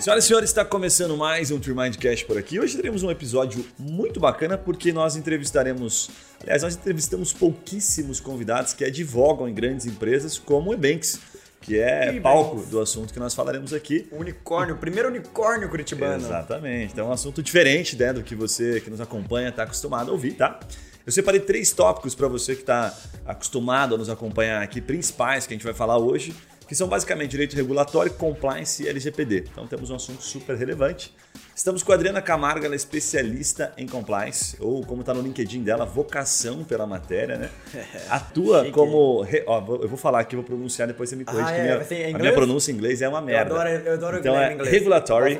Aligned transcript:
Senhoras 0.00 0.24
e 0.24 0.28
senhores, 0.28 0.50
está 0.50 0.64
começando 0.64 1.16
mais 1.16 1.50
um 1.50 1.58
Trimind 1.58 1.96
Cash 1.96 2.22
por 2.22 2.38
aqui. 2.38 2.60
Hoje 2.60 2.76
teremos 2.76 3.02
um 3.02 3.10
episódio 3.10 3.66
muito 3.76 4.20
bacana 4.20 4.56
porque 4.56 4.92
nós 4.92 5.16
entrevistaremos, 5.16 6.08
aliás, 6.40 6.62
nós 6.62 6.76
entrevistamos 6.76 7.32
pouquíssimos 7.32 8.20
convidados 8.20 8.72
que 8.72 8.84
advogam 8.84 9.48
em 9.48 9.52
grandes 9.52 9.86
empresas 9.86 10.38
como 10.38 10.70
o 10.70 10.74
Ebanks, 10.74 11.18
que 11.60 11.80
é 11.80 12.20
palco 12.20 12.64
do 12.66 12.80
assunto 12.80 13.12
que 13.12 13.18
nós 13.18 13.34
falaremos 13.34 13.72
aqui. 13.72 14.06
Unicórnio, 14.12 14.76
o 14.76 14.78
primeiro 14.78 15.08
unicórnio 15.08 15.68
curitibano. 15.68 16.24
Exatamente. 16.24 16.92
Então 16.92 17.06
é 17.06 17.08
um 17.08 17.12
assunto 17.12 17.42
diferente 17.42 17.96
né, 17.96 18.12
do 18.12 18.22
que 18.22 18.36
você 18.36 18.80
que 18.80 18.88
nos 18.88 19.00
acompanha 19.00 19.48
está 19.48 19.64
acostumado 19.64 20.10
a 20.10 20.12
ouvir, 20.12 20.34
tá? 20.34 20.60
Eu 21.04 21.10
separei 21.10 21.40
três 21.40 21.72
tópicos 21.72 22.14
para 22.14 22.28
você 22.28 22.54
que 22.54 22.60
está 22.60 22.96
acostumado 23.26 23.96
a 23.96 23.98
nos 23.98 24.08
acompanhar 24.08 24.62
aqui, 24.62 24.80
principais 24.80 25.44
que 25.44 25.54
a 25.54 25.56
gente 25.56 25.64
vai 25.64 25.74
falar 25.74 25.98
hoje 25.98 26.32
que 26.68 26.74
são 26.74 26.86
basicamente 26.86 27.30
direito 27.30 27.56
regulatório, 27.56 28.12
compliance 28.12 28.84
e 28.84 28.88
LGPD. 28.88 29.46
Então 29.50 29.66
temos 29.66 29.88
um 29.88 29.96
assunto 29.96 30.22
super 30.22 30.54
relevante. 30.54 31.14
Estamos 31.56 31.82
com 31.82 31.90
a 31.90 31.94
Adriana 31.94 32.20
Camargo, 32.20 32.64
ela 32.64 32.74
é 32.74 32.76
especialista 32.76 33.72
em 33.76 33.86
compliance, 33.86 34.56
ou 34.60 34.84
como 34.84 35.00
está 35.00 35.14
no 35.14 35.22
LinkedIn 35.22 35.62
dela, 35.62 35.86
vocação 35.86 36.62
pela 36.62 36.86
matéria, 36.86 37.38
né? 37.38 37.50
Atua 38.10 38.70
como. 38.70 39.26
Ó, 39.46 39.58
eu 39.82 39.88
vou 39.88 39.96
falar 39.96 40.20
aqui, 40.20 40.36
vou 40.36 40.44
pronunciar, 40.44 40.86
depois 40.86 41.08
você 41.08 41.16
me 41.16 41.24
corrige. 41.24 41.48
Ah, 41.48 41.56
é, 41.56 41.62
minha, 41.62 42.16
a 42.16 42.18
minha 42.18 42.32
pronúncia 42.34 42.70
em 42.70 42.74
inglês 42.74 43.00
é 43.00 43.08
uma 43.08 43.22
merda. 43.22 43.50
Eu 43.50 43.60
adoro, 43.60 43.68
eu 43.70 43.92
adoro 43.94 44.18
então 44.18 44.38
é 44.38 44.52
inglês. 44.52 44.70
Regulatory 44.70 45.38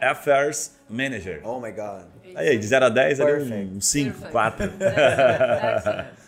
Affairs 0.00 0.72
Manager. 0.90 1.40
Oh 1.42 1.58
my 1.58 1.72
God. 1.72 2.04
Aí, 2.34 2.58
de 2.58 2.66
0 2.66 2.84
a 2.84 2.88
10, 2.90 3.20
ali 3.20 3.52
um 3.74 3.80
5, 3.80 4.28
4. 4.30 4.72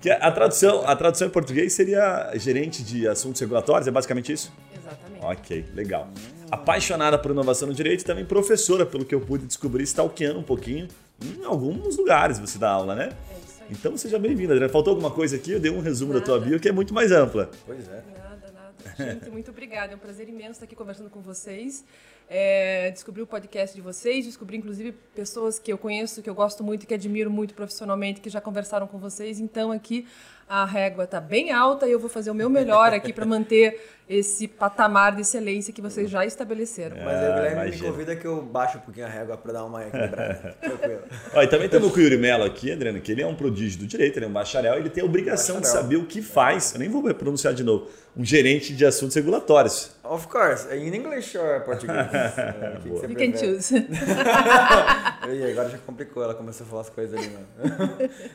Que 0.00 0.10
a 0.10 0.32
tradução, 0.32 0.82
a 0.86 0.96
tradução 0.96 1.28
em 1.28 1.30
português 1.30 1.74
seria 1.74 2.32
gerente 2.36 2.82
de 2.82 3.06
assuntos 3.06 3.38
regulatórios, 3.40 3.86
é 3.86 3.90
basicamente 3.90 4.32
isso? 4.32 4.50
Exatamente. 4.74 5.22
Ok, 5.22 5.66
legal. 5.74 6.08
Apaixonada 6.50 7.18
por 7.18 7.30
inovação 7.30 7.68
no 7.68 7.74
direito 7.74 8.00
e 8.00 8.04
também 8.04 8.24
professora, 8.24 8.86
pelo 8.86 9.04
que 9.04 9.14
eu 9.14 9.20
pude 9.20 9.46
descobrir, 9.46 9.82
stalkeando 9.84 10.38
um 10.38 10.42
pouquinho. 10.42 10.88
Em 11.22 11.44
alguns 11.44 11.98
lugares 11.98 12.38
você 12.38 12.58
dá 12.58 12.70
aula, 12.70 12.94
né? 12.94 13.10
É 13.30 13.38
isso 13.44 13.62
aí. 13.62 13.68
Então 13.70 13.96
seja 13.98 14.18
bem-vinda, 14.18 14.54
Adriana. 14.54 14.72
Faltou 14.72 14.92
alguma 14.92 15.10
coisa 15.10 15.36
aqui? 15.36 15.52
Eu 15.52 15.60
dei 15.60 15.70
um 15.70 15.80
resumo 15.80 16.14
Nada. 16.14 16.24
da 16.24 16.26
tua 16.26 16.40
bio 16.40 16.58
que 16.58 16.68
é 16.70 16.72
muito 16.72 16.94
mais 16.94 17.12
ampla. 17.12 17.50
Pois 17.66 17.86
é. 17.86 18.02
Nada, 18.18 18.52
nada. 18.54 19.12
Gente, 19.12 19.30
muito 19.30 19.50
obrigada. 19.50 19.92
É 19.92 19.96
um 19.96 19.98
prazer 19.98 20.30
imenso 20.30 20.52
estar 20.52 20.64
aqui 20.64 20.74
conversando 20.74 21.10
com 21.10 21.20
vocês. 21.20 21.84
É, 22.32 22.92
descobri 22.92 23.20
o 23.20 23.26
podcast 23.26 23.74
de 23.74 23.82
vocês, 23.82 24.24
descobri 24.24 24.56
inclusive 24.56 24.92
pessoas 25.16 25.58
que 25.58 25.72
eu 25.72 25.76
conheço, 25.76 26.22
que 26.22 26.30
eu 26.30 26.34
gosto 26.34 26.62
muito, 26.62 26.86
que 26.86 26.94
admiro 26.94 27.28
muito 27.28 27.54
profissionalmente, 27.54 28.20
que 28.20 28.30
já 28.30 28.40
conversaram 28.40 28.86
com 28.86 28.98
vocês. 28.98 29.40
Então 29.40 29.72
aqui 29.72 30.06
a 30.48 30.64
régua 30.64 31.04
está 31.04 31.20
bem 31.20 31.50
alta 31.50 31.88
e 31.88 31.90
eu 31.90 31.98
vou 31.98 32.08
fazer 32.08 32.30
o 32.30 32.34
meu 32.34 32.48
melhor 32.48 32.92
aqui 32.92 33.12
para 33.12 33.26
manter 33.26 33.80
esse 34.10 34.48
patamar 34.48 35.14
de 35.14 35.20
excelência 35.20 35.72
que 35.72 35.80
vocês 35.80 36.10
já 36.10 36.26
estabeleceram. 36.26 36.96
Mas 36.96 37.16
o 37.16 37.32
Guilherme 37.32 37.70
me 37.70 37.78
convida 37.78 38.16
que 38.16 38.26
eu 38.26 38.42
baixo 38.42 38.78
um 38.78 38.80
pouquinho 38.80 39.06
a 39.06 39.08
régua 39.08 39.36
para 39.36 39.52
dar 39.52 39.64
uma 39.64 39.86
equilibrada. 39.86 40.56
Tranquilo. 40.60 41.02
Ó, 41.32 41.40
e 41.40 41.46
também 41.46 41.68
temos 41.68 41.96
o 41.96 42.00
Yuri 42.00 42.18
Mello 42.18 42.42
aqui, 42.42 42.72
Adriano, 42.72 43.00
que 43.00 43.12
ele 43.12 43.22
é 43.22 43.26
um 43.26 43.36
prodígio 43.36 43.78
do 43.78 43.86
direito, 43.86 44.18
ele 44.18 44.26
é 44.26 44.28
um 44.28 44.32
bacharel, 44.32 44.74
ele 44.74 44.90
tem 44.90 45.04
a 45.04 45.06
obrigação 45.06 45.60
bacharel. 45.60 45.80
de 45.80 45.82
saber 45.82 45.96
o 45.96 46.06
que 46.06 46.20
faz, 46.20 46.72
eu 46.72 46.80
nem 46.80 46.88
vou 46.88 47.02
pronunciar 47.14 47.54
de 47.54 47.62
novo, 47.62 47.88
um 48.16 48.24
gerente 48.24 48.74
de 48.74 48.84
assuntos 48.84 49.14
regulatórios. 49.14 49.92
Of 50.02 50.26
course, 50.26 50.66
in 50.74 50.92
English 50.92 51.38
or 51.38 51.60
Português? 51.60 52.08
que 52.82 52.90
que 52.90 53.12
you 53.12 53.32
can 53.32 53.38
choose. 53.38 53.72
e 55.30 55.52
agora 55.52 55.68
já 55.68 55.78
complicou, 55.78 56.24
ela 56.24 56.34
começou 56.34 56.66
a 56.66 56.68
falar 56.68 56.82
as 56.82 56.90
coisas 56.90 57.16
ali, 57.16 57.28
mano. 57.28 57.46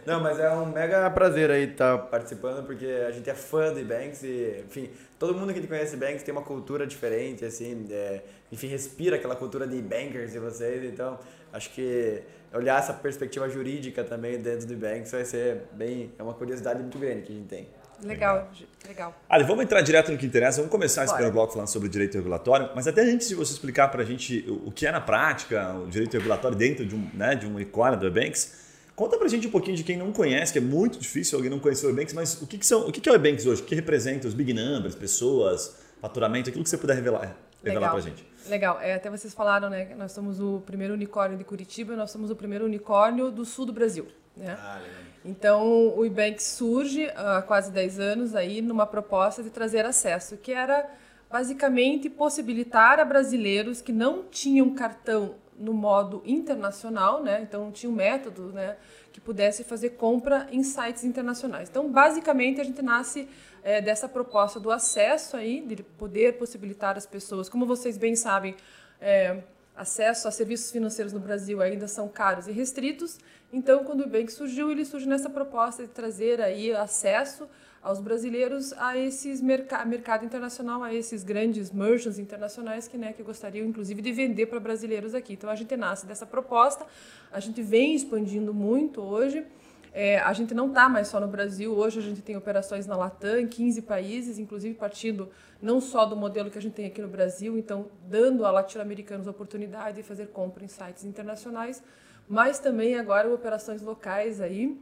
Não, 0.05 0.21
mas 0.21 0.39
é 0.39 0.49
um 0.51 0.67
mega 0.67 1.09
prazer 1.09 1.51
aí 1.51 1.69
estar 1.69 1.97
participando, 1.97 2.65
porque 2.65 2.85
a 2.85 3.11
gente 3.11 3.29
é 3.29 3.33
fã 3.33 3.73
de 3.73 3.83
Banks 3.83 4.23
e, 4.23 4.63
enfim, 4.65 4.89
todo 5.19 5.35
mundo 5.35 5.53
que 5.53 5.64
conhece 5.67 5.95
Banks 5.97 6.23
tem 6.23 6.31
uma 6.31 6.41
cultura 6.41 6.85
diferente, 6.85 7.45
assim, 7.45 7.85
é, 7.89 8.21
enfim, 8.51 8.67
respira 8.67 9.15
aquela 9.15 9.35
cultura 9.35 9.67
de 9.67 9.81
bankers 9.81 10.35
e 10.35 10.39
vocês, 10.39 10.83
então 10.83 11.19
acho 11.51 11.69
que 11.71 12.21
olhar 12.53 12.79
essa 12.79 12.93
perspectiva 12.93 13.49
jurídica 13.49 14.03
também 14.03 14.39
dentro 14.39 14.67
do 14.67 14.75
Banks 14.75 15.11
vai 15.11 15.25
ser 15.25 15.63
bem, 15.73 16.11
é 16.17 16.23
uma 16.23 16.33
curiosidade 16.33 16.81
muito 16.81 16.97
grande 16.97 17.23
que 17.23 17.31
a 17.31 17.35
gente 17.35 17.47
tem. 17.47 17.67
Legal, 18.03 18.49
legal. 18.85 19.15
Ali, 19.29 19.43
vamos 19.43 19.63
entrar 19.63 19.81
direto 19.81 20.11
no 20.11 20.17
que 20.17 20.25
interessa. 20.25 20.57
Vamos 20.57 20.71
começar 20.71 21.05
esse 21.05 21.13
primeiro 21.13 21.33
bloco 21.33 21.53
falando 21.53 21.69
sobre 21.69 21.87
direito 21.87 22.15
regulatório. 22.15 22.69
Mas 22.75 22.87
até 22.87 23.01
antes 23.01 23.29
de 23.29 23.35
você 23.35 23.53
explicar 23.53 23.87
para 23.87 24.01
a 24.01 24.05
gente 24.05 24.45
o 24.65 24.71
que 24.71 24.85
é 24.85 24.91
na 24.91 24.99
prática 24.99 25.73
o 25.75 25.87
direito 25.87 26.13
regulatório 26.13 26.57
dentro 26.57 26.85
de 26.85 26.95
um, 26.95 27.09
né, 27.13 27.35
de 27.35 27.45
um 27.47 27.55
unicórnio 27.55 27.99
da 27.99 28.09
Banks, 28.09 28.64
conta 28.95 29.17
para 29.17 29.27
a 29.27 29.29
gente 29.29 29.47
um 29.47 29.51
pouquinho 29.51 29.75
de 29.75 29.83
quem 29.83 29.97
não 29.97 30.11
conhece, 30.11 30.53
que 30.53 30.59
é 30.59 30.61
muito 30.61 30.97
difícil 30.97 31.37
alguém 31.37 31.51
não 31.51 31.59
conhecer 31.59 31.85
o 31.85 31.89
Ebanks, 31.89 32.13
mas 32.13 32.41
o 32.41 32.47
que, 32.47 32.57
que 32.57 32.65
são, 32.65 32.87
o 32.87 32.91
que, 32.91 33.01
que 33.01 33.09
é 33.09 33.11
o 33.11 33.15
Ebanks 33.15 33.45
hoje? 33.45 33.61
O 33.61 33.65
que 33.65 33.75
representa 33.75 34.27
os 34.27 34.33
big 34.33 34.53
numbers, 34.53 34.95
pessoas, 34.95 35.75
faturamento, 36.01 36.49
aquilo 36.49 36.63
que 36.63 36.69
você 36.69 36.77
puder 36.77 36.95
revelar, 36.95 37.35
revelar 37.63 37.89
para 37.89 37.99
a 37.99 38.01
gente. 38.01 38.25
Legal, 38.47 38.79
é, 38.79 38.93
até 38.93 39.09
vocês 39.09 39.33
falaram, 39.33 39.69
né? 39.69 39.93
Nós 39.95 40.11
somos 40.11 40.39
o 40.39 40.61
primeiro 40.65 40.93
unicórnio 40.93 41.37
de 41.37 41.43
Curitiba, 41.43 41.95
nós 41.95 42.11
somos 42.11 42.29
o 42.29 42.35
primeiro 42.35 42.65
unicórnio 42.65 43.31
do 43.31 43.43
sul 43.43 43.65
do 43.65 43.73
Brasil. 43.73 44.07
Né? 44.37 44.55
Ah, 44.59 44.79
legal. 44.81 45.05
Então, 45.23 45.97
o 45.97 46.05
Ibank 46.05 46.41
surge 46.43 47.09
há 47.15 47.41
quase 47.41 47.71
10 47.71 47.99
anos 47.99 48.35
aí 48.35 48.61
numa 48.61 48.85
proposta 48.85 49.41
de 49.41 49.49
trazer 49.49 49.83
acesso, 49.83 50.37
que 50.37 50.51
era 50.51 50.87
basicamente 51.31 52.09
possibilitar 52.09 52.99
a 52.99 53.05
brasileiros 53.05 53.81
que 53.81 53.91
não 53.91 54.23
tinham 54.23 54.75
cartão 54.75 55.35
no 55.57 55.73
modo 55.73 56.21
internacional, 56.25 57.23
né? 57.23 57.41
Então, 57.41 57.71
tinha 57.71 57.89
um 57.89 57.95
método, 57.95 58.51
né? 58.51 58.77
Que 59.11 59.21
pudesse 59.21 59.63
fazer 59.63 59.91
compra 59.91 60.47
em 60.51 60.63
sites 60.63 61.03
internacionais. 61.03 61.69
Então, 61.69 61.89
basicamente, 61.89 62.59
a 62.59 62.63
gente 62.63 62.81
nasce 62.81 63.27
é, 63.63 63.81
dessa 63.81 64.07
proposta 64.07 64.59
do 64.59 64.71
acesso 64.71 65.37
aí, 65.37 65.61
de 65.61 65.81
poder 65.83 66.37
possibilitar 66.37 66.97
as 66.97 67.05
pessoas, 67.05 67.49
como 67.49 67.65
vocês 67.65 67.97
bem 67.97 68.15
sabem, 68.15 68.55
é, 68.99 69.41
acesso 69.75 70.27
a 70.27 70.31
serviços 70.31 70.71
financeiros 70.71 71.11
no 71.11 71.19
Brasil 71.19 71.61
ainda 71.61 71.87
são 71.87 72.07
caros 72.07 72.47
e 72.47 72.51
restritos. 72.51 73.17
Então, 73.51 73.83
quando 73.83 74.01
o 74.01 74.07
Bank 74.07 74.31
surgiu, 74.31 74.71
ele 74.71 74.85
surge 74.85 75.07
nessa 75.07 75.29
proposta 75.29 75.83
de 75.83 75.89
trazer 75.89 76.41
aí 76.41 76.73
acesso 76.73 77.47
aos 77.85 78.01
brasileiros 78.01 78.73
a 78.73 78.97
esses 78.97 79.39
merc 79.41 79.71
mercado 79.85 80.25
internacional, 80.25 80.81
a 80.81 80.91
esses 80.91 81.23
grandes 81.23 81.69
merchants 81.69 82.17
internacionais 82.17 82.87
que, 82.87 82.97
né, 82.97 83.13
que 83.13 83.21
gostariam, 83.21 83.63
inclusive, 83.67 84.01
de 84.01 84.11
vender 84.11 84.47
para 84.47 84.59
brasileiros 84.59 85.13
aqui. 85.13 85.33
Então, 85.33 85.51
a 85.51 85.55
gente 85.55 85.77
nasce 85.77 86.03
dessa 86.03 86.25
proposta, 86.25 86.83
a 87.31 87.39
gente 87.39 87.61
vem 87.61 87.93
expandindo 87.93 88.51
muito 88.55 89.01
hoje. 89.01 89.45
É, 89.93 90.17
a 90.17 90.33
gente 90.33 90.55
não 90.55 90.69
está 90.69 90.89
mais 90.89 91.09
só 91.09 91.19
no 91.19 91.27
Brasil, 91.27 91.71
hoje 91.77 91.99
a 91.99 92.01
gente 92.01 92.23
tem 92.23 92.35
operações 92.35 92.87
na 92.87 92.97
Latam, 92.97 93.37
em 93.37 93.47
15 93.47 93.83
países, 93.83 94.39
inclusive 94.39 94.73
partindo 94.73 95.29
não 95.61 95.79
só 95.79 96.05
do 96.05 96.15
modelo 96.15 96.49
que 96.49 96.57
a 96.57 96.61
gente 96.61 96.73
tem 96.73 96.87
aqui 96.87 97.03
no 97.03 97.07
Brasil, 97.07 97.55
então 97.55 97.85
dando 98.09 98.47
a 98.47 98.51
latino-americanos 98.51 99.27
a 99.27 99.31
oportunidade 99.31 99.97
de 99.97 100.03
fazer 100.03 100.29
compra 100.29 100.65
em 100.65 100.67
sites 100.67 101.05
internacionais, 101.05 101.83
mas 102.27 102.57
também 102.57 102.97
agora 102.97 103.31
operações 103.31 103.83
locais 103.83 104.41
aí. 104.41 104.75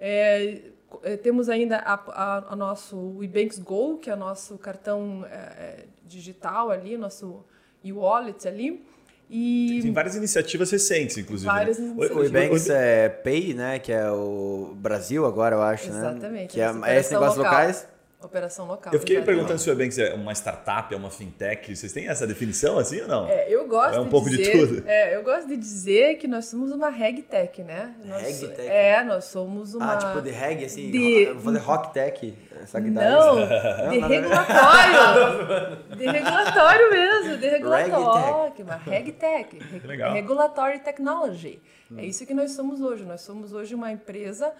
É, 0.00 0.72
temos 1.22 1.48
ainda 1.48 1.78
a, 1.78 1.94
a, 1.94 2.52
a 2.52 2.56
nosso 2.56 3.18
Ebanks 3.22 3.58
Go, 3.58 3.98
que 3.98 4.10
é 4.10 4.14
o 4.14 4.16
nosso 4.16 4.58
cartão 4.58 5.24
é, 5.30 5.34
é 5.34 5.84
digital 6.04 6.70
ali, 6.70 6.96
nosso 6.96 7.44
e-wallet 7.82 8.46
ali. 8.46 8.84
E 9.28 9.80
tem 9.82 9.92
várias 9.92 10.14
iniciativas 10.14 10.70
recentes, 10.70 11.18
inclusive. 11.18 11.48
Né? 11.48 11.58
Várias 11.58 11.78
né? 11.78 11.86
iniciativas. 11.86 12.32
O 12.32 12.36
Ebanks 12.36 12.70
é 12.70 13.08
Pay, 13.08 13.54
né? 13.54 13.78
Que 13.78 13.92
é 13.92 14.08
o 14.10 14.72
Brasil 14.76 15.26
agora, 15.26 15.56
eu 15.56 15.62
acho, 15.62 15.88
Exatamente, 15.88 16.12
né? 16.12 16.18
Exatamente. 16.18 16.52
Que 16.54 16.60
é, 16.60 16.94
é 16.94 17.00
esse 17.00 17.12
negócio 17.12 17.38
local. 17.38 17.52
locais. 17.52 17.88
Operação 18.18 18.66
local. 18.66 18.92
Eu 18.94 18.98
fiquei 18.98 19.20
perguntando 19.20 19.58
se 19.58 19.68
o 19.68 19.72
Ebanks 19.72 19.98
é 19.98 20.14
uma 20.14 20.32
startup, 20.32 20.92
é 20.92 20.96
uma 20.96 21.10
fintech. 21.10 21.76
Vocês 21.76 21.92
têm 21.92 22.08
essa 22.08 22.26
definição 22.26 22.78
assim 22.78 23.02
ou 23.02 23.06
não? 23.08 23.28
É, 23.28 23.46
eu 23.48 23.68
gosto 23.68 23.94
É 23.94 24.00
um 24.00 24.04
de 24.04 24.10
pouco 24.10 24.30
dizer, 24.30 24.42
de 24.42 24.50
tudo. 24.52 24.82
É, 24.88 25.14
eu 25.14 25.22
gosto 25.22 25.46
de 25.46 25.56
dizer 25.56 26.16
que 26.16 26.26
nós 26.26 26.46
somos 26.46 26.72
uma 26.72 26.88
regtech, 26.88 27.62
né? 27.62 27.94
Nós, 28.04 28.22
Regtech? 28.22 28.66
É, 28.68 29.04
nós 29.04 29.26
somos 29.26 29.74
uma... 29.74 29.92
Ah, 29.94 29.96
tipo 29.98 30.22
de 30.22 30.30
reggae, 30.30 30.64
assim? 30.64 30.90
De- 30.90 31.26
Vou 31.34 31.42
fazer 31.42 31.58
rock 31.58 31.92
tech. 31.92 32.34
Essa 32.62 32.80
Não, 32.80 32.88
guitarra. 32.88 33.90
de 33.90 33.98
nada 34.00 34.06
a 34.06 34.08
ver. 34.08 34.14
regulatório. 34.22 35.96
de 35.96 36.06
regulatório 36.06 36.90
mesmo, 36.90 37.36
de 37.36 37.48
Regtech. 37.48 37.52
regulatório. 37.52 38.64
Uma 38.64 38.76
regtech. 38.76 39.58
Re- 39.58 39.86
Legal. 39.86 40.12
Regulatory 40.14 40.78
Technology. 40.80 41.60
Hum. 41.92 41.98
É 41.98 42.04
isso 42.06 42.24
que 42.26 42.32
nós 42.34 42.52
somos 42.52 42.80
hoje. 42.80 43.04
Nós 43.04 43.20
somos 43.20 43.52
hoje 43.52 43.74
uma 43.74 43.92
empresa 43.92 44.52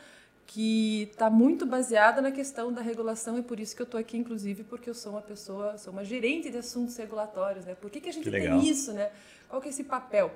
que 0.46 1.08
está 1.12 1.28
muito 1.28 1.66
baseada 1.66 2.22
na 2.22 2.30
questão 2.30 2.72
da 2.72 2.80
regulação 2.80 3.36
e 3.36 3.42
por 3.42 3.58
isso 3.58 3.74
que 3.74 3.82
eu 3.82 3.84
estou 3.84 3.98
aqui, 3.98 4.16
inclusive, 4.16 4.62
porque 4.62 4.88
eu 4.88 4.94
sou 4.94 5.12
uma 5.12 5.22
pessoa, 5.22 5.76
sou 5.76 5.92
uma 5.92 6.04
gerente 6.04 6.50
de 6.50 6.58
assuntos 6.58 6.96
regulatórios, 6.96 7.64
né? 7.64 7.74
Por 7.74 7.90
que, 7.90 8.00
que 8.00 8.08
a 8.08 8.12
gente 8.12 8.24
Que 8.24 8.30
tem 8.30 8.68
isso, 8.68 8.92
né? 8.92 9.10
Qual 9.48 9.60
que 9.60 9.68
é 9.68 9.70
esse 9.70 9.84
papel? 9.84 10.30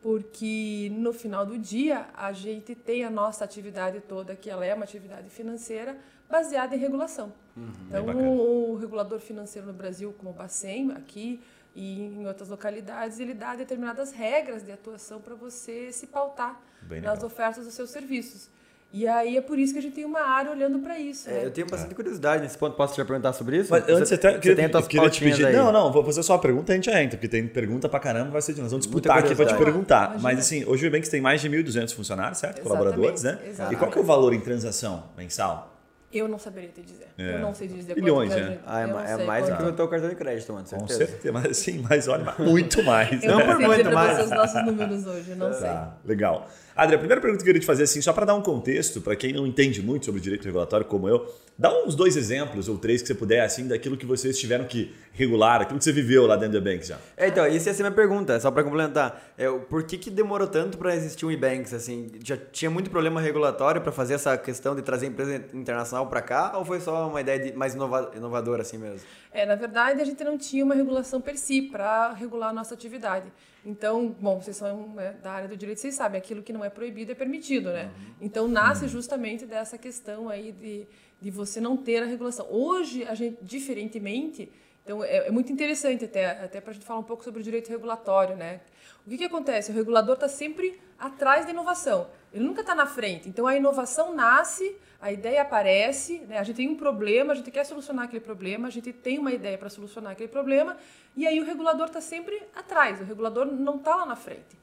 Porque 0.00 0.90
no 0.94 1.12
final 1.12 1.46
do 1.46 1.58
dia 1.58 2.06
a 2.14 2.32
gente 2.32 2.74
tem 2.74 3.04
a 3.04 3.10
nossa 3.10 3.44
atividade 3.44 4.00
toda, 4.00 4.34
que 4.34 4.50
ela 4.50 4.64
é 4.64 4.74
uma 4.74 4.84
atividade 4.84 5.28
financeira 5.30 5.96
baseada 6.28 6.74
em 6.74 6.78
regulação. 6.78 7.32
então, 7.56 8.04
bem 8.04 8.14
bacana. 8.14 8.28
o, 8.30 8.72
o 8.72 8.76
regulador 8.76 9.20
financeiro 9.20 9.66
no 9.68 9.72
Brasil, 9.74 10.12
como 10.18 10.30
o 10.30 10.34
Bacen, 10.34 10.92
aqui 10.92 11.40
e 11.74 12.00
em 12.00 12.26
outras 12.26 12.48
localidades, 12.48 13.20
ele 13.20 13.34
dá 13.34 13.54
determinadas 13.54 14.12
regras 14.12 14.64
de 14.64 14.72
atuação 14.72 15.20
para 15.20 15.34
você 15.34 15.92
se 15.92 16.06
pautar 16.06 16.60
Bem 16.82 17.00
nas 17.00 17.14
legal. 17.14 17.26
ofertas 17.26 17.64
dos 17.64 17.74
seus 17.74 17.90
serviços. 17.90 18.50
E 18.92 19.08
aí 19.08 19.38
é 19.38 19.40
por 19.40 19.58
isso 19.58 19.72
que 19.72 19.78
a 19.78 19.82
gente 19.82 19.94
tem 19.94 20.04
uma 20.04 20.20
área 20.20 20.50
olhando 20.50 20.78
para 20.80 20.98
isso. 20.98 21.28
É, 21.30 21.32
né? 21.32 21.46
eu 21.46 21.50
tenho 21.50 21.66
bastante 21.66 21.94
curiosidade 21.94 22.42
nesse 22.42 22.58
ponto. 22.58 22.76
Posso 22.76 22.94
te 22.94 23.02
perguntar 23.02 23.32
sobre 23.32 23.56
isso? 23.56 23.70
Mas 23.70 23.88
antes, 23.88 24.08
você, 24.10 24.16
até, 24.16 24.32
você 24.32 24.38
queria, 24.40 24.68
tem 24.68 24.78
as 24.80 24.86
queria 24.86 25.08
te 25.10 25.24
pedir. 25.24 25.46
aí. 25.46 25.56
Não, 25.56 25.72
não, 25.72 25.90
vou 25.90 26.04
fazer 26.04 26.22
só 26.22 26.34
uma 26.34 26.38
pergunta 26.40 26.70
e 26.70 26.74
a 26.74 26.76
gente 26.76 26.90
já 26.90 27.02
entra, 27.02 27.16
porque 27.16 27.28
tem 27.28 27.46
pergunta 27.46 27.88
pra 27.88 27.98
caramba, 27.98 28.30
vai 28.32 28.42
ser 28.42 28.52
de 28.52 28.60
nós 28.60 28.70
vamos 28.70 28.84
disputar 28.86 29.18
aqui 29.18 29.34
pra 29.34 29.46
te 29.46 29.54
perguntar. 29.56 30.04
Imagina. 30.10 30.22
Mas 30.22 30.38
assim, 30.40 30.64
hoje 30.66 30.84
o 30.84 30.86
Ebanks 30.88 31.08
tem 31.08 31.22
mais 31.22 31.40
de 31.40 31.48
1.200 31.48 31.94
funcionários, 31.94 32.36
certo? 32.38 32.58
Exatamente, 32.58 32.68
Colaboradores, 32.82 33.22
né? 33.22 33.38
exatamente. 33.46 33.74
E 33.74 33.78
qual 33.78 33.90
que 33.90 33.98
é 33.98 34.00
o 34.02 34.04
valor 34.04 34.34
em 34.34 34.40
transação 34.40 35.04
mensal? 35.16 35.70
Eu 36.12 36.28
não 36.28 36.38
saberia 36.38 36.68
te 36.68 36.82
dizer. 36.82 37.08
É. 37.16 37.36
Eu 37.36 37.38
não 37.38 37.54
sei 37.54 37.68
te 37.68 37.72
dizer 37.74 37.94
Bilhões, 37.94 38.30
a 38.30 38.36
né? 38.36 38.42
gente- 38.50 38.60
Ah, 38.66 38.80
é, 38.80 38.84
eu 38.84 38.88
não 38.88 38.94
ma- 38.96 39.04
é 39.08 39.16
sei 39.16 39.24
mais 39.26 39.48
do 39.48 39.56
que 39.56 39.62
o 39.62 39.72
teu 39.72 39.88
cartão 39.88 40.10
de 40.10 40.14
crédito, 40.14 40.52
mano. 40.52 40.66
Com 40.68 40.86
Certeza. 40.86 41.32
mas 41.32 41.56
sim, 41.56 41.82
mas 41.88 42.06
olha, 42.06 42.30
muito 42.38 42.82
mais. 42.82 43.22
Eu 43.24 43.30
Não 43.30 43.38
né? 43.38 43.44
não 43.46 43.52
por 43.54 43.56
sei 43.56 43.66
muito 43.66 43.78
dizer 43.78 43.90
pra 43.90 43.94
mais. 43.98 44.16
vocês 44.18 44.30
os 44.30 44.36
nossos 44.36 44.66
números 44.66 45.06
hoje, 45.06 45.34
não 45.34 45.50
sei. 45.54 45.62
Tá, 45.62 45.94
legal. 46.04 46.48
Adri, 46.74 46.94
a 46.96 46.98
primeira 46.98 47.20
pergunta 47.20 47.42
que 47.42 47.48
eu 47.50 47.52
queria 47.52 47.60
te 47.60 47.66
fazer, 47.66 47.82
assim, 47.82 48.00
só 48.00 48.14
para 48.14 48.24
dar 48.24 48.34
um 48.34 48.40
contexto, 48.40 49.00
para 49.02 49.14
quem 49.14 49.32
não 49.32 49.46
entende 49.46 49.82
muito 49.82 50.06
sobre 50.06 50.20
direito 50.22 50.44
regulatório 50.44 50.86
como 50.86 51.06
eu, 51.06 51.30
dá 51.58 51.70
uns 51.84 51.94
dois 51.94 52.16
exemplos 52.16 52.66
ou 52.66 52.78
três 52.78 53.02
que 53.02 53.08
você 53.08 53.14
puder, 53.14 53.40
assim, 53.42 53.68
daquilo 53.68 53.94
que 53.94 54.06
vocês 54.06 54.38
tiveram 54.38 54.64
que 54.64 54.90
regular, 55.12 55.60
aquilo 55.60 55.78
que 55.78 55.84
você 55.84 55.92
viveu 55.92 56.26
lá 56.26 56.34
dentro 56.34 56.58
do 56.58 56.64
Banks 56.64 56.88
já. 56.88 56.98
É, 57.14 57.28
então, 57.28 57.46
isso 57.46 57.68
ia 57.68 57.74
ser 57.74 57.82
minha 57.82 57.92
pergunta, 57.94 58.40
só 58.40 58.50
pra 58.50 58.64
complementar. 58.64 59.22
É, 59.36 59.50
o- 59.50 59.60
por 59.60 59.82
que, 59.82 59.98
que 59.98 60.08
demorou 60.10 60.48
tanto 60.48 60.78
pra 60.78 60.96
existir 60.96 61.26
um 61.26 61.30
e-banks? 61.30 61.74
Assim, 61.74 62.10
já 62.24 62.38
tinha 62.38 62.70
muito 62.70 62.88
problema 62.90 63.20
regulatório 63.20 63.82
pra 63.82 63.92
fazer 63.92 64.14
essa 64.14 64.38
questão 64.38 64.74
de 64.74 64.80
trazer 64.80 65.06
empresa 65.06 65.44
internacional 65.52 66.06
pra 66.06 66.22
cá? 66.22 66.52
Ou 66.56 66.64
foi 66.64 66.80
só 66.80 67.06
uma 67.06 67.20
ideia 67.20 67.38
de- 67.38 67.52
mais 67.52 67.74
inova- 67.74 68.10
inovadora 68.16 68.62
assim 68.62 68.78
mesmo? 68.78 69.06
É, 69.30 69.44
na 69.44 69.56
verdade, 69.56 70.00
a 70.00 70.04
gente 70.06 70.24
não 70.24 70.38
tinha 70.38 70.64
uma 70.64 70.74
regulação 70.74 71.20
per 71.20 71.36
si 71.36 71.60
para 71.60 72.14
regular 72.14 72.48
a 72.48 72.52
nossa 72.54 72.72
atividade. 72.72 73.26
Então, 73.64 74.08
bom, 74.20 74.40
vocês 74.40 74.56
são 74.56 74.88
né, 74.88 75.12
da 75.22 75.32
área 75.32 75.48
do 75.48 75.56
direito, 75.56 75.80
vocês 75.80 75.94
sabem, 75.94 76.18
aquilo 76.18 76.42
que 76.42 76.52
não 76.52 76.64
é 76.64 76.70
proibido 76.70 77.12
é 77.12 77.14
permitido, 77.14 77.70
né? 77.70 77.92
Então, 78.20 78.48
nasce 78.48 78.88
justamente 78.88 79.46
dessa 79.46 79.78
questão 79.78 80.28
aí 80.28 80.50
de, 80.50 80.86
de 81.20 81.30
você 81.30 81.60
não 81.60 81.76
ter 81.76 82.02
a 82.02 82.06
regulação. 82.06 82.46
Hoje, 82.50 83.04
a 83.04 83.14
gente, 83.14 83.38
diferentemente, 83.42 84.50
então 84.84 85.04
é, 85.04 85.28
é 85.28 85.30
muito 85.30 85.52
interessante 85.52 86.04
até, 86.04 86.42
até 86.42 86.60
para 86.60 86.70
a 86.70 86.74
gente 86.74 86.84
falar 86.84 86.98
um 86.98 87.04
pouco 87.04 87.22
sobre 87.22 87.40
o 87.40 87.42
direito 87.42 87.68
regulatório, 87.68 88.36
né? 88.36 88.60
O 89.06 89.10
que, 89.10 89.18
que 89.18 89.24
acontece? 89.24 89.70
O 89.70 89.74
regulador 89.74 90.14
está 90.14 90.28
sempre 90.28 90.80
atrás 90.98 91.44
da 91.44 91.52
inovação. 91.52 92.08
Ele 92.32 92.44
nunca 92.44 92.62
está 92.62 92.74
na 92.74 92.86
frente. 92.86 93.28
Então, 93.28 93.46
a 93.46 93.56
inovação 93.56 94.14
nasce, 94.14 94.76
a 95.02 95.10
ideia 95.12 95.42
aparece, 95.42 96.20
né? 96.28 96.38
a 96.38 96.44
gente 96.44 96.56
tem 96.56 96.68
um 96.68 96.76
problema, 96.76 97.32
a 97.32 97.36
gente 97.36 97.50
quer 97.50 97.64
solucionar 97.64 98.04
aquele 98.04 98.20
problema, 98.20 98.68
a 98.68 98.70
gente 98.70 98.92
tem 98.92 99.18
uma 99.18 99.32
ideia 99.32 99.58
para 99.58 99.68
solucionar 99.68 100.12
aquele 100.12 100.28
problema, 100.28 100.76
e 101.16 101.26
aí 101.26 101.40
o 101.40 101.44
regulador 101.44 101.88
está 101.88 102.00
sempre 102.00 102.40
atrás, 102.54 103.00
o 103.00 103.04
regulador 103.04 103.44
não 103.46 103.76
está 103.76 103.96
lá 103.96 104.06
na 104.06 104.14
frente. 104.16 104.56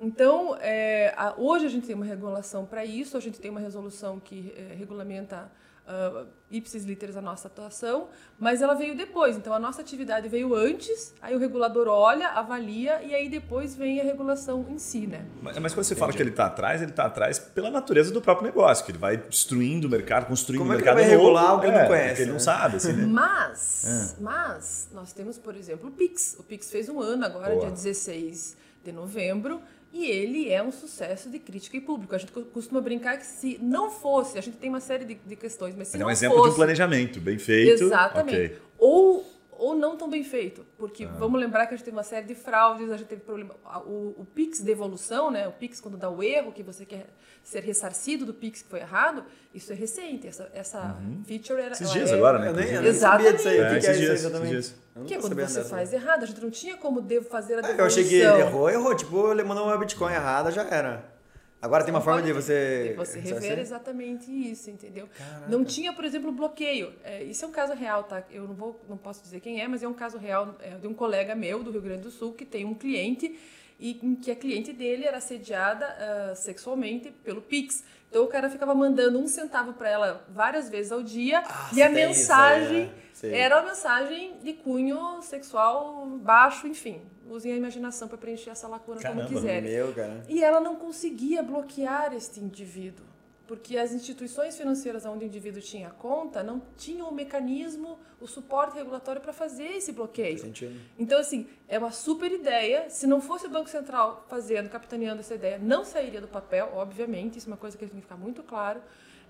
Então, 0.00 0.56
é, 0.60 1.12
a- 1.16 1.34
hoje 1.36 1.66
a 1.66 1.68
gente 1.68 1.86
tem 1.86 1.94
uma 1.94 2.04
regulação 2.06 2.64
para 2.64 2.82
isso, 2.84 3.16
a 3.16 3.20
gente 3.20 3.38
tem 3.38 3.50
uma 3.50 3.60
resolução 3.60 4.18
que 4.18 4.54
é, 4.56 4.74
regulamenta 4.74 5.52
uh, 5.88 6.26
ipsis 6.50 6.84
literis 6.84 7.16
a 7.16 7.20
nossa 7.22 7.48
atuação, 7.48 8.08
mas 8.38 8.62
ela 8.62 8.74
veio 8.74 8.96
depois. 8.96 9.36
Então, 9.36 9.52
a 9.52 9.58
nossa 9.58 9.80
atividade 9.82 10.28
veio 10.28 10.54
antes, 10.54 11.14
aí 11.20 11.34
o 11.34 11.38
regulador 11.38 11.88
olha, 11.88 12.28
avalia, 12.28 13.02
e 13.02 13.14
aí 13.14 13.28
depois 13.28 13.74
vem 13.74 14.00
a 14.00 14.04
regulação 14.04 14.64
em 14.68 14.78
si, 14.78 15.06
né? 15.06 15.26
Mas, 15.42 15.58
mas 15.58 15.74
quando 15.74 15.84
você 15.84 15.96
fala 15.96 16.12
que 16.12 16.22
ele 16.22 16.30
está 16.30 16.46
atrás, 16.46 16.80
ele 16.82 16.90
está 16.92 17.04
atrás 17.06 17.38
pela 17.38 17.70
natureza 17.70 18.12
do 18.12 18.20
próprio 18.22 18.46
negócio, 18.46 18.84
que 18.84 18.90
ele 18.92 18.98
vai 18.98 19.16
destruindo 19.16 19.86
o 19.86 19.90
mercado, 19.90 20.26
construindo 20.26 20.60
Como 20.60 20.70
o 20.72 20.74
é 20.74 20.76
que 20.78 20.82
mercado 20.84 21.00
ele 21.00 21.08
vai 21.08 21.16
novo. 21.16 21.28
regular 21.28 21.60
que 21.60 21.66
ele 21.66 21.72
não 21.76 21.80
É, 21.82 21.86
conhece, 21.86 22.08
porque 22.08 22.22
ele 22.22 22.28
não 22.30 22.34
né? 22.34 22.40
sabe, 22.40 22.76
assim, 22.76 22.92
né? 22.92 23.06
Mas, 23.06 24.16
mas 24.20 24.88
nós 24.92 25.12
temos, 25.12 25.38
por 25.38 25.54
exemplo, 25.56 25.88
o 25.88 25.92
Pix. 25.92 26.36
O 26.38 26.42
Pix 26.42 26.70
fez 26.70 26.88
um 26.88 27.00
ano 27.00 27.24
agora, 27.24 27.50
Boa. 27.50 27.60
dia 27.66 27.70
16 27.70 28.56
de 28.84 28.92
novembro, 28.92 29.60
e 29.96 30.06
ele 30.10 30.50
é 30.50 30.60
um 30.60 30.72
sucesso 30.72 31.30
de 31.30 31.38
crítica 31.38 31.76
e 31.76 31.80
público. 31.80 32.14
A 32.14 32.18
gente 32.18 32.32
co- 32.32 32.42
costuma 32.42 32.80
brincar 32.80 33.16
que 33.16 33.24
se 33.24 33.58
não 33.62 33.88
fosse, 33.90 34.36
a 34.36 34.40
gente 34.40 34.56
tem 34.56 34.68
uma 34.68 34.80
série 34.80 35.04
de, 35.04 35.14
de 35.14 35.36
questões, 35.36 35.74
mas 35.76 35.86
se 35.88 35.96
Ele 35.96 36.02
é 36.02 36.04
não 36.04 36.08
um 36.08 36.12
exemplo 36.12 36.36
fosse, 36.36 36.48
de 36.48 36.52
um 36.54 36.56
planejamento 36.56 37.20
bem 37.20 37.38
feito. 37.38 37.84
Exatamente. 37.84 38.36
Ok. 38.36 38.58
Ou, 38.76 39.24
ou 39.52 39.74
não 39.76 39.96
tão 39.96 40.10
bem 40.10 40.24
feito. 40.24 40.66
Porque 40.76 41.04
Ah. 41.04 41.12
vamos 41.16 41.38
lembrar 41.40 41.66
que 41.68 41.74
a 41.74 41.76
gente 41.76 41.84
teve 41.84 41.96
uma 41.96 42.02
série 42.02 42.26
de 42.26 42.34
fraudes, 42.34 42.90
a 42.90 42.96
gente 42.96 43.06
teve 43.06 43.22
problema. 43.22 43.54
O, 43.86 44.14
o 44.18 44.26
Pix 44.34 44.60
de 44.60 44.70
evolução, 44.72 45.30
né? 45.30 45.46
O 45.46 45.52
Pix 45.52 45.80
quando 45.80 45.96
dá 45.96 46.10
o 46.10 46.20
erro, 46.22 46.50
que 46.50 46.64
você 46.64 46.84
quer 46.84 47.06
ser 47.44 47.60
ressarcido 47.62 48.26
do 48.26 48.34
Pix 48.34 48.62
que 48.62 48.68
foi 48.68 48.80
errado, 48.80 49.24
isso 49.54 49.70
é 49.72 49.76
recente. 49.76 50.26
Essa, 50.26 50.50
essa 50.52 50.96
feature 51.24 51.60
era. 51.60 51.66
Uhum. 51.68 51.72
Esses 51.72 51.92
dias 51.92 52.10
é- 52.10 52.14
agora, 52.14 52.38
né? 52.40 52.48
Eu 52.48 52.52
nem, 52.54 52.68
eu 52.72 52.82
nem 52.82 52.92
sabia 52.92 53.32
disso 53.32 53.48
aí. 53.48 53.58
É, 53.58 53.70
o 53.70 53.74
que, 53.74 53.80
que 53.80 53.86
é 53.86 53.92
isso 53.92 54.12
exatamente? 54.12 54.74
Não 54.94 55.04
Que 55.04 55.14
é 55.14 55.18
quando 55.18 55.34
você 55.34 55.58
dessa. 55.60 55.64
faz 55.64 55.92
errado, 55.92 56.22
a 56.22 56.26
gente 56.26 56.40
não 56.40 56.50
tinha 56.50 56.76
como 56.76 57.00
devo 57.00 57.26
fazer 57.28 57.54
a 57.54 57.58
Ah, 57.58 57.62
devolução. 57.62 57.84
Eu 57.84 57.86
achei 57.86 58.04
que 58.04 58.14
ele 58.14 58.40
errou, 58.40 58.70
errou. 58.70 58.94
Tipo, 58.94 59.32
ele 59.32 59.42
mandou 59.42 59.64
uma 59.64 59.76
Bitcoin 59.76 60.12
errada, 60.12 60.50
já 60.50 60.62
era. 60.68 61.12
Agora 61.60 61.82
tem 61.82 61.94
uma 61.94 62.00
forma 62.02 62.20
de 62.20 62.30
você... 62.30 62.88
De 62.90 62.94
você 62.94 63.12
sabe 63.22 63.28
rever 63.30 63.52
assim? 63.52 63.60
exatamente 63.62 64.30
isso, 64.30 64.68
entendeu? 64.70 65.08
Não 65.48 65.64
tinha, 65.64 65.94
por 65.94 66.04
exemplo, 66.04 66.30
bloqueio. 66.30 66.92
É, 67.02 67.22
isso 67.24 67.42
é 67.42 67.48
um 67.48 67.52
caso 67.52 67.72
real, 67.72 68.04
tá? 68.04 68.22
Eu 68.30 68.46
não 68.46 68.54
vou, 68.54 68.78
não 68.86 68.98
posso 68.98 69.22
dizer 69.22 69.40
quem 69.40 69.62
é, 69.62 69.66
mas 69.66 69.82
é 69.82 69.88
um 69.88 69.94
caso 69.94 70.18
real 70.18 70.54
é, 70.60 70.76
de 70.76 70.86
um 70.86 70.92
colega 70.92 71.34
meu 71.34 71.62
do 71.62 71.70
Rio 71.70 71.80
Grande 71.80 72.02
do 72.02 72.10
Sul 72.10 72.34
que 72.34 72.44
tem 72.44 72.66
um 72.66 72.74
cliente 72.74 73.38
e 73.80 73.98
em 74.02 74.14
que 74.14 74.30
a 74.30 74.36
cliente 74.36 74.74
dele 74.74 75.04
era 75.06 75.16
assediada 75.16 75.86
ah, 75.86 76.34
sexualmente 76.36 77.10
pelo 77.24 77.40
Pix. 77.40 77.82
Então 78.14 78.22
o 78.22 78.28
cara 78.28 78.48
ficava 78.48 78.72
mandando 78.76 79.18
um 79.18 79.26
centavo 79.26 79.72
para 79.72 79.90
ela 79.90 80.24
várias 80.28 80.68
vezes 80.68 80.92
ao 80.92 81.02
dia 81.02 81.42
Ah, 81.44 81.68
e 81.74 81.82
a 81.82 81.86
isso 81.90 81.94
mensagem? 81.96 82.92
Sei. 83.12 83.34
era 83.34 83.56
uma 83.58 83.70
mensagem 83.70 84.38
de 84.40 84.52
cunho 84.52 85.20
sexual 85.20 86.06
baixo, 86.22 86.68
enfim. 86.68 87.02
Usem 87.28 87.52
a 87.52 87.56
imaginação 87.56 88.06
para 88.06 88.16
preencher 88.16 88.50
essa 88.50 88.68
lacuna 88.68 89.00
Caramba, 89.00 89.24
como 89.24 89.34
quiserem. 89.34 89.68
Meu, 89.68 89.92
cara. 89.92 90.22
E 90.28 90.44
ela 90.44 90.60
não 90.60 90.76
conseguia 90.76 91.42
bloquear 91.42 92.14
este 92.14 92.38
indivíduo, 92.38 93.04
porque 93.46 93.76
as 93.76 93.92
instituições 93.92 94.56
financeiras 94.56 95.04
onde 95.04 95.24
o 95.24 95.26
indivíduo 95.26 95.60
tinha 95.60 95.90
conta 95.90 96.42
não 96.42 96.62
tinham 96.76 97.08
o 97.08 97.14
mecanismo, 97.14 97.98
o 98.20 98.26
suporte 98.26 98.76
regulatório 98.76 99.20
para 99.20 99.32
fazer 99.32 99.76
esse 99.76 99.92
bloqueio. 99.92 100.38
Sentindo. 100.38 100.80
Então, 100.98 101.18
assim, 101.18 101.46
é 101.68 101.78
uma 101.78 101.90
super 101.90 102.32
ideia. 102.32 102.88
Se 102.88 103.06
não 103.06 103.20
fosse 103.20 103.46
o 103.46 103.50
Banco 103.50 103.68
Central 103.68 104.24
fazendo, 104.28 104.70
capitaneando 104.70 105.20
essa 105.20 105.34
ideia, 105.34 105.58
não 105.58 105.84
sairia 105.84 106.20
do 106.20 106.28
papel, 106.28 106.70
obviamente. 106.74 107.38
Isso 107.38 107.48
é 107.48 107.52
uma 107.52 107.58
coisa 107.58 107.76
que 107.76 107.84
tem 107.84 107.96
que 107.96 108.02
ficar 108.02 108.16
muito 108.16 108.42
claro. 108.42 108.80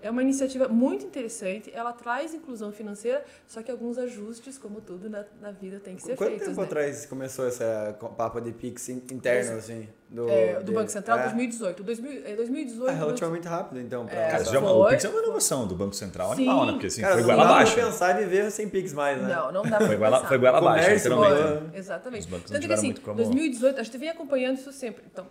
É 0.01 0.11
uma 0.11 0.21
iniciativa 0.21 0.67
muito 0.67 1.03
interessante. 1.05 1.71
Ela 1.73 1.91
traz 1.91 2.33
inclusão 2.33 2.71
financeira, 2.71 3.23
só 3.47 3.63
que 3.63 3.71
alguns 3.71 3.97
ajustes, 3.97 4.57
como 4.57 4.79
tudo 4.81 5.09
na, 5.09 5.25
na 5.41 5.51
vida, 5.51 5.79
tem 5.79 5.95
que 5.95 6.03
ser 6.03 6.15
Quanto 6.15 6.29
feitos. 6.29 6.47
tempo 6.47 6.59
né? 6.61 6.65
atrás 6.67 7.05
começou 7.07 7.47
essa 7.47 7.95
papo 8.17 8.39
de 8.39 8.51
Pix 8.51 8.89
in- 8.89 9.01
interno, 9.11 9.57
assim? 9.57 9.87
Do, 10.07 10.29
É, 10.29 10.59
do 10.59 10.65
de- 10.65 10.71
Banco 10.71 10.89
Central, 10.91 11.17
é. 11.17 11.23
2018. 11.23 11.83
2000, 11.83 12.21
é, 12.25 12.35
2018 12.35 12.89
É 12.91 12.93
relativamente 12.93 13.47
rápido, 13.47 13.79
então. 13.81 14.05
Pra 14.05 14.15
Cara, 14.15 14.37
É, 14.37 14.41
isso 14.43 14.53
já, 14.53 14.61
foi. 14.61 14.69
o 14.69 14.87
Pix 14.89 15.05
é 15.05 15.09
uma 15.09 15.19
inovação 15.23 15.67
do 15.67 15.75
Banco 15.75 15.95
Central 15.95 16.27
Sim. 16.27 16.33
animal, 16.47 16.65
né? 16.67 16.71
Porque 16.73 16.87
assim, 16.87 17.01
Cara, 17.01 17.13
foi 17.13 17.21
não 17.21 17.27
goela 17.29 17.41
dá 17.43 17.47
pra 17.49 17.55
abaixo. 17.61 17.75
pensar 17.75 18.15
em 18.21 18.23
viver 18.25 18.51
sem 18.51 18.69
Pix 18.69 18.93
mais, 18.93 19.19
né? 19.21 19.33
Não, 19.35 19.51
não 19.51 19.63
dá 19.63 19.77
pra 19.77 19.87
Foi 19.87 19.97
goela, 19.97 20.25
foi 20.27 20.37
goela 20.37 20.57
abaixo, 20.59 20.89
literalmente. 20.91 21.33
mano. 21.33 21.61
né? 21.61 21.69
Exatamente. 21.73 22.19
Os 22.21 22.25
bancos 22.27 22.51
não 22.51 22.59
Tanto 22.59 22.61
que 22.61 22.61
tiveram 22.61 22.79
assim, 22.79 22.87
muito 22.87 23.01
como- 23.01 23.15
2018, 23.17 23.79
a 23.79 23.83
gente 23.83 23.97
vem 23.97 24.09
acompanhando 24.09 24.57
isso 24.59 24.71
sempre. 24.71 25.03
Então, 25.11 25.25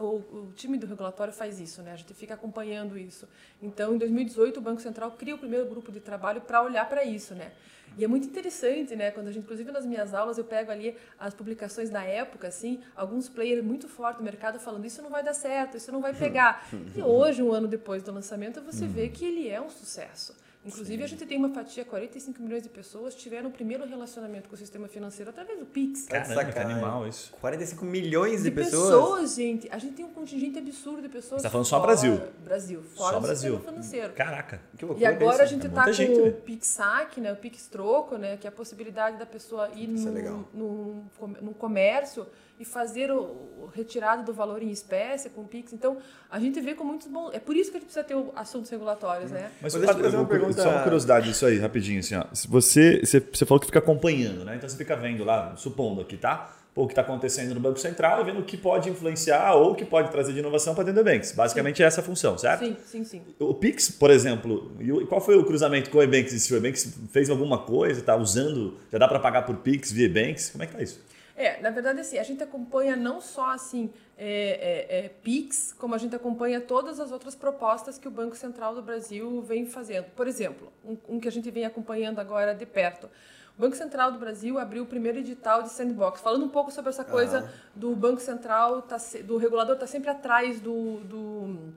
o, 0.00 0.04
o 0.04 0.52
time 0.56 0.78
do 0.78 0.86
regulatório 0.86 1.32
faz 1.32 1.60
isso, 1.60 1.82
né? 1.82 1.92
A 1.92 1.96
gente 1.96 2.14
fica 2.14 2.34
acompanhando 2.34 2.96
isso. 2.96 3.28
Então, 3.62 3.94
em 3.94 3.98
2018, 3.98 4.58
o 4.58 4.60
Banco 4.60 4.80
Central 4.80 5.10
cria 5.12 5.34
o 5.34 5.38
primeiro 5.38 5.66
grupo 5.66 5.92
de 5.92 6.00
trabalho 6.00 6.40
para 6.40 6.62
olhar 6.62 6.88
para 6.88 7.04
isso, 7.04 7.34
né? 7.34 7.52
E 7.96 8.04
é 8.04 8.08
muito 8.08 8.26
interessante, 8.26 8.96
né? 8.96 9.10
Quando 9.10 9.28
a 9.28 9.32
gente, 9.32 9.44
inclusive 9.44 9.70
nas 9.70 9.86
minhas 9.86 10.14
aulas, 10.14 10.36
eu 10.36 10.44
pego 10.44 10.70
ali 10.70 10.96
as 11.18 11.32
publicações 11.32 11.90
da 11.90 12.02
época, 12.02 12.48
assim, 12.48 12.80
alguns 12.96 13.28
players 13.28 13.64
muito 13.64 13.86
fortes 13.88 14.18
do 14.18 14.24
mercado 14.24 14.58
falando 14.58 14.84
isso 14.84 15.00
não 15.00 15.10
vai 15.10 15.22
dar 15.22 15.34
certo, 15.34 15.76
isso 15.76 15.92
não 15.92 16.00
vai 16.00 16.14
pegar. 16.14 16.66
E 16.96 17.02
hoje, 17.02 17.42
um 17.42 17.52
ano 17.52 17.68
depois 17.68 18.02
do 18.02 18.12
lançamento, 18.12 18.60
você 18.60 18.86
vê 18.86 19.08
que 19.08 19.24
ele 19.24 19.48
é 19.48 19.60
um 19.60 19.70
sucesso. 19.70 20.34
Inclusive, 20.66 21.02
a 21.02 21.06
gente 21.06 21.26
tem 21.26 21.36
uma 21.36 21.50
fatia, 21.50 21.84
45 21.84 22.42
milhões 22.42 22.62
de 22.62 22.68
pessoas 22.70 23.14
tiveram 23.14 23.50
o 23.50 23.52
primeiro 23.52 23.86
relacionamento 23.86 24.48
com 24.48 24.54
o 24.54 24.58
sistema 24.58 24.88
financeiro 24.88 25.30
através 25.30 25.58
do 25.58 25.66
Pix. 25.66 26.06
Caramba, 26.06 26.28
que 26.44 26.52
sacanagem. 26.52 26.72
animal 26.72 27.06
isso. 27.06 27.32
45 27.40 27.84
milhões 27.84 28.42
de, 28.42 28.50
De 28.50 28.56
pessoas? 28.56 29.34
gente. 29.34 29.68
A 29.70 29.78
gente 29.78 29.94
tem 29.94 30.04
um 30.04 30.10
contingente 30.12 30.58
absurdo 30.58 31.02
de 31.02 31.08
pessoas. 31.08 31.42
Você 31.42 31.46
tá 31.46 31.50
falando 31.50 31.66
só 31.66 31.76
fora- 31.76 31.86
Brasil? 31.88 32.20
Brasil, 32.42 32.82
fora 32.82 33.12
Só 33.14 33.20
do 33.20 33.26
Brasil. 33.26 33.52
sistema 33.54 33.72
financeiro. 33.72 34.12
Caraca. 34.14 34.60
Que 34.76 34.84
E 34.84 34.88
loucura 34.88 35.08
agora 35.10 35.42
a 35.42 35.44
isso. 35.44 35.54
gente 35.54 35.66
É 35.66 35.70
tá 35.70 35.84
com 35.84 35.92
gente, 35.92 36.18
o 36.20 36.24
né? 36.26 36.30
Pix 36.30 36.66
Saque, 36.68 37.20
né, 37.20 37.32
o 37.32 37.36
Pix 37.36 37.66
Troco, 37.66 38.16
né, 38.16 38.36
que 38.38 38.46
é 38.46 38.48
a 38.48 38.52
possibilidade 38.52 39.18
da 39.18 39.26
pessoa 39.26 39.68
ir 39.74 39.84
é 39.84 39.86
num, 39.86 40.44
num, 40.54 41.04
num 41.42 41.52
comércio 41.52 42.26
e 42.58 42.64
fazer 42.64 43.10
o, 43.10 43.16
o 43.20 43.70
retirado 43.74 44.22
do 44.24 44.32
valor 44.32 44.62
em 44.62 44.70
espécie 44.70 45.28
com 45.30 45.40
o 45.42 45.44
Pix. 45.44 45.72
Então, 45.72 45.96
a 46.30 46.38
gente 46.38 46.60
vê 46.60 46.74
com 46.74 46.84
muitos 46.84 47.08
bons... 47.08 47.32
É 47.34 47.40
por 47.40 47.56
isso 47.56 47.70
que 47.70 47.76
a 47.76 47.80
gente 47.80 47.86
precisa 47.88 48.04
ter 48.04 48.14
o- 48.14 48.32
assuntos 48.36 48.70
regulatórios, 48.70 49.30
né? 49.30 49.50
Mas, 49.60 49.74
Mas 49.74 49.82
deixa 49.84 49.98
eu 49.98 50.04
fazer 50.04 50.16
uma 50.16 50.26
pergunta- 50.26 50.62
Só 50.62 50.70
uma 50.70 50.82
curiosidade 50.82 51.26
disso 51.28 51.44
aí, 51.46 51.58
rapidinho, 51.58 51.98
assim, 52.00 52.14
ó. 52.14 52.24
Se 52.32 52.46
você, 52.46 53.00
você, 53.04 53.18
você 53.20 53.44
falou 53.44 53.58
que 53.60 53.66
fica 53.66 53.80
acompanhando, 53.80 54.44
né? 54.44 54.54
Então 54.56 54.68
você 54.68 54.76
fica 54.76 54.94
vendo 54.94 55.24
lá, 55.24 55.56
supondo 55.56 56.00
aqui, 56.00 56.16
tá? 56.16 56.56
Pô, 56.72 56.82
o 56.82 56.86
que 56.86 56.92
está 56.92 57.02
acontecendo 57.02 57.54
no 57.54 57.60
Banco 57.60 57.78
Central 57.78 58.20
e 58.20 58.24
vendo 58.24 58.40
o 58.40 58.44
que 58.44 58.56
pode 58.56 58.90
influenciar 58.90 59.54
ou 59.54 59.72
o 59.72 59.74
que 59.76 59.84
pode 59.84 60.10
trazer 60.10 60.32
de 60.32 60.40
inovação 60.40 60.74
para 60.74 60.82
dentro 60.84 61.04
do 61.04 61.08
Banks. 61.08 61.30
Basicamente 61.32 61.80
é 61.82 61.86
essa 61.86 62.00
a 62.00 62.04
função, 62.04 62.36
certo? 62.36 62.64
Sim, 62.64 62.76
sim, 62.84 63.04
sim. 63.04 63.22
O 63.38 63.54
Pix, 63.54 63.90
por 63.92 64.10
exemplo, 64.10 64.72
e 64.80 64.90
e 64.90 65.06
qual 65.06 65.20
foi 65.20 65.36
o 65.36 65.44
cruzamento 65.44 65.88
com 65.90 65.98
o 65.98 66.02
Ebanks? 66.02 66.32
Se 66.42 66.52
o 66.52 66.56
Ebanks 66.56 66.92
fez 67.12 67.30
alguma 67.30 67.58
coisa, 67.58 68.02
tá 68.02 68.16
usando, 68.16 68.76
já 68.90 68.98
dá 68.98 69.06
para 69.06 69.20
pagar 69.20 69.42
por 69.42 69.56
Pix 69.58 69.92
via 69.92 70.06
Ebanks? 70.06 70.50
Como 70.50 70.64
é 70.64 70.66
que 70.66 70.72
tá 70.76 70.82
isso? 70.82 71.00
É, 71.36 71.60
na 71.60 71.70
verdade, 71.70 72.00
assim, 72.00 72.16
a 72.16 72.22
gente 72.22 72.42
acompanha 72.42 72.94
não 72.94 73.20
só 73.20 73.50
assim 73.50 73.92
é, 74.16 74.86
é, 74.88 74.98
é, 74.98 75.08
PIX, 75.08 75.72
como 75.72 75.94
a 75.94 75.98
gente 75.98 76.14
acompanha 76.14 76.60
todas 76.60 77.00
as 77.00 77.10
outras 77.10 77.34
propostas 77.34 77.98
que 77.98 78.06
o 78.06 78.10
Banco 78.10 78.36
Central 78.36 78.74
do 78.74 78.82
Brasil 78.82 79.42
vem 79.42 79.66
fazendo. 79.66 80.04
Por 80.14 80.28
exemplo, 80.28 80.72
um, 80.84 80.96
um 81.08 81.20
que 81.20 81.26
a 81.26 81.32
gente 81.32 81.50
vem 81.50 81.64
acompanhando 81.64 82.20
agora 82.20 82.54
de 82.54 82.64
perto. 82.64 83.10
O 83.56 83.60
Banco 83.60 83.76
Central 83.76 84.12
do 84.12 84.18
Brasil 84.18 84.58
abriu 84.58 84.82
o 84.82 84.86
primeiro 84.86 85.18
edital 85.18 85.62
de 85.62 85.70
sandbox, 85.70 86.20
falando 86.20 86.44
um 86.44 86.48
pouco 86.48 86.72
sobre 86.72 86.90
essa 86.90 87.04
coisa 87.04 87.48
do 87.74 87.94
Banco 87.94 88.20
Central, 88.20 88.82
tá, 88.82 88.96
do 89.24 89.36
regulador 89.36 89.74
estar 89.74 89.86
tá 89.86 89.92
sempre 89.92 90.10
atrás 90.10 90.60
do, 90.60 90.98
do, 91.00 91.72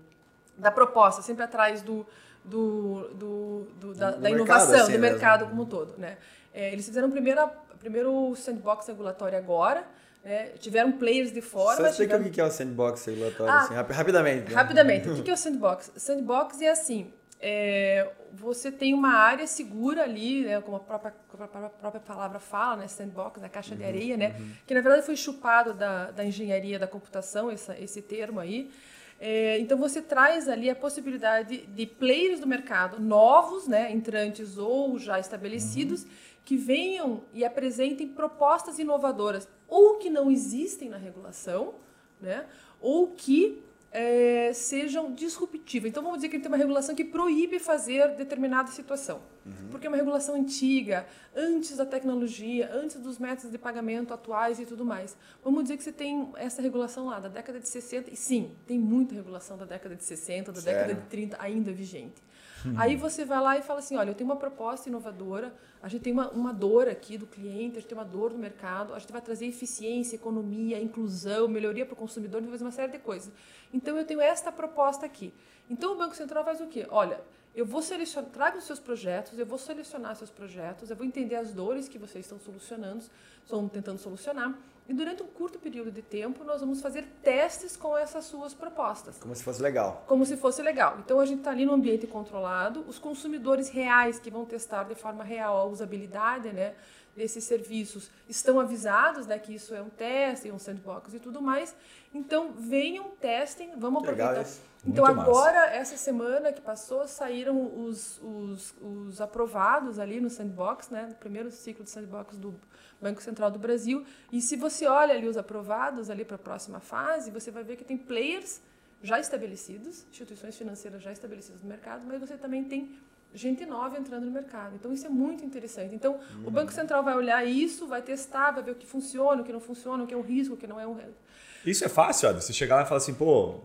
da 0.58 0.72
proposta, 0.72 1.22
sempre 1.22 1.44
atrás 1.44 1.84
do, 1.84 2.06
do, 2.44 3.10
do, 3.14 3.68
do 3.80 3.94
da, 3.94 4.12
da, 4.12 4.30
inovação, 4.30 4.70
mercado, 4.70 4.82
assim, 4.82 4.94
do 4.94 5.00
mercado 5.00 5.40
mesmo. 5.42 5.50
como 5.52 5.64
um 5.64 5.66
todo. 5.66 5.96
Né? 6.00 6.18
É, 6.52 6.74
eles 6.74 6.86
fizeram 6.86 7.10
o 7.10 7.12
primeiro, 7.12 7.48
primeiro 7.78 8.36
sandbox 8.36 8.88
regulatório 8.88 9.38
agora, 9.38 9.84
é, 10.24 10.54
tiveram 10.60 10.92
players 10.92 11.32
de 11.32 11.42
fora. 11.42 11.78
Só 11.78 11.88
explica 11.88 12.16
tiveram... 12.16 12.30
o 12.30 12.34
que 12.34 12.42
é 12.42 12.44
o 12.44 12.52
sandbox 12.52 13.06
regulatório, 13.06 13.54
ah, 13.54 13.60
assim, 13.60 13.74
rapidamente. 13.94 14.50
Né? 14.50 14.56
Rapidamente. 14.56 15.10
o 15.10 15.24
que 15.24 15.30
é 15.30 15.34
o 15.34 15.38
sandbox? 15.38 15.92
Sandbox 15.96 16.62
é 16.62 16.70
assim, 16.70 17.14
é, 17.40 18.10
você 18.34 18.72
tem 18.72 18.94
uma 18.94 19.14
área 19.14 19.46
segura 19.46 20.04
ali, 20.04 20.44
né, 20.44 20.60
como 20.62 20.78
a 20.78 20.80
própria, 20.80 21.14
a 21.34 21.70
própria 21.70 22.02
palavra 22.02 22.40
fala, 22.40 22.78
né, 22.78 22.88
sandbox, 22.88 23.40
na 23.40 23.48
caixa 23.48 23.72
uhum, 23.72 23.78
de 23.78 23.86
areia, 23.86 24.18
né, 24.18 24.36
uhum. 24.40 24.52
que 24.66 24.74
na 24.74 24.82
verdade 24.82 25.06
foi 25.06 25.16
chupado 25.16 25.74
da, 25.74 26.12
da 26.12 26.26
engenharia 26.26 26.80
da 26.80 26.88
computação, 26.88 27.52
essa, 27.52 27.78
esse 27.80 28.02
termo 28.02 28.40
aí. 28.40 28.72
É, 29.20 29.60
então 29.60 29.78
você 29.78 30.02
traz 30.02 30.48
ali 30.48 30.70
a 30.70 30.76
possibilidade 30.76 31.66
de 31.68 31.86
players 31.86 32.40
do 32.40 32.48
mercado 32.48 33.00
novos, 33.00 33.68
né, 33.68 33.92
entrantes 33.92 34.58
ou 34.58 34.98
já 34.98 35.20
estabelecidos, 35.20 36.04
uhum. 36.04 36.10
Que 36.48 36.56
venham 36.56 37.24
e 37.34 37.44
apresentem 37.44 38.08
propostas 38.08 38.80
inovadoras, 38.80 39.50
ou 39.68 39.98
que 39.98 40.10
não 40.10 40.32
existem 40.32 40.88
na 40.88 40.96
regulação, 40.96 41.76
né, 42.22 42.46
ou 42.80 43.10
que 43.10 43.62
é, 43.92 44.54
sejam 44.54 45.14
disruptivas. 45.14 45.90
Então, 45.90 46.02
vamos 46.02 46.20
dizer 46.20 46.30
que 46.30 46.40
tem 46.40 46.48
uma 46.48 46.56
regulação 46.56 46.96
que 46.96 47.04
proíbe 47.04 47.60
fazer 47.60 48.16
determinada 48.16 48.72
situação. 48.72 49.20
Uhum. 49.46 49.68
Porque 49.70 49.88
é 49.88 49.90
uma 49.90 49.98
regulação 49.98 50.36
antiga, 50.36 51.06
antes 51.36 51.76
da 51.76 51.86
tecnologia, 51.86 52.70
antes 52.74 52.96
dos 52.96 53.20
métodos 53.20 53.52
de 53.52 53.58
pagamento 53.58 54.14
atuais 54.14 54.58
e 54.58 54.66
tudo 54.66 54.86
mais. 54.86 55.18
Vamos 55.44 55.64
dizer 55.64 55.76
que 55.76 55.84
você 55.84 55.92
tem 55.92 56.32
essa 56.38 56.62
regulação 56.62 57.08
lá 57.08 57.20
da 57.20 57.28
década 57.28 57.60
de 57.60 57.68
60, 57.68 58.10
e 58.10 58.16
sim, 58.16 58.56
tem 58.66 58.80
muita 58.80 59.14
regulação 59.14 59.58
da 59.58 59.66
década 59.66 59.98
de 59.98 60.04
60, 60.06 60.54
da 60.54 60.62
Sério? 60.62 60.80
década 60.80 61.02
de 61.02 61.08
30 61.10 61.38
ainda 61.42 61.74
vigente. 61.74 62.24
Uhum. 62.66 62.74
Aí 62.78 62.96
você 62.96 63.26
vai 63.26 63.42
lá 63.42 63.58
e 63.58 63.62
fala 63.62 63.80
assim: 63.80 63.96
olha, 63.98 64.10
eu 64.10 64.16
tenho 64.16 64.30
uma 64.30 64.36
proposta 64.36 64.90
inovadora, 64.90 65.54
a 65.82 65.88
gente 65.88 66.02
tem 66.02 66.14
uma, 66.14 66.30
uma 66.30 66.54
dor 66.54 66.88
aqui 66.88 67.18
do 67.18 67.28
cliente, 67.28 67.78
a 67.78 67.80
gente 67.80 67.90
tem 67.90 67.98
uma 67.98 68.06
dor 68.06 68.32
do 68.32 68.38
mercado, 68.38 68.94
a 68.94 69.00
gente 69.00 69.12
vai 69.12 69.22
trazer 69.22 69.46
eficiência, 69.46 70.16
economia, 70.16 70.82
inclusão, 70.82 71.48
melhoria 71.48 71.86
para 71.86 71.94
o 71.94 71.98
consumidor, 71.98 72.40
a 72.40 72.42
gente 72.42 72.50
vai 72.50 72.58
fazer 72.58 72.66
uma 72.66 72.72
série 72.72 72.92
de 72.92 73.00
coisas. 73.00 73.32
Então 73.74 73.98
eu 73.98 74.06
tenho 74.06 74.22
esta 74.22 74.52
proposta 74.52 75.06
aqui. 75.06 75.34
Então 75.70 75.94
o 75.94 75.98
Banco 75.98 76.16
Central 76.16 76.44
faz 76.44 76.62
o 76.62 76.68
quê? 76.68 76.88
Olha, 76.90 77.20
eu 77.58 77.66
vou 77.66 77.82
selecionar, 77.82 78.30
traga 78.30 78.58
os 78.60 78.66
seus 78.66 78.80
projetos, 78.80 79.38
eu 79.38 79.46
vou 79.46 79.58
selecionar 79.58 80.16
seus 80.16 80.30
projetos, 80.30 80.90
eu 80.90 80.96
vou 80.96 81.06
entender 81.06 81.36
as 81.36 81.52
dores 81.52 81.88
que 81.88 81.98
vocês 81.98 82.24
estão 82.24 82.40
solucionando, 82.40 83.04
estão 83.44 83.68
tentando 83.68 83.98
solucionar. 83.98 84.56
E 84.88 84.94
durante 84.94 85.22
um 85.22 85.28
curto 85.28 85.60
período 85.60 85.92
de 85.92 86.02
tempo, 86.02 86.46
nós 86.46 86.62
vamos 86.62 86.82
fazer 86.82 87.06
testes 87.22 87.76
com 87.76 87.98
essas 87.98 88.24
suas 88.24 88.54
propostas. 88.54 89.18
Como 89.18 89.36
se 89.36 89.44
fosse 89.44 89.62
legal. 89.62 90.06
Como 90.08 90.26
se 90.26 90.38
fosse 90.38 90.62
legal. 90.62 90.98
Então, 91.00 91.20
a 91.20 91.26
gente 91.26 91.40
está 91.40 91.52
ali 91.52 91.66
no 91.66 91.74
ambiente 91.74 92.08
controlado, 92.08 92.86
os 92.88 92.98
consumidores 92.98 93.68
reais 93.68 94.18
que 94.18 94.32
vão 94.32 94.46
testar 94.46 94.86
de 94.86 94.96
forma 94.96 95.26
real 95.26 95.58
a 95.58 95.66
usabilidade 95.66 96.54
né, 96.54 96.74
desses 97.16 97.44
serviços 97.44 98.10
estão 98.30 98.62
avisados 98.62 99.28
né, 99.28 99.38
que 99.38 99.54
isso 99.54 99.76
é 99.76 99.82
um 99.82 99.90
teste, 99.90 100.50
um 100.52 100.60
sandbox 100.60 101.14
e 101.14 101.20
tudo 101.20 101.42
mais. 101.42 101.76
Então, 102.14 102.54
venham, 102.54 103.10
testem, 103.20 103.72
vamos 103.78 104.02
aproveitar. 104.04 104.30
Legal 104.30 104.46
então, 104.86 105.06
Muito 105.06 105.20
agora, 105.20 105.60
massa. 105.60 105.76
essa 105.76 105.98
semana 105.98 106.54
que 106.54 106.62
passou, 106.62 107.06
saíram 107.08 107.60
os, 107.84 108.22
os, 108.22 108.74
os 108.82 109.20
aprovados 109.20 110.00
ali 110.00 110.22
no 110.22 110.30
sandbox, 110.30 110.90
né, 110.90 111.08
no 111.10 111.16
primeiro 111.16 111.52
ciclo 111.52 111.84
de 111.84 111.90
sandbox 111.90 112.38
do 112.38 112.58
Banco 113.02 113.22
Central 113.22 113.52
do 113.52 113.60
Brasil. 113.60 114.06
E 114.32 114.42
se 114.42 114.56
você 114.56 114.86
olha 114.88 115.14
ali 115.14 115.28
os 115.28 115.38
aprovados 115.38 116.10
ali 116.10 116.26
para 116.26 116.36
a 116.36 116.40
próxima 116.40 116.80
fase, 116.80 117.32
você 117.32 117.52
vai 117.52 117.64
ver 117.64 117.76
que 117.76 117.84
tem 117.84 117.98
players 117.98 118.62
já 119.02 119.20
estabelecidos, 119.20 120.06
instituições 120.10 120.58
financeiras 120.58 121.02
já 121.02 121.12
estabelecidas 121.12 121.62
no 121.62 121.70
mercado, 121.70 122.04
mas 122.06 122.20
você 122.20 122.36
também 122.36 122.64
tem 122.64 122.98
gente 123.34 123.66
nova 123.66 123.98
entrando 123.98 124.26
no 124.26 124.32
mercado. 124.32 124.76
Então 124.76 124.92
isso 124.92 125.06
é 125.06 125.10
muito 125.10 125.46
interessante. 125.46 125.94
Então 125.94 126.14
uhum. 126.14 126.48
o 126.48 126.52
Banco 126.52 126.72
Central 126.72 127.04
vai 127.04 127.16
olhar 127.16 127.46
isso, 127.46 127.86
vai 127.88 128.02
testar, 128.02 128.52
vai 128.52 128.64
ver 128.64 128.72
o 128.72 128.76
que 128.76 128.88
funciona, 128.88 129.42
o 129.42 129.46
que 129.46 129.54
não 129.54 129.60
funciona, 129.60 130.04
o 130.04 130.08
que 130.08 130.14
é 130.14 130.18
um 130.18 130.22
risco, 130.22 130.56
o 130.56 130.58
que 130.58 130.68
não 130.68 130.80
é 130.80 130.88
um 130.88 130.94
risco. 130.94 131.28
Isso 131.70 131.86
é 131.86 131.90
fácil, 131.90 132.30
olha. 132.30 132.42
Você 132.42 132.54
chegar 132.54 132.78
lá 132.78 132.84
e 132.84 132.86
falar 132.86 132.98
assim, 132.98 133.14
pô, 133.14 133.56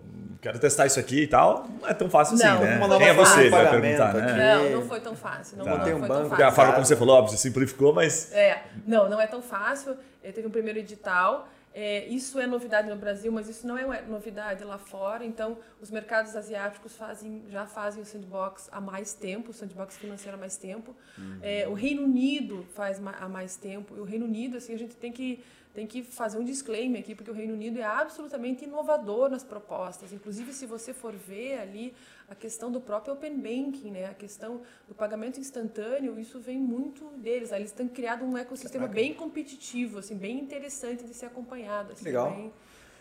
quero 0.41 0.59
testar 0.59 0.87
isso 0.87 0.99
aqui 0.99 1.23
e 1.23 1.27
tal, 1.27 1.69
não 1.81 1.89
é 1.89 1.95
tão 1.95 2.11
fácil 2.11 2.35
assim, 2.35 2.45
né? 2.45 2.81
Quem 2.99 3.09
é 3.09 3.15
você? 3.15 3.49
Vai 3.49 3.71
perguntar, 3.71 4.13
né? 4.15 4.57
Não, 4.57 4.71
não 4.81 4.89
foi 4.89 5.01
tão 5.01 5.15
fácil. 5.15 5.57
Não, 5.59 5.65
tá. 5.65 5.77
não, 5.77 5.85
tem 5.85 5.95
um 5.95 5.99
foi 6.01 6.09
banco. 6.09 6.29
Porque 6.29 6.43
a 6.43 6.51
forma 6.51 6.73
como 6.73 6.85
você 6.85 6.97
falou, 6.97 7.17
óbvio, 7.17 7.31
você 7.37 7.39
simplificou, 7.39 7.93
mas. 7.95 8.33
É, 8.33 8.63
não, 8.87 9.09
não 9.09 9.21
é 9.21 9.27
tão 9.27 9.41
fácil. 9.41 9.97
Teve 10.23 10.47
um 10.47 10.51
primeiro 10.51 10.79
edital. 10.79 11.49
É, 11.75 12.05
isso 12.07 12.39
é 12.39 12.47
novidade 12.47 12.89
no 12.89 12.97
Brasil, 12.97 13.33
mas 13.33 13.49
isso 13.49 13.67
não 13.67 13.79
é 13.79 14.03
novidade 14.03 14.63
lá 14.63 14.77
fora. 14.77 15.25
Então, 15.25 15.57
os 15.81 15.91
mercados 15.91 16.37
asiáticos 16.37 16.95
fazem, 16.95 17.45
já 17.49 17.65
fazem 17.65 18.03
o 18.03 18.05
sandbox 18.05 18.69
há 18.71 18.81
mais 18.81 19.15
tempo, 19.15 19.51
o 19.51 19.55
sandbox 19.55 19.97
financeiro 19.97 20.37
há 20.37 20.41
mais 20.41 20.57
tempo. 20.59 20.95
Uhum. 21.17 21.39
É, 21.41 21.67
o 21.67 21.73
Reino 21.73 22.03
Unido 22.03 22.67
faz 22.75 23.01
há 23.19 23.29
mais 23.29 23.57
tempo. 23.57 23.97
E 23.97 24.01
o 24.01 24.05
Reino 24.05 24.27
Unido, 24.27 24.59
assim, 24.59 24.75
a 24.75 24.79
gente 24.79 24.95
tem 24.97 25.11
que 25.11 25.43
tem 25.75 25.87
que 25.87 26.03
fazer 26.03 26.39
um 26.39 26.45
disclaimer 26.45 27.01
aqui, 27.01 27.15
porque 27.15 27.31
o 27.31 27.35
Reino 27.35 27.55
Unido 27.55 27.79
é 27.79 27.83
absolutamente 27.83 28.65
inovador 28.65 29.31
nas 29.31 29.43
propostas. 29.43 30.13
Inclusive, 30.13 30.53
se 30.53 30.67
você 30.67 30.93
for 30.93 31.15
ver 31.15 31.59
ali 31.59 31.95
a 32.29 32.35
questão 32.35 32.71
do 32.71 32.81
próprio 32.81 33.15
Open 33.15 33.37
Banking, 33.37 33.91
né? 33.91 34.07
a 34.07 34.15
questão 34.15 34.61
do 34.87 34.95
pagamento 34.95 35.41
instantâneo, 35.41 36.19
isso 36.19 36.39
vem 36.39 36.59
muito 36.59 37.07
deles. 37.17 37.53
Eles 37.53 37.73
têm 37.73 37.89
criado 37.89 38.25
um 38.25 38.37
ecossistema 38.37 38.87
bem 38.87 39.15
competitivo, 39.15 39.99
assim, 39.99 40.17
bem 40.17 40.39
interessante 40.41 41.05
de 41.05 41.15
ser 41.15 41.27
acompanhado. 41.27 41.93
Assim, 41.93 42.05
Legal. 42.05 42.31
Bem, 42.31 42.53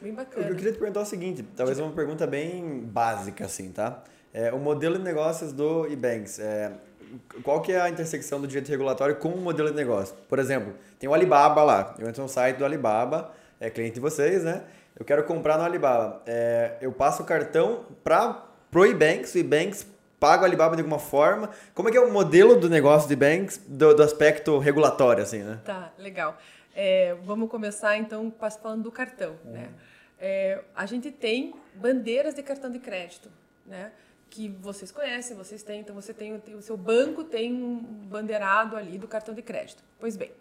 bem 0.02 0.14
bacana. 0.14 0.48
Eu 0.48 0.56
queria 0.56 0.72
te 0.72 0.80
perguntar 0.80 1.02
o 1.02 1.06
seguinte, 1.06 1.44
talvez 1.56 1.78
uma 1.78 1.92
pergunta 1.92 2.26
bem 2.26 2.80
básica, 2.80 3.46
assim, 3.46 3.72
tá? 3.72 4.02
É, 4.34 4.54
o 4.54 4.60
modelo 4.60 4.98
de 4.98 5.04
negócios 5.04 5.52
do 5.52 5.86
eBanks, 5.88 6.40
é, 6.40 6.72
qual 7.44 7.62
que 7.62 7.72
é 7.72 7.82
a 7.82 7.90
intersecção 7.90 8.40
do 8.40 8.48
direito 8.48 8.70
regulatório 8.70 9.16
com 9.16 9.30
o 9.30 9.38
modelo 9.38 9.70
de 9.70 9.76
negócio? 9.76 10.16
Por 10.28 10.40
exemplo, 10.40 10.74
tem 11.00 11.10
o 11.10 11.14
Alibaba 11.14 11.64
lá. 11.64 11.96
Eu 12.00 12.08
entro 12.08 12.22
no 12.22 12.30
site 12.30 12.58
do 12.58 12.66
Alibaba, 12.66 13.32
é 13.60 13.70
cliente 13.70 13.96
de 13.96 14.00
vocês, 14.00 14.44
né? 14.44 14.64
Eu 14.98 15.06
quero 15.06 15.24
comprar 15.24 15.58
no 15.58 15.64
Alibaba. 15.64 16.22
É, 16.26 16.78
eu 16.82 16.92
passo 16.92 17.24
o 17.24 17.26
cartão 17.26 17.86
para 18.04 18.44
o 18.74 18.86
Ebanks, 18.86 19.34
o 19.36 19.38
Ebanks 19.38 19.88
paga 20.20 20.44
o 20.44 20.46
Alibaba 20.46 20.76
de 20.76 20.82
alguma 20.82 21.00
forma. 21.00 21.50
Como 21.74 21.90
é 21.90 21.92
que 21.92 21.98
é 21.98 22.02
o 22.02 22.12
modelo 22.12 22.56
do 22.56 22.70
negócio 22.70 23.10
de 23.10 23.16
Banks 23.16 23.60
do, 23.68 23.96
do 23.96 24.04
aspecto 24.04 24.60
regulatório, 24.60 25.24
assim, 25.24 25.40
né? 25.40 25.60
Tá, 25.66 25.92
legal. 25.98 26.38
É, 26.76 27.16
vamos 27.24 27.50
começar 27.50 27.98
então 27.98 28.32
falando 28.62 28.84
do 28.84 28.92
cartão, 28.92 29.36
uhum. 29.44 29.52
né? 29.52 29.70
É, 30.20 30.62
a 30.76 30.86
gente 30.86 31.10
tem 31.10 31.56
bandeiras 31.74 32.36
de 32.36 32.44
cartão 32.44 32.70
de 32.70 32.78
crédito, 32.78 33.30
né? 33.66 33.92
Que 34.32 34.48
vocês 34.48 34.92
conhecem, 34.92 35.36
vocês 35.36 35.62
têm, 35.62 35.82
então 35.82 35.94
você 35.94 36.14
tem, 36.14 36.40
tem, 36.40 36.56
o 36.56 36.62
seu 36.62 36.78
banco 36.78 37.24
tem 37.24 37.54
um 37.54 37.78
bandeirado 37.80 38.78
ali 38.78 38.98
do 38.98 39.08
cartão 39.08 39.36
de 39.36 39.42
crédito. 39.42 39.84
Pois 40.00 40.16
bem, 40.16 40.32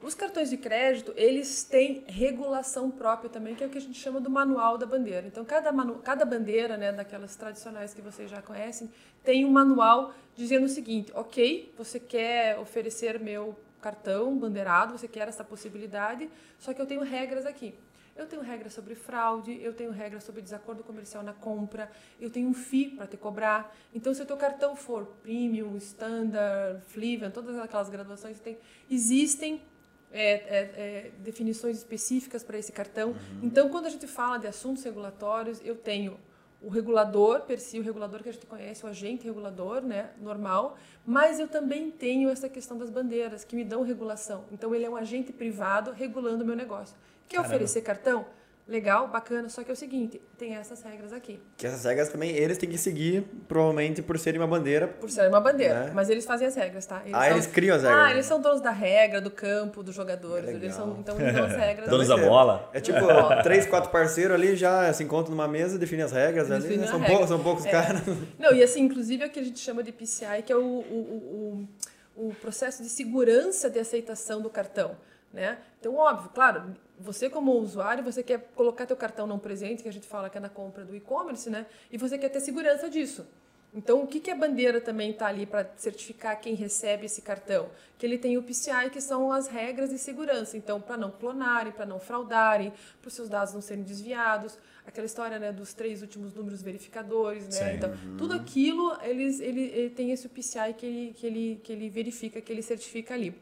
os 0.00 0.14
cartões 0.14 0.48
de 0.48 0.56
crédito, 0.56 1.12
eles 1.16 1.64
têm 1.64 2.04
regulação 2.06 2.88
própria 2.88 3.28
também, 3.28 3.56
que 3.56 3.64
é 3.64 3.66
o 3.66 3.70
que 3.70 3.76
a 3.76 3.80
gente 3.80 3.98
chama 3.98 4.20
do 4.20 4.30
manual 4.30 4.78
da 4.78 4.86
bandeira. 4.86 5.26
Então, 5.26 5.44
cada, 5.44 5.72
manu, 5.72 5.96
cada 5.96 6.24
bandeira, 6.24 6.76
né, 6.76 6.92
daquelas 6.92 7.34
tradicionais 7.34 7.92
que 7.92 8.00
vocês 8.00 8.30
já 8.30 8.40
conhecem, 8.40 8.88
tem 9.24 9.44
um 9.44 9.50
manual 9.50 10.14
dizendo 10.36 10.66
o 10.66 10.68
seguinte, 10.68 11.10
ok, 11.12 11.74
você 11.76 11.98
quer 11.98 12.56
oferecer 12.60 13.18
meu 13.18 13.58
cartão 13.82 14.38
bandeirado, 14.38 14.96
você 14.96 15.08
quer 15.08 15.26
essa 15.26 15.42
possibilidade, 15.42 16.30
só 16.60 16.72
que 16.72 16.80
eu 16.80 16.86
tenho 16.86 17.02
regras 17.02 17.44
aqui. 17.44 17.74
Eu 18.18 18.26
tenho 18.26 18.42
regras 18.42 18.72
sobre 18.72 18.96
fraude, 18.96 19.58
eu 19.62 19.72
tenho 19.72 19.92
regras 19.92 20.24
sobre 20.24 20.42
desacordo 20.42 20.82
comercial 20.82 21.22
na 21.22 21.32
compra, 21.32 21.88
eu 22.20 22.28
tenho 22.28 22.48
um 22.48 22.52
FII 22.52 22.96
para 22.96 23.06
te 23.06 23.16
cobrar. 23.16 23.72
Então, 23.94 24.12
se 24.12 24.20
o 24.20 24.26
teu 24.26 24.36
cartão 24.36 24.74
for 24.74 25.06
premium, 25.22 25.76
standard, 25.76 26.82
Flivian, 26.88 27.30
todas 27.30 27.56
aquelas 27.56 27.88
graduações, 27.88 28.40
tem, 28.40 28.58
existem 28.90 29.62
é, 30.10 30.32
é, 30.32 30.58
é, 30.58 31.12
definições 31.20 31.78
específicas 31.78 32.42
para 32.42 32.58
esse 32.58 32.72
cartão. 32.72 33.10
Uhum. 33.10 33.40
Então, 33.44 33.68
quando 33.68 33.86
a 33.86 33.90
gente 33.90 34.08
fala 34.08 34.36
de 34.36 34.48
assuntos 34.48 34.82
regulatórios, 34.82 35.60
eu 35.64 35.76
tenho 35.76 36.18
o 36.60 36.68
regulador, 36.68 37.42
per 37.42 37.60
si, 37.60 37.78
o 37.78 37.82
regulador 37.82 38.22
que 38.22 38.28
a 38.28 38.32
gente 38.32 38.46
conhece, 38.46 38.84
o 38.84 38.88
agente 38.88 39.24
regulador, 39.24 39.80
né, 39.80 40.10
normal, 40.20 40.76
mas 41.06 41.38
eu 41.38 41.46
também 41.46 41.90
tenho 41.90 42.28
essa 42.28 42.48
questão 42.48 42.76
das 42.76 42.90
bandeiras, 42.90 43.44
que 43.44 43.54
me 43.54 43.64
dão 43.64 43.82
regulação. 43.82 44.44
Então, 44.50 44.74
ele 44.74 44.84
é 44.84 44.90
um 44.90 44.96
agente 44.96 45.32
privado 45.32 45.92
regulando 45.92 46.42
o 46.42 46.46
meu 46.46 46.56
negócio. 46.56 46.96
Quer 47.28 47.36
Caramba. 47.36 47.54
oferecer 47.54 47.82
cartão? 47.82 48.26
Legal, 48.68 49.08
bacana, 49.08 49.48
só 49.48 49.64
que 49.64 49.70
é 49.70 49.72
o 49.72 49.76
seguinte, 49.76 50.20
tem 50.36 50.54
essas 50.54 50.82
regras 50.82 51.10
aqui. 51.12 51.40
Que 51.56 51.66
essas 51.66 51.82
regras 51.84 52.10
também 52.10 52.30
eles 52.36 52.58
têm 52.58 52.68
que 52.68 52.76
seguir, 52.76 53.22
provavelmente 53.48 54.02
por 54.02 54.18
serem 54.18 54.38
uma 54.38 54.46
bandeira. 54.46 54.86
Por 54.86 55.08
ser 55.10 55.26
uma 55.26 55.40
bandeira, 55.40 55.84
Né? 55.86 55.92
mas 55.94 56.10
eles 56.10 56.26
fazem 56.26 56.46
as 56.46 56.54
regras, 56.54 56.84
tá? 56.84 57.00
Eles 57.02 57.14
Ah, 57.14 57.22
são- 57.22 57.30
eles 57.32 57.46
criam 57.46 57.74
as 57.76 57.82
regras. 57.82 58.00
Ah, 58.06 58.10
eles 58.10 58.26
são 58.26 58.40
donos 58.42 58.60
da 58.60 58.70
regra, 58.70 59.20
do 59.22 59.30
campo, 59.30 59.82
dos 59.82 59.94
jogadores, 59.94 60.50
eles 60.50 60.74
são, 60.74 60.98
então 61.00 61.18
eles 61.18 61.34
dão 61.34 61.44
as 61.46 61.52
regras. 61.56 61.88
Donos 61.88 62.08
da 62.08 62.16
ser. 62.18 62.26
bola. 62.26 62.70
É 62.74 62.80
tipo, 62.80 62.98
três, 63.42 63.64
quatro 63.66 63.90
parceiros 63.90 64.34
ali 64.34 64.54
já 64.54 64.92
se 64.92 65.02
encontram 65.02 65.34
numa 65.34 65.48
mesa, 65.48 65.78
definem 65.78 66.04
as 66.04 66.12
regras 66.12 66.50
ali. 66.50 66.60
Definem 66.60 66.80
né? 66.82 66.86
São, 66.88 66.98
regra. 66.98 67.08
poucos, 67.14 67.28
são 67.30 67.42
poucos 67.42 67.64
É. 67.66 67.70
caras. 67.70 68.02
Não, 68.38 68.52
e 68.52 68.62
assim, 68.62 68.82
inclusive 68.82 69.24
é 69.24 69.26
o 69.26 69.30
que 69.30 69.40
a 69.40 69.44
gente 69.44 69.58
chama 69.58 69.82
de 69.82 69.92
PCI, 69.92 70.42
que 70.44 70.52
é 70.52 70.56
o, 70.56 70.60
o, 70.60 71.66
o, 71.66 71.68
o, 72.16 72.28
o 72.28 72.34
processo 72.34 72.82
de 72.82 72.90
segurança 72.90 73.70
de 73.70 73.78
aceitação 73.78 74.42
do 74.42 74.50
cartão. 74.50 74.94
Né? 75.32 75.58
Então, 75.78 75.94
óbvio, 75.94 76.30
claro, 76.30 76.74
você 76.98 77.28
como 77.28 77.52
usuário, 77.52 78.02
você 78.02 78.22
quer 78.22 78.50
colocar 78.54 78.86
teu 78.86 78.96
cartão 78.96 79.26
não 79.26 79.38
presente, 79.38 79.82
que 79.82 79.88
a 79.88 79.92
gente 79.92 80.06
fala 80.06 80.30
que 80.30 80.38
é 80.38 80.40
na 80.40 80.48
compra 80.48 80.84
do 80.84 80.96
e-commerce, 80.96 81.50
né? 81.50 81.66
E 81.90 81.98
você 81.98 82.16
quer 82.18 82.30
ter 82.30 82.40
segurança 82.40 82.88
disso. 82.88 83.26
Então, 83.74 84.02
o 84.02 84.06
que, 84.06 84.18
que 84.18 84.30
a 84.30 84.34
bandeira 84.34 84.80
também 84.80 85.10
está 85.10 85.26
ali 85.26 85.44
para 85.44 85.70
certificar 85.76 86.40
quem 86.40 86.54
recebe 86.54 87.04
esse 87.04 87.20
cartão? 87.20 87.68
Que 87.98 88.06
ele 88.06 88.16
tem 88.16 88.38
o 88.38 88.42
PCI, 88.42 88.88
que 88.90 89.00
são 89.00 89.30
as 89.30 89.46
regras 89.46 89.90
de 89.90 89.98
segurança. 89.98 90.56
Então, 90.56 90.80
para 90.80 90.96
não 90.96 91.10
clonarem, 91.10 91.72
para 91.72 91.84
não 91.84 92.00
fraudarem, 92.00 92.72
para 93.00 93.08
os 93.08 93.14
seus 93.14 93.28
dados 93.28 93.52
não 93.52 93.60
serem 93.60 93.84
desviados. 93.84 94.58
Aquela 94.86 95.04
história 95.04 95.38
né, 95.38 95.52
dos 95.52 95.74
três 95.74 96.00
últimos 96.00 96.32
números 96.32 96.62
verificadores. 96.62 97.44
Né? 97.44 97.50
Sim. 97.50 97.76
Então, 97.76 97.92
tudo 98.16 98.34
aquilo, 98.34 98.96
eles, 99.02 99.38
ele, 99.38 99.60
ele 99.60 99.90
tem 99.90 100.12
esse 100.12 100.28
PCI 100.30 100.72
que 100.74 100.86
ele, 100.86 101.14
que, 101.14 101.26
ele, 101.26 101.60
que 101.62 101.72
ele 101.72 101.90
verifica, 101.90 102.40
que 102.40 102.50
ele 102.50 102.62
certifica 102.62 103.12
ali. 103.12 103.34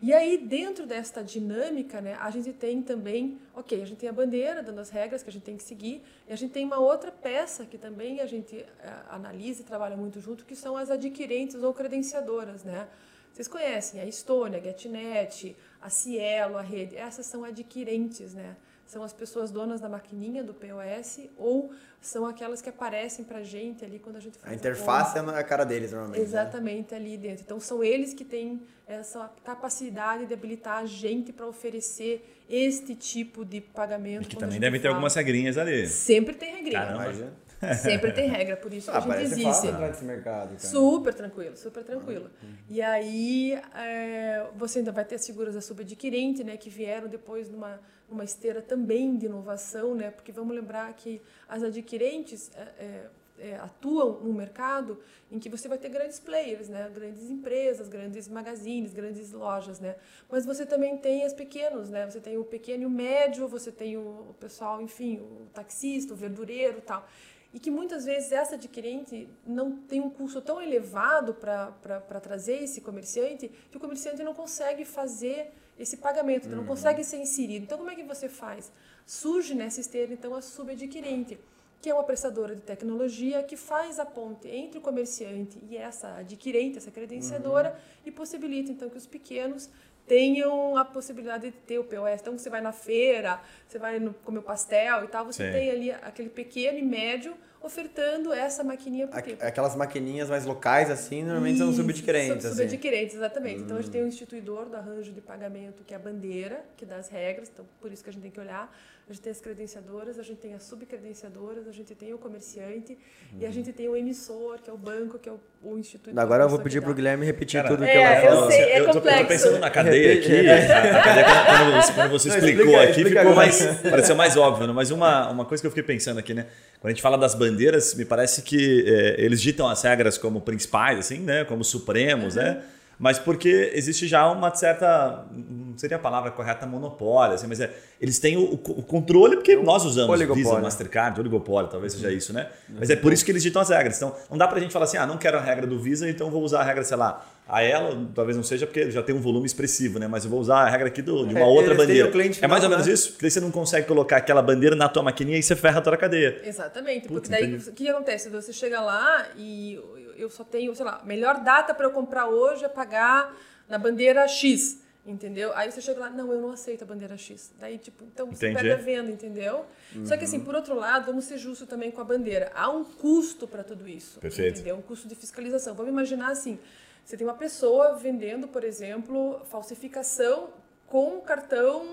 E 0.00 0.12
aí, 0.12 0.36
dentro 0.36 0.86
desta 0.86 1.24
dinâmica, 1.24 2.02
né, 2.02 2.16
a 2.20 2.30
gente 2.30 2.52
tem 2.52 2.82
também, 2.82 3.40
ok, 3.54 3.80
a 3.80 3.86
gente 3.86 3.98
tem 3.98 4.08
a 4.08 4.12
bandeira 4.12 4.62
dando 4.62 4.78
as 4.78 4.90
regras 4.90 5.22
que 5.22 5.30
a 5.30 5.32
gente 5.32 5.42
tem 5.42 5.56
que 5.56 5.62
seguir, 5.62 6.02
e 6.28 6.32
a 6.32 6.36
gente 6.36 6.52
tem 6.52 6.66
uma 6.66 6.78
outra 6.78 7.10
peça 7.10 7.64
que 7.64 7.78
também 7.78 8.20
a 8.20 8.26
gente 8.26 8.56
eh, 8.56 8.66
analisa 9.08 9.62
e 9.62 9.64
trabalha 9.64 9.96
muito 9.96 10.20
junto, 10.20 10.44
que 10.44 10.54
são 10.54 10.76
as 10.76 10.90
adquirentes 10.90 11.62
ou 11.62 11.72
credenciadoras, 11.72 12.62
né? 12.62 12.88
Vocês 13.32 13.48
conhecem 13.48 14.00
a 14.00 14.04
Estônia, 14.04 14.58
a 14.58 14.62
GetNet, 14.62 15.56
a 15.80 15.88
Cielo, 15.88 16.58
a 16.58 16.62
rede, 16.62 16.94
essas 16.96 17.24
são 17.24 17.42
adquirentes, 17.42 18.34
né? 18.34 18.54
São 18.86 19.02
as 19.02 19.12
pessoas 19.12 19.50
donas 19.50 19.80
da 19.80 19.88
maquininha 19.88 20.44
do 20.44 20.54
POS 20.54 21.20
ou 21.36 21.72
são 22.00 22.24
aquelas 22.24 22.62
que 22.62 22.68
aparecem 22.68 23.24
pra 23.24 23.42
gente 23.42 23.84
ali 23.84 23.98
quando 23.98 24.16
a 24.16 24.20
gente 24.20 24.38
faz 24.38 24.52
A 24.52 24.54
interface 24.54 25.18
é 25.18 25.20
a 25.20 25.44
cara 25.44 25.64
deles, 25.64 25.90
normalmente. 25.90 26.18
né? 26.18 26.24
Exatamente 26.24 26.94
ali 26.94 27.16
dentro. 27.18 27.42
Então 27.44 27.58
são 27.58 27.82
eles 27.82 28.14
que 28.14 28.24
têm 28.24 28.62
essa 28.86 29.30
capacidade 29.44 30.26
de 30.26 30.32
habilitar 30.34 30.78
a 30.78 30.86
gente 30.86 31.32
para 31.32 31.46
oferecer 31.46 32.44
este 32.48 32.94
tipo 32.94 33.44
de 33.44 33.60
pagamento. 33.60 34.24
E 34.24 34.28
que 34.28 34.36
também 34.36 34.60
devem 34.60 34.80
ter 34.80 34.88
algumas 34.88 35.14
regrinhas 35.14 35.58
ali. 35.58 35.88
Sempre 35.88 36.34
tem 36.34 36.54
regrinha. 36.54 36.80
Caramba. 36.86 37.46
Sempre 37.74 38.12
tem 38.12 38.28
regra, 38.28 38.54
por 38.56 38.72
isso 38.72 38.90
que 38.90 38.96
Ah, 38.96 39.00
a 39.00 39.18
gente 39.18 39.22
existe. 39.22 39.44
fácil 39.44 39.72
nesse 39.78 40.04
mercado, 40.04 40.48
cara. 40.48 40.58
Super 40.58 41.14
tranquilo, 41.14 41.56
super 41.56 41.82
tranquilo. 41.82 42.30
E 42.68 42.82
aí 42.82 43.54
é, 43.74 44.46
você 44.54 44.80
ainda 44.80 44.92
vai 44.92 45.06
ter 45.06 45.14
as 45.14 45.26
figuras 45.26 45.54
da 45.54 45.62
subadquirente, 45.62 46.44
né, 46.44 46.58
que 46.58 46.68
vieram 46.68 47.08
depois 47.08 47.48
numa, 47.48 47.80
numa 48.08 48.24
esteira 48.24 48.62
também 48.62 49.16
de 49.16 49.26
inovação, 49.26 49.94
né, 49.94 50.10
porque 50.10 50.32
vamos 50.32 50.54
lembrar 50.54 50.92
que 50.94 51.20
as 51.48 51.62
adquirentes 51.62 52.50
é, 52.54 52.60
é, 52.60 53.06
é, 53.38 53.56
atuam 53.56 54.20
num 54.20 54.32
mercado 54.32 54.98
em 55.30 55.38
que 55.38 55.48
você 55.48 55.68
vai 55.68 55.76
ter 55.76 55.88
grandes 55.88 56.18
players, 56.20 56.68
né, 56.68 56.90
grandes 56.94 57.28
empresas, 57.28 57.88
grandes 57.88 58.28
magazines, 58.28 58.92
grandes 58.92 59.32
lojas, 59.32 59.80
né, 59.80 59.96
mas 60.30 60.46
você 60.46 60.64
também 60.64 60.96
tem 60.96 61.24
as 61.24 61.32
pequenos, 61.32 61.90
né, 61.90 62.08
você 62.08 62.20
tem 62.20 62.38
o 62.38 62.44
pequeno 62.44 62.84
e 62.84 62.86
o 62.86 62.90
médio, 62.90 63.48
você 63.48 63.72
tem 63.72 63.96
o 63.96 64.34
pessoal, 64.38 64.80
enfim, 64.80 65.18
o 65.18 65.46
taxista, 65.52 66.14
o 66.14 66.16
verdureiro, 66.16 66.80
tal. 66.80 67.06
E 67.52 67.58
que 67.58 67.70
muitas 67.70 68.04
vezes 68.04 68.32
essa 68.32 68.56
adquirente 68.56 69.28
não 69.46 69.76
tem 69.78 70.00
um 70.00 70.10
custo 70.10 70.42
tão 70.42 70.60
elevado 70.60 71.32
para 71.32 72.20
trazer 72.20 72.62
esse 72.62 72.82
comerciante 72.82 73.48
que 73.70 73.76
o 73.76 73.80
comerciante 73.80 74.22
não 74.22 74.34
consegue 74.34 74.84
fazer 74.84 75.54
esse 75.78 75.96
pagamento, 75.96 76.46
então 76.46 76.58
não 76.58 76.66
consegue 76.66 77.04
ser 77.04 77.18
inserido. 77.18 77.64
Então, 77.64 77.78
como 77.78 77.90
é 77.90 77.94
que 77.94 78.02
você 78.02 78.28
faz? 78.28 78.72
Surge 79.04 79.54
nessa 79.54 79.80
esteira, 79.80 80.12
então, 80.12 80.34
a 80.34 80.42
subadquirente, 80.42 81.38
que 81.80 81.90
é 81.90 81.94
uma 81.94 82.04
prestadora 82.04 82.54
de 82.54 82.62
tecnologia 82.62 83.42
que 83.42 83.56
faz 83.56 83.98
a 83.98 84.06
ponte 84.06 84.48
entre 84.48 84.78
o 84.78 84.80
comerciante 84.80 85.58
e 85.68 85.76
essa 85.76 86.16
adquirente, 86.16 86.78
essa 86.78 86.90
credenciadora, 86.90 87.78
e 88.04 88.10
possibilita, 88.10 88.72
então, 88.72 88.88
que 88.88 88.96
os 88.96 89.06
pequenos 89.06 89.70
tenham 90.06 90.76
a 90.76 90.84
possibilidade 90.84 91.50
de 91.50 91.52
ter 91.52 91.78
o 91.78 91.84
POS. 91.84 92.20
Então, 92.20 92.38
você 92.38 92.48
vai 92.48 92.60
na 92.60 92.72
feira, 92.72 93.40
você 93.66 93.78
vai 93.78 93.98
no, 93.98 94.14
comer 94.14 94.42
pastel 94.42 95.04
e 95.04 95.08
tal, 95.08 95.26
você 95.26 95.46
Sim. 95.46 95.52
tem 95.52 95.70
ali 95.70 95.90
aquele 95.90 96.30
pequeno 96.30 96.78
e 96.78 96.82
médio 96.82 97.36
ofertando 97.66 98.32
essa 98.32 98.64
maquininha 98.64 99.06
por 99.08 99.18
Aqu- 99.18 99.28
tempo. 99.30 99.44
Aquelas 99.44 99.74
maquininhas 99.76 100.30
mais 100.30 100.44
locais, 100.46 100.90
assim, 100.90 101.22
normalmente 101.22 101.58
são 101.58 101.68
Isso, 101.70 101.80
subadquirentes, 101.80 102.42
sub- 102.42 102.52
assim. 102.52 102.56
Subadquirentes, 102.68 103.14
exatamente. 103.16 103.62
Então 103.62 103.76
a 103.76 103.80
gente 103.80 103.90
tem 103.90 104.02
o 104.02 104.06
instituidor 104.06 104.66
do 104.68 104.76
arranjo 104.76 105.12
de 105.12 105.20
pagamento, 105.20 105.84
que 105.84 105.92
é 105.92 105.96
a 105.96 106.00
bandeira, 106.00 106.64
que 106.76 106.84
dá 106.86 106.96
as 106.96 107.08
regras, 107.08 107.50
então 107.52 107.66
por 107.80 107.92
isso 107.92 108.02
que 108.02 108.10
a 108.10 108.12
gente 108.12 108.22
tem 108.22 108.30
que 108.30 108.40
olhar. 108.40 108.72
A 109.08 109.12
gente 109.12 109.22
tem 109.22 109.30
as 109.30 109.40
credenciadoras, 109.40 110.18
a 110.18 110.22
gente 110.24 110.38
tem 110.38 110.52
as 110.54 110.64
subcredenciadoras, 110.64 111.68
a 111.68 111.70
gente 111.70 111.94
tem 111.94 112.12
o 112.12 112.18
comerciante 112.18 112.98
e 113.38 113.46
a 113.46 113.52
gente 113.52 113.72
tem 113.72 113.88
o 113.88 113.94
emissor, 113.94 114.58
que 114.60 114.68
é 114.68 114.72
o 114.72 114.76
banco, 114.76 115.16
que 115.16 115.28
é 115.28 115.32
o, 115.32 115.38
o 115.62 115.78
instituidor. 115.78 116.20
Agora 116.20 116.42
eu 116.42 116.48
vou 116.48 116.58
pedir 116.58 116.80
pro 116.80 116.90
dá. 116.90 116.96
Guilherme 116.96 117.24
repetir 117.24 117.62
Cara, 117.62 117.72
tudo 117.72 117.84
é, 117.84 117.92
que 117.92 117.96
ela 117.98 118.16
eu 118.24 118.34
falou. 118.34 118.50
sei, 118.50 118.60
é 118.62 118.80
eu 118.80 118.84
tô- 118.90 118.98
Eu 118.98 119.02
tô, 119.20 119.26
pensando 119.28 119.58
na 119.60 119.70
cadeia 119.70 120.14
aqui. 120.14 120.48
A 120.50 121.02
cadeia, 121.02 121.24
quando, 121.46 121.82
você- 121.82 121.92
quando 121.92 122.10
você 122.10 122.28
Não, 122.30 122.36
explicou 122.36 122.64
explica- 122.64 122.82
aqui, 122.82 122.90
explica 122.90 123.08
ficou 123.20 123.20
agora. 123.32 123.36
mais, 123.46 123.80
pareceu 123.90 124.16
mais 124.16 124.36
óbvio. 124.36 124.66
Né? 124.66 124.72
Mas 124.72 124.90
uma, 124.90 125.30
uma 125.30 125.44
coisa 125.44 125.62
que 125.62 125.68
eu 125.68 125.70
fiquei 125.70 125.84
pensando 125.84 126.18
aqui, 126.18 126.34
né? 126.34 126.46
Quando 126.80 126.86
a 126.86 126.90
gente 126.90 127.02
fala 127.02 127.16
das 127.16 127.36
bandeiras, 127.36 127.94
me 127.94 128.04
parece 128.04 128.42
que 128.42 128.84
é, 128.88 129.24
eles 129.24 129.40
ditam 129.40 129.68
as 129.68 129.80
regras 129.82 130.18
como 130.18 130.40
principais, 130.40 130.98
assim, 130.98 131.20
né? 131.20 131.44
Como 131.44 131.62
supremos, 131.62 132.34
né? 132.34 132.60
Mas 132.98 133.18
porque 133.18 133.72
existe 133.74 134.06
já 134.06 134.30
uma 134.30 134.54
certa, 134.54 135.26
não 135.32 135.76
seria 135.76 135.98
a 135.98 136.00
palavra 136.00 136.30
correta, 136.30 136.66
monopólio, 136.66 137.34
assim, 137.34 137.46
mas 137.46 137.60
é, 137.60 137.70
eles 138.00 138.18
têm 138.18 138.38
o, 138.38 138.54
o 138.54 138.82
controle, 138.82 139.36
porque 139.36 139.54
nós 139.56 139.84
usamos 139.84 140.10
oligopólio. 140.10 140.48
Visa, 140.48 140.60
Mastercard, 140.60 141.20
oligopólio, 141.20 141.68
talvez 141.68 141.92
seja 141.92 142.10
isso, 142.10 142.32
né? 142.32 142.48
Mas 142.68 142.88
é 142.88 142.96
por 142.96 143.12
isso 143.12 143.24
que 143.24 143.30
eles 143.30 143.42
ditam 143.42 143.60
as 143.60 143.68
regras. 143.68 143.96
Então, 143.96 144.14
não 144.30 144.38
dá 144.38 144.48
pra 144.48 144.58
gente 144.60 144.72
falar 144.72 144.86
assim, 144.86 144.96
ah, 144.96 145.06
não 145.06 145.18
quero 145.18 145.36
a 145.36 145.40
regra 145.42 145.66
do 145.66 145.78
Visa, 145.78 146.08
então 146.08 146.30
vou 146.30 146.42
usar 146.42 146.60
a 146.60 146.64
regra, 146.64 146.82
sei 146.84 146.96
lá, 146.96 147.24
a 147.48 147.62
ela, 147.62 148.08
talvez 148.14 148.36
não 148.36 148.42
seja 148.42 148.66
porque 148.66 148.90
já 148.90 149.02
tem 149.02 149.14
um 149.14 149.20
volume 149.20 149.46
expressivo, 149.46 149.98
né? 150.00 150.08
Mas 150.08 150.24
eu 150.24 150.30
vou 150.30 150.40
usar 150.40 150.62
a 150.62 150.68
regra 150.68 150.88
aqui 150.88 151.00
do- 151.00 151.24
de 151.26 151.32
uma 151.34 151.40
É, 151.40 151.44
outra 151.44 151.74
bandeira. 151.74 152.10
cliente 152.10 152.44
é 152.44 152.48
mais 152.48 152.64
ou 152.64 152.70
menos 152.70 152.86
né? 152.86 152.92
isso? 152.92 153.10
Porque 153.12 153.22
daí 153.22 153.30
você 153.30 153.40
não 153.40 153.50
consegue 153.52 153.86
colocar 153.86 154.16
aquela 154.16 154.42
bandeira 154.42 154.74
na 154.74 154.88
tua 154.88 155.02
maquininha 155.02 155.38
e 155.38 155.42
você 155.42 155.54
ferra 155.54 155.80
toda 155.80 155.94
a 155.94 155.98
cadeia. 155.98 156.40
Exatamente, 156.44 157.06
Putz, 157.06 157.28
porque 157.28 157.28
daí 157.30 157.44
entendi. 157.54 157.70
o 157.70 157.72
que 157.72 157.88
acontece? 157.88 158.28
Você 158.30 158.52
chega 158.52 158.80
lá 158.80 159.28
e 159.36 159.80
eu- 160.16 160.28
só 160.30 160.42
tenho, 160.42 160.74
sei 160.74 160.84
lá, 160.84 161.00
melhor 161.04 161.40
data 161.44 161.72
para 161.72 161.86
eu 161.86 161.90
comprar 161.92 162.26
hoje 162.26 162.64
é 162.64 162.68
pagar 162.68 163.32
na 163.68 163.78
bandeira 163.78 164.26
X, 164.26 164.80
entendeu? 165.06 165.52
Aí 165.54 165.70
você 165.70 165.80
chega 165.80 166.00
lá, 166.00 166.10
não, 166.10 166.32
eu 166.32 166.40
não 166.40 166.50
aceito 166.50 166.82
a 166.82 166.84
bandeira 166.86 167.16
X. 167.16 167.52
Daí, 167.60 167.78
tipo, 167.78 168.02
então 168.12 168.26
você 168.26 168.48
Entendi. 168.48 168.54
perde 168.68 168.70
a 168.82 168.84
venda, 168.84 169.10
entendeu? 169.12 169.64
Só 170.04 170.16
que 170.16 170.24
assim, 170.24 170.40
por 170.40 170.54
outro 170.56 170.74
lado, 170.74 171.06
vamos 171.06 171.24
ser 171.26 171.38
justos 171.38 171.68
também 171.68 171.92
com 171.92 172.00
a 172.00 172.04
bandeira. 172.04 172.50
Há 172.56 172.68
um 172.70 172.82
custo 172.82 173.46
para 173.46 173.62
tudo 173.62 173.88
isso, 173.88 174.18
Perfeito. 174.18 174.54
entendeu? 174.56 174.74
Um 174.76 174.82
custo 174.82 175.06
de 175.06 175.14
fiscalização. 175.14 175.74
Vamos 175.76 175.92
imaginar 175.92 176.30
assim, 176.32 176.58
você 177.06 177.16
tem 177.16 177.24
uma 177.24 177.34
pessoa 177.36 177.94
vendendo, 177.94 178.48
por 178.48 178.64
exemplo, 178.64 179.40
falsificação 179.48 180.50
com 180.88 181.20
cartão, 181.20 181.86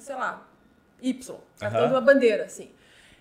sei 0.00 0.16
lá, 0.16 0.44
Y, 1.00 1.36
cartão 1.60 1.78
Aham. 1.80 1.88
de 1.88 1.94
uma 1.94 2.00
bandeira, 2.00 2.44
assim. 2.44 2.72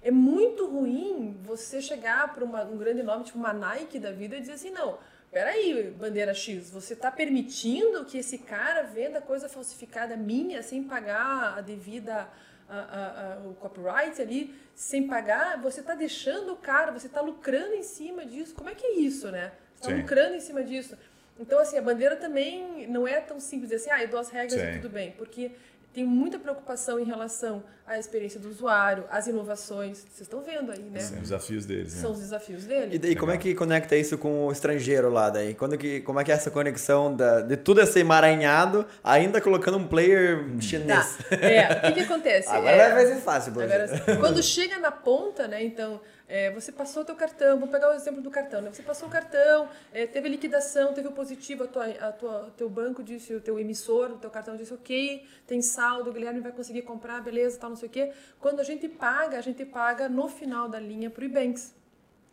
É 0.02 0.10
muito 0.10 0.66
ruim 0.66 1.40
você 1.44 1.80
chegar 1.80 2.34
para 2.34 2.44
um 2.44 2.76
grande 2.78 3.04
nome, 3.04 3.24
tipo 3.24 3.38
uma 3.38 3.54
Nike 3.54 4.00
da 4.00 4.12
vida, 4.12 4.36
e 4.36 4.40
dizer 4.42 4.54
assim, 4.54 4.72
não, 4.72 4.98
peraí, 5.32 5.92
bandeira 5.92 6.34
X, 6.34 6.72
você 6.72 6.94
está 6.94 7.12
permitindo 7.12 8.04
que 8.06 8.18
esse 8.18 8.40
cara 8.40 8.82
venda 8.82 9.22
coisa 9.22 9.48
falsificada 9.48 10.18
minha 10.18 10.64
sem 10.64 10.84
pagar 10.84 11.56
a 11.58 11.62
devida, 11.62 12.28
a- 12.68 12.76
a- 12.80 13.34
a- 13.44 13.48
o 13.48 13.54
copyright 13.56 14.20
ali, 14.20 14.56
sem 14.74 15.06
pagar, 15.08 15.62
você 15.62 15.82
está 15.82 15.94
deixando 15.94 16.54
o 16.54 16.56
cara, 16.58 16.92
você 16.92 17.06
está 17.06 17.22
lucrando 17.22 17.76
em 17.76 17.84
cima 17.84 18.26
disso. 18.26 18.56
Como 18.56 18.70
é 18.72 18.74
que 18.76 18.86
é 18.88 18.94
isso, 19.00 19.32
né? 19.32 19.52
Sim. 19.86 19.98
lucrando 20.02 20.36
em 20.36 20.40
cima 20.40 20.64
disso. 20.64 20.96
Então, 21.40 21.60
assim, 21.60 21.78
a 21.78 21.82
bandeira 21.82 22.16
também 22.16 22.88
não 22.88 23.08
é 23.08 23.20
tão 23.20 23.40
simples 23.40 23.72
assim, 23.72 23.90
ah, 23.92 24.02
eu 24.02 24.08
dou 24.08 24.20
as 24.20 24.30
regras 24.30 24.54
Sim. 24.60 24.68
e 24.68 24.74
tudo 24.80 24.90
bem, 24.90 25.12
porque 25.18 25.52
tem 25.94 26.04
muita 26.06 26.38
preocupação 26.38 27.00
em 27.00 27.06
relação 27.06 27.64
à 27.88 27.98
experiência 27.98 28.38
do 28.38 28.50
usuário, 28.50 29.06
às 29.10 29.28
inovações. 29.28 30.00
Vocês 30.00 30.22
estão 30.22 30.42
vendo 30.42 30.70
aí, 30.72 30.82
né? 30.82 31.00
São 31.00 31.16
os 31.16 31.22
desafios 31.24 31.66
deles, 31.66 31.94
né? 31.96 32.02
São 32.02 32.12
os 32.12 32.20
desafios 32.20 32.66
E 32.66 32.68
dele. 32.68 33.00
daí, 33.00 33.16
como 33.16 33.32
é 33.32 33.38
que 33.38 33.56
conecta 33.56 33.96
isso 33.96 34.18
com 34.18 34.48
o 34.48 34.52
estrangeiro 34.52 35.10
lá 35.10 35.30
daí? 35.30 35.54
Quando 35.54 35.78
que, 35.78 36.02
como 36.02 36.20
é 36.20 36.24
que 36.26 36.32
é 36.34 36.36
essa 36.36 36.52
conexão 36.52 37.16
da, 37.16 37.40
de 37.42 37.56
tudo 37.56 37.80
esse 37.80 37.98
emaranhado, 38.00 38.86
ainda 39.02 39.40
colocando 39.40 39.78
um 39.78 39.88
player 39.88 40.44
Tá. 40.56 40.62
chinês? 40.62 41.18
É, 41.32 41.74
o 41.78 41.82
que, 41.82 41.92
que 41.94 42.00
acontece? 42.12 42.50
Agora 42.50 42.76
É, 42.76 42.94
vai 42.94 43.06
ser 43.08 43.16
fácil, 43.22 43.54
por 43.54 43.64
Agora, 43.64 43.88
quando 44.20 44.44
chega 44.44 44.78
na 44.80 44.92
ponta, 44.92 45.48
né? 45.48 45.64
Então, 45.64 46.02
É, 46.28 46.50
você 46.52 46.72
passou 46.72 47.04
o 47.04 47.06
teu 47.06 47.16
cartão, 47.16 47.60
vou 47.60 47.68
pegar 47.68 47.92
o 47.92 47.94
exemplo 47.94 48.20
do 48.20 48.32
cartão, 48.32 48.60
né? 48.60 48.72
Você 48.74 48.82
passou 48.82 49.08
o 49.08 49.12
cartão, 49.12 49.70
é, 49.94 50.08
teve 50.08 50.28
liquidação, 50.28 50.92
teve 50.92 51.08
o 51.08 51.12
positivo, 51.12 51.66
a 51.66 51.68
tua, 51.68 51.86
a 51.86 52.12
tua, 52.12 52.54
teu 52.58 52.68
banco 52.68 53.04
disse, 53.04 53.34
o 53.36 53.40
teu 53.40 53.60
emissor, 53.60 54.12
o 54.12 54.18
teu 54.18 54.32
cartão 54.32 54.56
disse, 54.56 54.74
ok, 54.74 55.24
tem 55.46 55.62
saldo, 55.62 56.10
o 56.10 56.14
Guilherme 56.14 56.40
vai 56.40 56.52
conseguir 56.52 56.82
comprar, 56.82 57.22
beleza, 57.22 57.60
tal, 57.60 57.70
não 57.70 57.78
sei 57.78 57.88
o 57.90 57.92
quê. 57.92 58.12
Quando 58.40 58.60
a 58.60 58.64
gente 58.64 58.90
paga, 58.90 59.38
a 59.38 59.42
gente 59.42 59.64
paga 59.66 60.10
no 60.10 60.28
final 60.28 60.68
da 60.68 60.80
linha 60.80 61.12
para 61.12 61.22
o 61.22 61.26
Ibanks. 61.26 61.76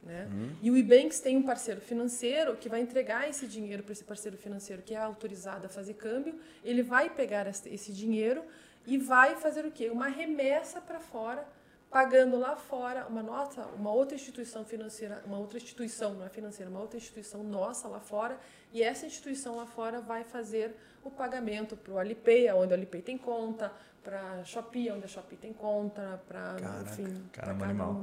Né? 0.03 0.27
Uhum. 0.33 0.51
E 0.63 0.71
o 0.71 0.77
Ibanks 0.77 1.21
tem 1.21 1.37
um 1.37 1.43
parceiro 1.43 1.81
financeiro 1.81 2.57
que 2.57 2.69
vai 2.69 2.81
entregar 2.81 3.29
esse 3.29 3.47
dinheiro 3.47 3.83
para 3.83 3.93
esse 3.93 4.03
parceiro 4.03 4.39
financeiro 4.39 4.83
que 4.83 4.95
é 4.95 4.99
autorizado 4.99 5.67
a 5.67 5.69
fazer 5.69 5.95
câmbio. 5.95 6.35
Ele 6.65 6.83
vai 6.83 7.11
pegar 7.11 7.47
esse 7.47 7.93
dinheiro 7.93 8.43
e 8.87 8.97
vai 8.97 9.37
fazer 9.37 9.65
o 9.65 9.71
quê? 9.71 9.91
Uma 9.91 10.09
remessa 10.09 10.81
para 10.81 10.99
fora 10.99 11.47
pagando 11.93 12.39
lá 12.39 12.57
fora 12.57 13.07
uma 13.07 13.23
nota, 13.23 13.67
uma 13.77 13.93
outra 13.93 14.15
instituição 14.15 14.65
financeira, 14.65 15.23
uma 15.27 15.39
outra 15.39 15.59
instituição, 15.59 16.15
não 16.15 16.25
é 16.25 16.31
financeira, 16.31 16.71
uma 16.71 16.81
outra 16.81 16.97
instituição 16.97 17.45
nossa 17.45 17.87
lá 17.87 18.01
fora, 18.01 18.41
e 18.73 18.83
essa 18.83 19.05
instituição 19.05 19.57
lá 19.57 19.67
fora 19.67 20.01
vai 20.01 20.25
fazer 20.25 20.75
o 21.05 21.11
pagamento 21.11 21.77
para 21.77 21.93
o 21.93 21.99
Alipay, 21.99 22.51
onde 22.53 22.73
o 22.73 22.75
Alipay 22.75 23.03
tem 23.03 23.19
conta, 23.19 23.71
para 24.03 24.43
Shopee, 24.45 24.91
onde 24.91 25.05
a 25.05 25.09
Shopee 25.09 25.37
tem 25.37 25.53
conta, 25.53 26.21
para, 26.29 26.57
enfim, 26.83 27.07
caramba, 27.33 27.65
animal. 27.65 28.01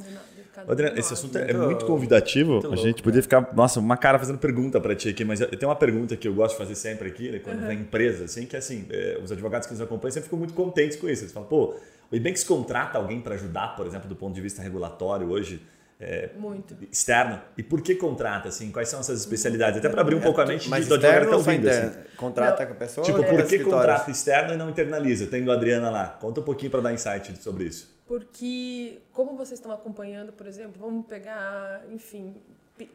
Adriana, 0.68 0.98
esse 0.98 1.14
assunto 1.14 1.38
é 1.38 1.54
muito 1.54 1.86
convidativo. 1.86 2.54
Muito 2.54 2.66
a 2.66 2.70
louco, 2.70 2.84
gente 2.84 3.04
podia 3.04 3.22
ficar, 3.22 3.54
nossa, 3.54 3.80
uma 3.80 3.98
cara 3.98 4.18
fazendo 4.18 4.38
pergunta 4.38 4.80
para 4.80 4.96
ti 4.96 5.10
aqui, 5.10 5.26
mas 5.26 5.42
eu 5.42 5.50
tenho 5.50 5.70
uma 5.70 5.76
pergunta 5.76 6.16
que 6.16 6.28
eu 6.28 6.34
gosto 6.34 6.54
de 6.54 6.60
fazer 6.60 6.76
sempre 6.76 7.10
aqui, 7.10 7.32
né, 7.32 7.40
quando 7.40 7.62
uhum. 7.62 7.68
vem 7.68 7.80
empresa, 7.80 8.26
assim, 8.26 8.46
que 8.46 8.56
é 8.56 8.60
assim, 8.60 8.88
é, 8.90 9.20
os 9.22 9.32
advogados 9.32 9.68
que 9.68 9.74
nos 9.74 9.82
acompanham 9.82 10.12
sempre 10.12 10.26
ficam 10.26 10.40
muito 10.40 10.54
contentes 10.54 10.98
com 10.98 11.10
isso. 11.10 11.24
Eles 11.24 11.34
falam, 11.34 11.50
pô, 11.50 11.76
o 12.12 12.16
Ibanks 12.16 12.44
contrata 12.44 12.98
alguém 12.98 13.20
para 13.20 13.36
ajudar, 13.36 13.76
por 13.76 13.86
exemplo, 13.86 14.08
do 14.08 14.16
ponto 14.16 14.34
de 14.34 14.42
vista 14.42 14.62
regulatório 14.62 15.30
hoje? 15.30 15.62
É, 16.00 16.30
Muito. 16.38 16.78
externo. 16.90 17.42
E 17.58 17.64
por 17.64 17.82
que 17.82 17.94
contrata? 17.94 18.48
Assim, 18.48 18.72
quais 18.72 18.88
são 18.88 19.02
essas 19.02 19.20
especialidades? 19.20 19.80
Até 19.80 19.90
para 19.90 20.00
abrir 20.00 20.16
um 20.16 20.20
é, 20.20 20.24
pouco 20.24 20.40
a 20.40 20.46
mente 20.46 20.70
mas 20.70 20.88
do 20.88 20.94
advogado 20.94 21.20
que 21.20 21.26
está 21.26 21.36
ouvindo. 21.36 21.70
Assim. 21.70 22.00
Contrata 22.16 22.66
com 22.66 22.72
a 22.72 22.76
pessoa? 22.76 23.06
Tipo, 23.06 23.24
por 23.24 23.46
que 23.46 23.60
contrata 23.60 24.10
externo 24.10 24.54
e 24.54 24.58
não 24.58 24.70
internaliza? 24.70 25.28
Tendo 25.28 25.52
a 25.52 25.56
Adriana 25.56 25.90
lá. 25.90 26.08
Conta 26.08 26.40
um 26.40 26.44
pouquinho 26.44 26.72
para 26.72 26.80
dar 26.80 26.94
insight 26.94 27.44
sobre 27.44 27.66
isso. 27.66 27.94
Porque, 28.08 29.02
como 29.12 29.36
vocês 29.36 29.60
estão 29.60 29.72
acompanhando, 29.72 30.32
por 30.32 30.48
exemplo, 30.48 30.76
vamos 30.80 31.06
pegar, 31.06 31.84
enfim, 31.92 32.34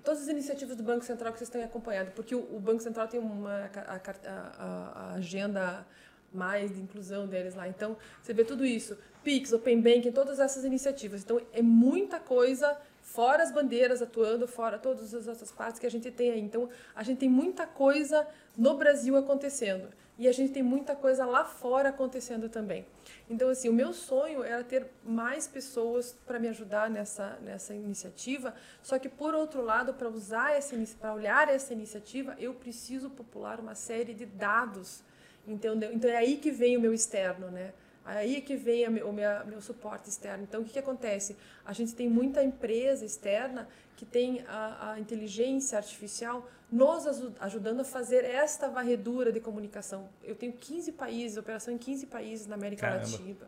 todas 0.02 0.22
as 0.22 0.28
iniciativas 0.28 0.74
do 0.76 0.82
Banco 0.82 1.04
Central 1.04 1.32
que 1.32 1.38
vocês 1.38 1.50
têm 1.50 1.62
acompanhado, 1.62 2.10
porque 2.12 2.34
o, 2.34 2.40
o 2.56 2.58
Banco 2.58 2.82
Central 2.82 3.06
tem 3.06 3.20
uma 3.20 3.70
a, 3.76 4.00
a, 4.26 5.10
a 5.10 5.14
agenda 5.14 5.86
mais 6.32 6.74
de 6.74 6.80
inclusão 6.80 7.26
deles 7.26 7.54
lá. 7.54 7.68
Então, 7.68 7.96
você 8.20 8.32
vê 8.34 8.44
tudo 8.44 8.64
isso. 8.64 8.98
Pix, 9.22 9.52
Open 9.52 9.80
Banking, 9.80 10.10
todas 10.10 10.40
essas 10.40 10.64
iniciativas. 10.64 11.22
Então, 11.22 11.40
é 11.52 11.62
muita 11.62 12.18
coisa, 12.18 12.76
fora 13.14 13.42
as 13.44 13.52
bandeiras 13.52 14.02
atuando, 14.02 14.48
fora 14.48 14.76
todas 14.76 15.14
as 15.14 15.28
outras 15.28 15.52
partes 15.52 15.78
que 15.78 15.86
a 15.86 15.90
gente 15.90 16.10
tem 16.10 16.32
aí. 16.32 16.40
Então, 16.40 16.68
a 16.96 17.02
gente 17.04 17.18
tem 17.18 17.28
muita 17.28 17.64
coisa 17.64 18.26
no 18.56 18.76
Brasil 18.76 19.16
acontecendo. 19.16 19.88
E 20.18 20.28
a 20.28 20.32
gente 20.32 20.52
tem 20.52 20.62
muita 20.62 20.94
coisa 20.96 21.24
lá 21.24 21.44
fora 21.44 21.90
acontecendo 21.90 22.48
também. 22.48 22.86
Então, 23.30 23.48
assim, 23.48 23.68
o 23.68 23.72
meu 23.72 23.92
sonho 23.92 24.42
era 24.42 24.62
ter 24.64 24.86
mais 25.04 25.46
pessoas 25.46 26.16
para 26.26 26.38
me 26.38 26.48
ajudar 26.48 26.90
nessa, 26.90 27.38
nessa 27.40 27.72
iniciativa. 27.74 28.54
Só 28.82 28.98
que, 28.98 29.08
por 29.08 29.34
outro 29.34 29.62
lado, 29.62 29.94
para 29.94 30.08
usar 30.08 30.52
essa 30.52 30.76
para 31.00 31.14
olhar 31.14 31.48
essa 31.48 31.72
iniciativa, 31.72 32.34
eu 32.38 32.52
preciso 32.54 33.10
popular 33.10 33.60
uma 33.60 33.74
série 33.74 34.12
de 34.12 34.26
dados 34.26 35.02
Entendeu? 35.46 35.92
Então 35.92 36.10
é 36.10 36.16
aí 36.16 36.36
que 36.36 36.50
vem 36.50 36.76
o 36.76 36.80
meu 36.80 36.94
externo, 36.94 37.50
né? 37.50 37.72
Aí 38.04 38.42
que 38.42 38.54
vem 38.54 38.86
o 38.86 39.12
meu, 39.12 39.46
meu 39.46 39.60
suporte 39.62 40.10
externo. 40.10 40.44
Então, 40.44 40.60
o 40.60 40.64
que, 40.64 40.72
que 40.72 40.78
acontece? 40.78 41.36
A 41.64 41.72
gente 41.72 41.94
tem 41.94 42.08
muita 42.08 42.44
empresa 42.44 43.04
externa 43.04 43.66
que 43.96 44.04
tem 44.04 44.44
a, 44.46 44.92
a 44.92 45.00
inteligência 45.00 45.78
artificial 45.78 46.46
nos 46.70 47.06
ajudando 47.40 47.80
a 47.80 47.84
fazer 47.84 48.24
esta 48.24 48.68
varredura 48.68 49.32
de 49.32 49.40
comunicação. 49.40 50.08
Eu 50.22 50.34
tenho 50.34 50.52
15 50.52 50.92
países, 50.92 51.38
operação 51.38 51.72
em 51.72 51.78
15 51.78 52.06
países 52.06 52.46
na 52.46 52.56
América 52.56 52.88
Caramba. 52.88 53.08
Latina. 53.08 53.46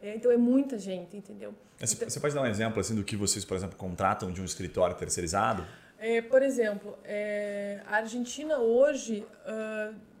É, 0.00 0.14
então, 0.14 0.30
é 0.30 0.36
muita 0.36 0.78
gente, 0.78 1.16
entendeu? 1.16 1.54
Você, 1.78 1.94
então, 1.94 2.20
pode 2.20 2.34
dar 2.34 2.42
um 2.42 2.46
exemplo 2.46 2.78
assim 2.78 2.94
do 2.94 3.02
que 3.02 3.16
vocês, 3.16 3.44
por 3.44 3.56
exemplo, 3.56 3.76
contratam 3.76 4.30
de 4.30 4.40
um 4.40 4.44
escritório 4.44 4.94
terceirizado? 4.94 5.66
É, 5.98 6.20
por 6.20 6.42
exemplo, 6.42 6.96
é, 7.02 7.80
a 7.86 7.96
Argentina 7.96 8.58
hoje... 8.58 9.26
Uh, 9.46 10.15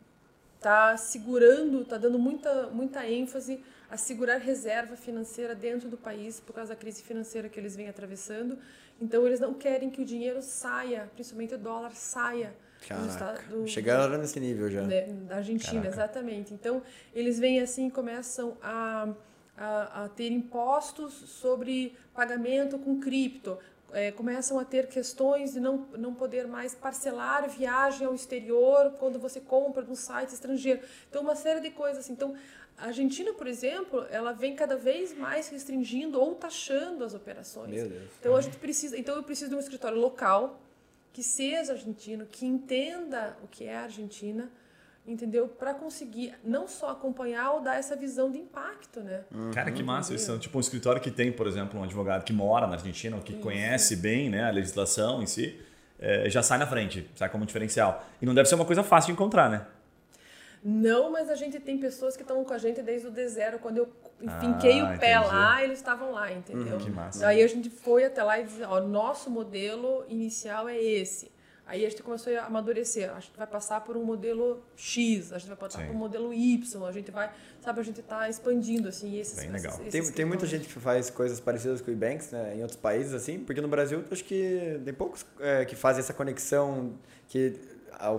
está 0.56 0.96
segurando, 0.96 1.82
está 1.82 1.96
dando 1.96 2.18
muita, 2.18 2.68
muita 2.68 3.06
ênfase 3.08 3.62
a 3.88 3.96
segurar 3.96 4.38
reserva 4.38 4.96
financeira 4.96 5.54
dentro 5.54 5.88
do 5.88 5.96
país 5.96 6.40
por 6.40 6.52
causa 6.52 6.74
da 6.74 6.76
crise 6.76 7.02
financeira 7.02 7.48
que 7.48 7.58
eles 7.58 7.76
vêm 7.76 7.88
atravessando. 7.88 8.58
Então, 9.00 9.26
eles 9.26 9.38
não 9.38 9.54
querem 9.54 9.90
que 9.90 10.00
o 10.00 10.04
dinheiro 10.04 10.42
saia, 10.42 11.10
principalmente 11.14 11.54
o 11.54 11.58
dólar 11.58 11.94
saia. 11.94 12.54
Caraca, 12.86 13.42
do, 13.48 13.66
chegaram 13.66 14.18
nesse 14.18 14.38
nível 14.38 14.70
já. 14.70 14.82
Né, 14.82 15.06
da 15.28 15.36
Argentina, 15.36 15.82
Caraca. 15.82 15.88
exatamente. 15.88 16.52
Então, 16.52 16.82
eles 17.14 17.38
vêm 17.38 17.60
assim 17.60 17.88
começam 17.88 18.56
a, 18.62 19.08
a, 19.56 20.04
a 20.04 20.08
ter 20.08 20.30
impostos 20.30 21.12
sobre 21.12 21.96
pagamento 22.14 22.78
com 22.78 23.00
cripto 23.00 23.58
é, 23.92 24.10
começam 24.12 24.58
a 24.58 24.64
ter 24.64 24.88
questões 24.88 25.52
de 25.52 25.60
não, 25.60 25.86
não 25.96 26.14
poder 26.14 26.46
mais 26.46 26.74
parcelar 26.74 27.48
viagem 27.48 28.06
ao 28.06 28.14
exterior 28.14 28.92
quando 28.98 29.18
você 29.18 29.40
compra 29.40 29.82
num 29.82 29.94
site 29.94 30.30
estrangeiro. 30.30 30.80
Então, 31.08 31.22
uma 31.22 31.36
série 31.36 31.60
de 31.60 31.70
coisas 31.70 32.04
assim. 32.04 32.12
Então, 32.12 32.34
a 32.76 32.86
Argentina, 32.86 33.32
por 33.32 33.46
exemplo, 33.46 34.06
ela 34.10 34.32
vem 34.32 34.54
cada 34.54 34.76
vez 34.76 35.16
mais 35.16 35.48
restringindo 35.48 36.20
ou 36.20 36.34
taxando 36.34 37.04
as 37.04 37.14
operações. 37.14 37.70
Meu 37.70 37.88
Deus. 37.88 38.10
Então, 38.20 38.36
a 38.36 38.40
gente 38.40 38.58
precisa, 38.58 38.98
então 38.98 39.16
eu 39.16 39.22
preciso 39.22 39.50
de 39.50 39.56
um 39.56 39.60
escritório 39.60 39.98
local 39.98 40.60
que 41.12 41.22
seja 41.22 41.72
argentino, 41.72 42.26
que 42.26 42.44
entenda 42.44 43.38
o 43.42 43.48
que 43.48 43.64
é 43.64 43.76
a 43.76 43.84
Argentina, 43.84 44.50
entendeu? 45.06 45.46
Para 45.48 45.72
conseguir 45.72 46.34
não 46.44 46.66
só 46.66 46.90
acompanhar 46.90 47.52
ou 47.52 47.60
dar 47.60 47.76
essa 47.76 47.94
visão 47.94 48.30
de 48.30 48.38
impacto, 48.38 49.00
né? 49.00 49.24
Uhum. 49.32 49.50
Cara, 49.52 49.70
que 49.70 49.82
massa 49.82 50.14
isso. 50.14 50.32
É 50.32 50.38
tipo 50.38 50.56
um 50.58 50.60
escritório 50.60 51.00
que 51.00 51.10
tem, 51.10 51.30
por 51.30 51.46
exemplo, 51.46 51.78
um 51.78 51.84
advogado 51.84 52.24
que 52.24 52.32
mora 52.32 52.66
na 52.66 52.74
Argentina, 52.74 53.16
ou 53.16 53.22
que 53.22 53.32
isso. 53.32 53.40
conhece 53.40 53.96
bem 53.96 54.28
né, 54.28 54.44
a 54.44 54.50
legislação 54.50 55.22
em 55.22 55.26
si, 55.26 55.58
é, 55.98 56.28
já 56.28 56.42
sai 56.42 56.58
na 56.58 56.66
frente, 56.66 57.08
sai 57.14 57.28
como 57.28 57.46
diferencial. 57.46 58.04
E 58.20 58.26
não 58.26 58.34
deve 58.34 58.48
ser 58.48 58.54
uma 58.56 58.64
coisa 58.64 58.82
fácil 58.82 59.08
de 59.08 59.12
encontrar, 59.12 59.48
né? 59.48 59.66
Não, 60.68 61.12
mas 61.12 61.30
a 61.30 61.36
gente 61.36 61.60
tem 61.60 61.78
pessoas 61.78 62.16
que 62.16 62.22
estão 62.22 62.42
com 62.42 62.52
a 62.52 62.58
gente 62.58 62.82
desde 62.82 63.06
o 63.06 63.12
D0. 63.12 63.58
Quando 63.60 63.78
eu 63.78 63.88
finquei 64.40 64.80
ah, 64.80 64.94
o 64.94 64.98
pé 64.98 65.14
entendi. 65.14 65.28
lá, 65.28 65.62
eles 65.62 65.78
estavam 65.78 66.10
lá, 66.10 66.32
entendeu? 66.32 66.74
Uhum, 66.74 66.84
que 66.84 66.90
massa. 66.90 67.26
Aí 67.28 67.40
a 67.40 67.46
gente 67.46 67.70
foi 67.70 68.04
até 68.04 68.20
lá 68.22 68.40
e 68.40 68.44
disse, 68.44 68.62
ó, 68.64 68.80
nosso 68.80 69.30
modelo 69.30 70.04
inicial 70.08 70.68
é 70.68 70.76
esse. 70.76 71.30
Aí 71.66 71.84
a 71.84 71.90
gente 71.90 72.02
começou 72.02 72.32
a 72.38 72.44
amadurecer. 72.44 73.10
A 73.10 73.18
gente 73.18 73.36
vai 73.36 73.46
passar 73.46 73.80
por 73.80 73.96
um 73.96 74.04
modelo 74.04 74.62
X, 74.76 75.32
a 75.32 75.38
gente 75.38 75.48
vai 75.48 75.56
passar 75.56 75.80
Sim. 75.80 75.86
por 75.86 75.96
um 75.96 75.98
modelo 75.98 76.32
Y, 76.32 76.86
a 76.86 76.92
gente 76.92 77.10
vai, 77.10 77.32
sabe, 77.60 77.80
a 77.80 77.82
gente 77.82 78.00
está 78.00 78.28
expandindo 78.28 78.88
assim. 78.88 79.18
Esses, 79.18 79.40
Bem 79.40 79.50
legal. 79.50 79.74
Esses, 79.80 79.90
tem, 79.90 80.12
tem 80.12 80.24
muita 80.24 80.46
gente 80.46 80.68
que 80.68 80.72
faz 80.74 81.10
coisas 81.10 81.40
parecidas 81.40 81.80
com 81.80 81.90
o 81.90 81.94
Ebanks, 81.94 82.30
né, 82.30 82.54
em 82.56 82.62
outros 82.62 82.78
países 82.78 83.12
assim, 83.12 83.40
porque 83.40 83.60
no 83.60 83.66
Brasil 83.66 84.04
acho 84.10 84.24
que 84.24 84.80
tem 84.84 84.94
poucos 84.94 85.26
é, 85.40 85.64
que 85.64 85.74
fazem 85.74 86.00
essa 86.00 86.14
conexão 86.14 86.94
que 87.28 87.58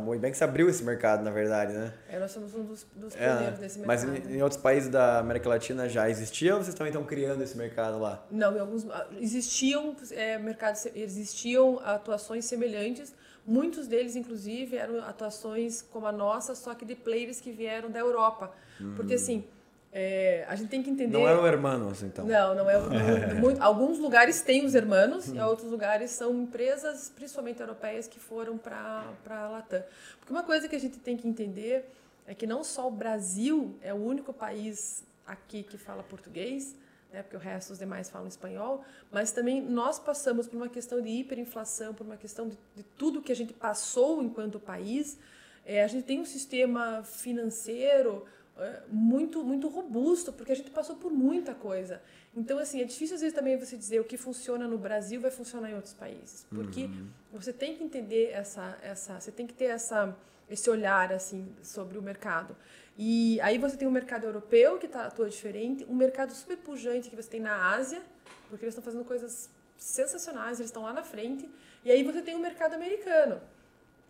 o 0.06 0.16
Ebanks 0.16 0.42
abriu 0.42 0.70
esse 0.70 0.84
mercado, 0.84 1.24
na 1.24 1.30
verdade, 1.30 1.74
né? 1.74 1.94
É, 2.10 2.20
nós 2.20 2.32
somos 2.32 2.54
um 2.56 2.64
dos, 2.64 2.86
dos 2.96 3.16
é, 3.16 3.20
pioneiros 3.20 3.60
desse 3.60 3.80
mercado. 3.80 4.08
Mas 4.10 4.26
em, 4.26 4.38
em, 4.38 4.42
outros 4.42 4.60
países 4.60 4.90
da 4.90 5.20
América 5.20 5.48
Latina 5.48 5.88
já 5.88 6.10
existia 6.10 6.56
ou 6.56 6.64
vocês 6.64 6.76
também 6.76 6.92
estão 6.92 7.06
criando 7.06 7.44
esse 7.44 7.56
mercado 7.56 8.00
lá? 8.00 8.26
Não, 8.32 8.56
em 8.56 8.60
alguns 8.60 8.86
existiam 9.20 9.96
é, 10.12 10.38
mercados, 10.40 10.88
existiam 10.96 11.80
atuações 11.84 12.46
semelhantes, 12.46 13.14
Muitos 13.48 13.88
deles, 13.88 14.18
inclusive, 14.18 14.76
eram 14.76 15.00
atuações 15.06 15.82
como 15.82 16.06
a 16.06 16.12
nossa, 16.12 16.54
só 16.54 16.76
que 16.76 16.84
de 16.84 16.96
players 16.96 17.40
que 17.40 17.50
vieram 17.50 17.90
da 17.90 17.98
Europa. 17.98 18.52
Uhum. 18.78 18.94
Porque, 18.94 19.14
assim, 19.14 19.46
é, 19.94 20.46
a 20.50 20.56
gente 20.56 20.68
tem 20.68 20.84
que 20.84 20.90
entender... 20.90 21.18
Não 21.18 21.26
eram 21.26 21.48
hermanos, 21.48 22.04
então. 22.04 22.26
Não, 22.26 22.54
não 22.54 22.70
é... 22.70 22.78
muito, 23.40 23.62
alguns 23.62 24.00
lugares 24.00 24.42
têm 24.42 24.66
os 24.66 24.76
hermanos 24.76 25.30
uhum. 25.30 25.38
e 25.38 25.40
outros 25.40 25.72
lugares 25.72 26.12
são 26.12 26.36
empresas, 26.42 27.10
principalmente 27.16 27.62
europeias, 27.62 28.06
que 28.06 28.20
foram 28.20 28.58
para 28.58 29.06
a 29.30 29.48
Latam. 29.48 29.82
Porque 30.20 30.34
uma 30.34 30.44
coisa 30.44 30.68
que 30.68 30.76
a 30.76 30.80
gente 30.80 31.00
tem 31.00 31.16
que 31.16 31.26
entender 31.26 31.90
é 32.28 32.36
que 32.36 32.46
não 32.46 32.66
só 32.66 32.86
o 32.88 32.92
Brasil 32.92 33.78
é 33.82 33.94
o 33.94 33.98
único 33.98 34.34
país 34.34 35.06
aqui 35.26 35.64
que 35.64 35.78
fala 35.78 36.04
português, 36.04 36.76
né, 37.18 37.24
porque 37.24 37.36
o 37.36 37.40
resto 37.40 37.74
os 37.74 37.80
demais 37.80 38.10
falam 38.10 38.28
espanhol, 38.28 38.84
mas 39.12 39.32
também 39.32 39.62
nós 39.62 39.98
passamos 40.00 40.48
por 40.48 40.56
uma 40.56 40.70
questão 40.70 41.02
de 41.02 41.10
hiperinflação, 41.10 41.94
por 41.94 42.06
uma 42.06 42.18
questão 42.18 42.48
de, 42.48 42.58
de 42.76 42.84
tudo 42.84 43.22
que 43.22 43.32
a 43.32 43.36
gente 43.36 43.54
passou 43.54 44.22
enquanto 44.22 44.60
país. 44.60 45.18
É, 45.66 45.84
a 45.84 45.88
gente 45.88 46.06
tem 46.06 46.20
um 46.20 46.26
sistema 46.26 47.04
financeiro 47.04 48.26
é, 48.58 48.82
muito 48.88 49.44
muito 49.44 49.68
robusto, 49.68 50.32
porque 50.32 50.52
a 50.52 50.56
gente 50.56 50.70
passou 50.70 50.96
por 50.96 51.12
muita 51.12 51.56
coisa. 51.56 52.02
Então, 52.36 52.60
assim, 52.60 52.82
é 52.82 52.84
difícil 52.84 53.16
às 53.16 53.22
vezes 53.22 53.36
também 53.36 53.58
você 53.58 53.76
dizer 53.76 54.00
o 54.00 54.04
que 54.04 54.16
funciona 54.16 54.68
no 54.68 54.78
Brasil 54.78 55.20
vai 55.20 55.32
funcionar 55.32 55.72
em 55.72 55.76
outros 55.76 55.94
países, 55.94 56.46
porque 56.50 56.86
uhum. 56.86 57.08
você 57.34 57.52
tem 57.52 57.76
que 57.76 57.84
entender 57.84 58.30
essa, 58.32 58.78
essa, 58.84 59.20
você 59.20 59.32
tem 59.32 59.48
que 59.48 59.56
ter 59.56 59.66
essa, 59.66 60.16
esse 60.48 60.70
olhar 60.70 61.12
assim 61.12 61.48
sobre 61.64 61.98
o 61.98 62.02
mercado. 62.02 62.56
E 62.98 63.40
aí 63.42 63.60
você 63.60 63.78
tem 63.78 63.88
um 63.88 63.92
mercado 63.92 64.26
europeu 64.26 64.78
que 64.80 64.88
tá, 64.88 65.06
atua 65.06 65.30
diferente, 65.30 65.86
um 65.88 65.94
mercado 65.94 66.34
super 66.34 66.58
pujante 66.58 67.10
que 67.10 67.16
você 67.16 67.30
tem 67.30 67.40
na 67.40 67.76
Ásia, 67.76 68.02
porque 68.50 68.66
eles 68.66 68.74
estão 68.74 68.84
fazendo 68.84 69.06
coisas 69.06 69.50
sensacionais, 69.78 70.60
eles 70.60 70.70
estão 70.70 70.82
lá 70.82 70.92
na 70.92 71.04
frente. 71.04 71.48
E 71.86 71.92
aí 71.92 72.02
você 72.02 72.22
tem 72.22 72.34
o 72.34 72.40
mercado 72.40 72.74
americano, 72.74 73.40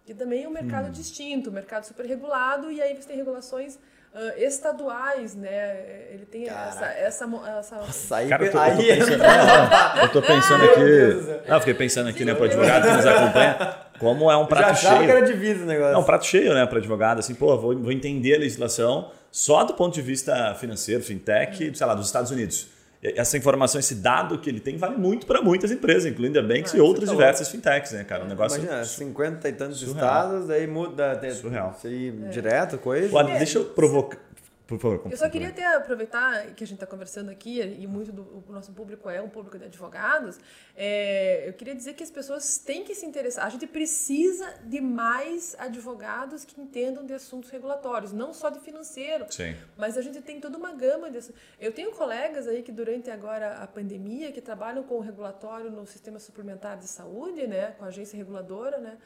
que 0.06 0.14
também 0.14 0.46
é 0.46 0.48
um 0.48 0.52
mercado 0.52 0.88
hum. 0.88 0.92
distinto, 0.92 1.50
um 1.50 1.54
mercado 1.54 1.84
super 1.84 2.06
regulado, 2.06 2.72
e 2.72 2.82
aí 2.82 2.96
você 2.96 3.08
tem 3.08 3.18
regulações 3.18 3.78
Uh, 4.14 4.42
estaduais, 4.42 5.36
né? 5.36 6.08
Ele 6.12 6.26
tem 6.26 6.48
essa, 6.48 6.86
essa, 6.86 7.26
essa. 7.60 7.76
Nossa, 7.76 8.16
aí, 8.16 8.30
Cara, 8.30 8.46
eu, 8.46 8.52
tô, 8.52 8.58
aí... 8.58 8.90
eu 8.98 9.06
tô 9.06 9.12
pensando, 9.12 10.02
eu 10.02 10.10
tô 10.10 10.22
pensando 10.22 10.64
aqui. 10.64 11.48
Não, 11.48 11.56
eu 11.56 11.60
fiquei 11.60 11.74
pensando 11.74 12.10
aqui, 12.10 12.20
Sim, 12.20 12.26
né, 12.26 12.34
pro 12.34 12.46
advogado 12.46 12.88
que 12.88 12.94
nos 12.96 13.06
acompanha, 13.06 13.78
como 14.00 14.30
é 14.32 14.38
um 14.38 14.46
prato 14.46 14.70
Já 14.70 14.76
cheio. 14.76 14.94
Já 14.94 15.06
que 15.06 15.12
era 15.12 15.22
divisa 15.22 15.64
o 15.64 15.68
negócio. 15.68 15.94
É 15.94 15.98
um 15.98 16.04
prato 16.04 16.26
cheio, 16.26 16.54
né, 16.54 16.66
para 16.66 16.80
advogado, 16.80 17.20
assim, 17.20 17.34
pô, 17.34 17.58
vou, 17.58 17.78
vou 17.78 17.92
entender 17.92 18.36
a 18.36 18.40
legislação 18.40 19.12
só 19.32 19.64
do 19.64 19.74
ponto 19.74 19.94
de 19.94 20.02
vista 20.02 20.56
financeiro, 20.56 21.04
fintech, 21.04 21.76
sei 21.76 21.88
lá, 21.88 21.94
dos 21.94 22.06
Estados 22.06 22.32
Unidos 22.32 22.68
essa 23.02 23.38
informação, 23.38 23.80
esse 23.80 23.96
dado 23.96 24.40
que 24.40 24.50
ele 24.50 24.60
tem, 24.60 24.76
vale 24.78 24.98
muito 24.98 25.26
para 25.28 25.42
muitas 25.42 25.72
empresas, 25.72 26.06
incluindo 26.06 26.40
a 26.40 26.42
Banks 26.42 26.74
ah, 26.74 26.78
e 26.78 26.82
outras 26.82 27.06
tá 27.06 27.12
diversas 27.12 27.48
fintechs, 27.50 27.92
né, 27.92 28.04
cara? 28.04 28.24
Um 28.24 28.28
negócio. 28.28 28.60
Imagina, 28.60 28.84
50 28.84 29.48
e 29.48 29.54
tantos 29.54 29.80
surreal. 29.80 29.96
estados, 29.96 30.50
aí 30.50 30.66
muda. 30.66 31.16
Tem, 31.16 31.32
surreal. 31.32 31.76
Isso 31.78 31.88
aí 31.88 32.10
é. 32.10 32.30
direto, 32.30 32.78
coisa. 32.78 33.24
Deixa 33.24 33.60
eu 33.60 33.66
provocar. 33.66 34.18
Por 34.68 34.78
favor, 34.78 35.10
Eu 35.10 35.16
só 35.16 35.30
queria 35.30 35.48
até 35.48 35.66
aproveitar 35.66 36.54
que 36.54 36.62
a 36.62 36.68
gente 36.68 36.76
está 36.76 36.86
conversando 36.86 37.32
aqui, 37.32 37.62
e 37.62 37.88
muito 37.88 38.12
do 38.12 38.44
nosso 38.50 38.74
público 38.74 39.10
é 39.10 39.22
um 39.22 39.30
público 39.30 39.58
de 39.58 39.64
advogados, 39.64 40.38
é, 40.76 41.48
eu 41.48 41.54
queria 41.54 41.74
dizer 41.74 41.94
que 41.94 42.04
as 42.04 42.12
pessoas 42.12 42.58
têm 42.58 42.84
que 42.84 42.94
se 42.94 43.06
interessar. 43.06 43.46
A 43.46 43.50
gente 43.50 43.66
precisa 43.66 44.46
de 44.66 44.82
mais 44.82 45.56
advogados 45.58 46.44
que 46.44 46.60
entendam 46.60 47.06
de 47.06 47.14
assuntos 47.14 47.50
regulatórios, 47.50 48.12
não 48.12 48.34
só 48.34 48.50
de 48.50 48.60
financeiro, 48.60 49.26
Sim. 49.30 49.56
mas 49.78 49.98
a 49.98 50.02
gente 50.02 50.22
tem 50.22 50.42
toda 50.42 50.58
uma 50.58 50.74
gama 50.74 51.10
de 51.10 51.18
Eu 51.60 51.72
tenho 51.72 51.92
colegas 51.92 52.46
aí 52.46 52.62
que 52.62 52.72
durante 52.72 53.10
agora 53.10 53.56
a 53.64 53.68
pandemia, 53.68 54.34
que 54.34 54.42
trabalham 54.42 54.84
com 54.84 54.96
o 54.96 55.00
regulatório 55.00 55.72
no 55.72 55.88
sistema 55.88 56.20
suplementar 56.20 56.78
de 56.78 56.88
saúde, 56.88 57.48
né, 57.48 57.72
com 57.78 57.86
a 57.86 57.88
agência 57.88 58.18
reguladora, 58.18 58.80
né, 58.80 58.98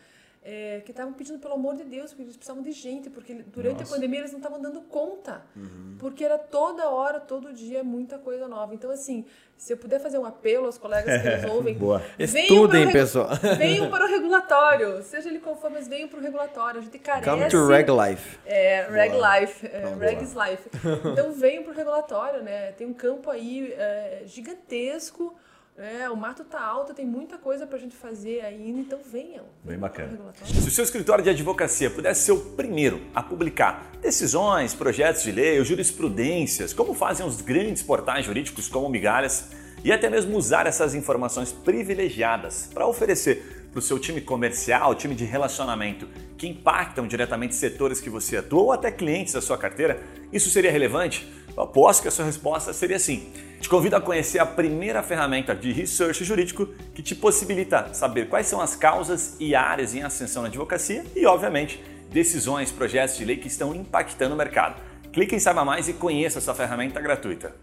é, 0.44 0.82
que 0.84 0.92
estavam 0.92 1.14
pedindo 1.14 1.38
pelo 1.38 1.54
amor 1.54 1.76
de 1.76 1.84
Deus, 1.84 2.12
porque 2.12 2.24
eles 2.24 2.36
precisavam 2.36 2.64
de 2.64 2.72
gente, 2.72 3.10
porque 3.12 3.34
durante 3.46 3.80
Nossa. 3.80 3.94
a 3.94 3.96
pandemia 3.96 4.20
eles 4.20 4.32
não 4.32 4.40
estavam 4.40 4.60
dando 4.60 4.82
conta, 4.82 5.44
uhum. 5.56 5.96
porque 6.00 6.24
era 6.24 6.38
toda 6.38 6.90
hora, 6.90 7.20
todo 7.20 7.54
dia, 7.54 7.84
muita 7.84 8.18
coisa 8.18 8.48
nova. 8.48 8.74
Então, 8.74 8.90
assim, 8.90 9.24
se 9.56 9.72
eu 9.72 9.78
puder 9.78 10.00
fazer 10.00 10.18
um 10.18 10.26
apelo 10.26 10.66
aos 10.66 10.80
colegas 10.80 11.22
que 11.22 11.30
nos 11.48 11.52
ouvem, 11.56 11.76
Boa. 11.76 12.02
Estudem, 12.18 12.86
para 12.86 12.92
pessoal. 12.92 13.30
venham 13.56 13.92
para 13.92 14.06
o 14.06 14.08
regulatório, 14.08 15.04
seja 15.04 15.30
ele 15.30 15.38
qual 15.38 15.56
for, 15.56 15.70
mas 15.70 15.88
venham 15.88 16.10
para 16.10 16.20
o 16.20 16.22
regulatório. 16.24 16.80
A 16.80 16.84
gente 16.84 16.98
carece... 16.98 17.30
Come 17.30 17.48
to 17.48 17.68
Reg 17.68 17.88
Life. 17.92 18.40
É, 18.44 18.88
Reg 18.90 19.12
boa. 19.12 19.40
Life, 19.40 19.68
é, 19.68 19.96
Reg's 20.00 20.34
Life. 20.34 20.70
Então, 21.12 21.32
venham 21.34 21.64
para 21.64 21.72
o 21.72 21.76
regulatório, 21.76 22.42
né? 22.42 22.72
Tem 22.72 22.88
um 22.88 22.94
campo 22.94 23.30
aí 23.30 23.72
é, 23.74 24.24
gigantesco, 24.26 25.36
é, 25.78 26.10
o 26.10 26.16
mato 26.16 26.44
tá 26.44 26.62
alto, 26.62 26.94
tem 26.94 27.06
muita 27.06 27.38
coisa 27.38 27.66
para 27.66 27.78
a 27.78 27.80
gente 27.80 27.96
fazer 27.96 28.42
ainda, 28.42 28.80
então 28.80 29.00
venham. 29.04 29.46
Bem 29.64 29.78
bacana. 29.78 30.20
Se 30.44 30.68
o 30.68 30.72
seu 30.72 30.84
escritório 30.84 31.24
de 31.24 31.30
advocacia 31.30 31.90
pudesse 31.90 32.26
ser 32.26 32.34
o 32.34 32.40
primeiro 32.40 33.02
a 33.16 33.24
publicar 33.24 33.92
decisões, 34.02 34.74
projetos 34.74 35.24
de 35.24 35.32
lei 35.32 35.64
jurisprudências, 35.64 36.74
como 36.74 36.94
fazem 36.94 37.26
os 37.26 37.42
grandes 37.42 37.82
portais 37.82 38.26
jurídicos 38.26 38.68
como 38.68 38.90
Migalhas, 38.90 39.50
e 39.84 39.92
até 39.92 40.10
mesmo 40.10 40.38
usar 40.38 40.68
essas 40.68 40.94
informações 40.94 41.52
privilegiadas 41.52 42.70
para 42.72 42.86
oferecer 42.86 43.62
para 43.72 43.80
o 43.80 43.82
seu 43.82 43.98
time 43.98 44.20
comercial, 44.20 44.94
time 44.94 45.16
de 45.16 45.24
relacionamento, 45.24 46.08
que 46.38 46.48
impactam 46.48 47.08
diretamente 47.08 47.56
setores 47.56 48.02
que 48.02 48.10
você 48.10 48.38
atua 48.38 48.62
ou 48.62 48.72
até 48.72 48.92
clientes 48.92 49.34
da 49.34 49.42
sua 49.42 49.58
carteira, 49.58 50.02
isso 50.32 50.50
seria 50.50 50.72
relevante? 50.72 51.26
Eu 51.56 51.64
aposto 51.64 52.02
que 52.02 52.08
a 52.08 52.12
sua 52.12 52.26
resposta 52.26 52.74
seria 52.74 52.98
sim. 53.00 53.32
Te 53.60 53.70
convido 53.70 53.96
a 53.96 54.02
conhecer 54.02 54.40
a 54.40 54.46
primeira 54.46 55.04
ferramenta 55.04 55.54
de 55.54 55.72
research 55.72 56.24
jurídico 56.24 56.68
que 56.96 57.04
te 57.04 57.14
possibilita 57.14 57.94
saber 57.94 58.28
quais 58.28 58.48
são 58.48 58.62
as 58.62 58.76
causas 58.76 59.36
e 59.40 59.54
áreas 59.54 59.94
em 59.94 60.02
ascensão 60.02 60.42
na 60.42 60.48
advocacia 60.48 61.04
e, 61.16 61.26
obviamente, 61.26 61.84
decisões, 62.12 62.72
projetos 62.72 63.18
de 63.18 63.26
lei 63.26 63.38
que 63.38 63.48
estão 63.48 63.76
impactando 63.76 64.34
o 64.34 64.38
mercado. 64.38 64.82
Clique 65.14 65.36
em 65.36 65.40
Saiba 65.40 65.66
Mais 65.66 65.90
e 65.90 65.94
conheça 65.94 66.40
essa 66.40 66.56
ferramenta 66.56 67.02
gratuita. 67.02 67.54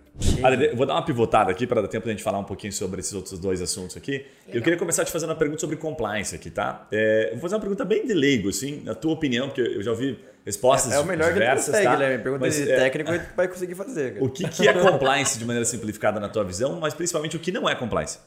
eu 0.70 0.76
vou 0.76 0.84
dar 0.84 0.94
uma 0.94 1.04
pivotada 1.04 1.50
aqui 1.50 1.66
para 1.66 1.80
dar 1.80 1.88
tempo 1.88 2.04
de 2.04 2.10
a 2.10 2.12
gente 2.12 2.22
falar 2.22 2.38
um 2.38 2.44
pouquinho 2.44 2.72
sobre 2.72 3.00
esses 3.00 3.14
outros 3.14 3.38
dois 3.38 3.62
assuntos 3.62 3.96
aqui. 3.96 4.12
Legal. 4.12 4.26
Eu 4.52 4.62
queria 4.62 4.78
começar 4.78 5.02
te 5.04 5.10
fazendo 5.10 5.30
uma 5.30 5.36
pergunta 5.36 5.60
sobre 5.60 5.76
compliance 5.76 6.34
aqui, 6.34 6.50
tá? 6.50 6.86
É, 6.92 7.30
vou 7.32 7.40
fazer 7.40 7.54
uma 7.54 7.60
pergunta 7.60 7.86
bem 7.86 8.06
de 8.06 8.12
leigo, 8.12 8.50
assim, 8.50 8.82
na 8.84 8.94
tua 8.94 9.14
opinião, 9.14 9.48
porque 9.48 9.62
eu 9.62 9.82
já 9.82 9.92
ouvi 9.92 10.18
respostas 10.48 10.92
é, 10.92 10.96
é 10.96 10.98
o 10.98 11.04
melhor 11.04 11.32
diversas, 11.32 11.66
que 11.66 11.70
consegue, 11.70 11.86
tá? 11.86 11.96
Guilherme. 11.96 12.22
Pergunta 12.22 12.46
mas, 12.46 12.56
de 12.56 12.70
é, 12.70 12.76
técnico 12.76 13.12
e 13.12 13.18
vai 13.36 13.48
conseguir 13.48 13.74
fazer. 13.74 14.14
Cara. 14.14 14.24
O 14.24 14.30
que, 14.30 14.48
que 14.48 14.66
é 14.66 14.72
compliance 14.72 15.38
de 15.38 15.44
maneira 15.44 15.64
simplificada 15.64 16.18
na 16.18 16.28
tua 16.28 16.44
visão, 16.44 16.80
mas 16.80 16.94
principalmente 16.94 17.36
o 17.36 17.40
que 17.40 17.52
não 17.52 17.68
é 17.68 17.74
compliance? 17.74 18.18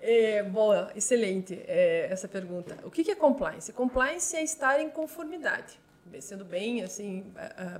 É, 0.00 0.42
boa, 0.42 0.90
excelente 0.94 1.58
é, 1.66 2.08
essa 2.10 2.28
pergunta. 2.28 2.76
O 2.84 2.90
que, 2.90 3.02
que 3.02 3.10
é 3.10 3.14
compliance? 3.14 3.72
Compliance 3.72 4.36
é 4.36 4.42
estar 4.42 4.80
em 4.80 4.90
conformidade 4.90 5.80
sendo 6.20 6.44
bem 6.44 6.82
assim 6.82 7.32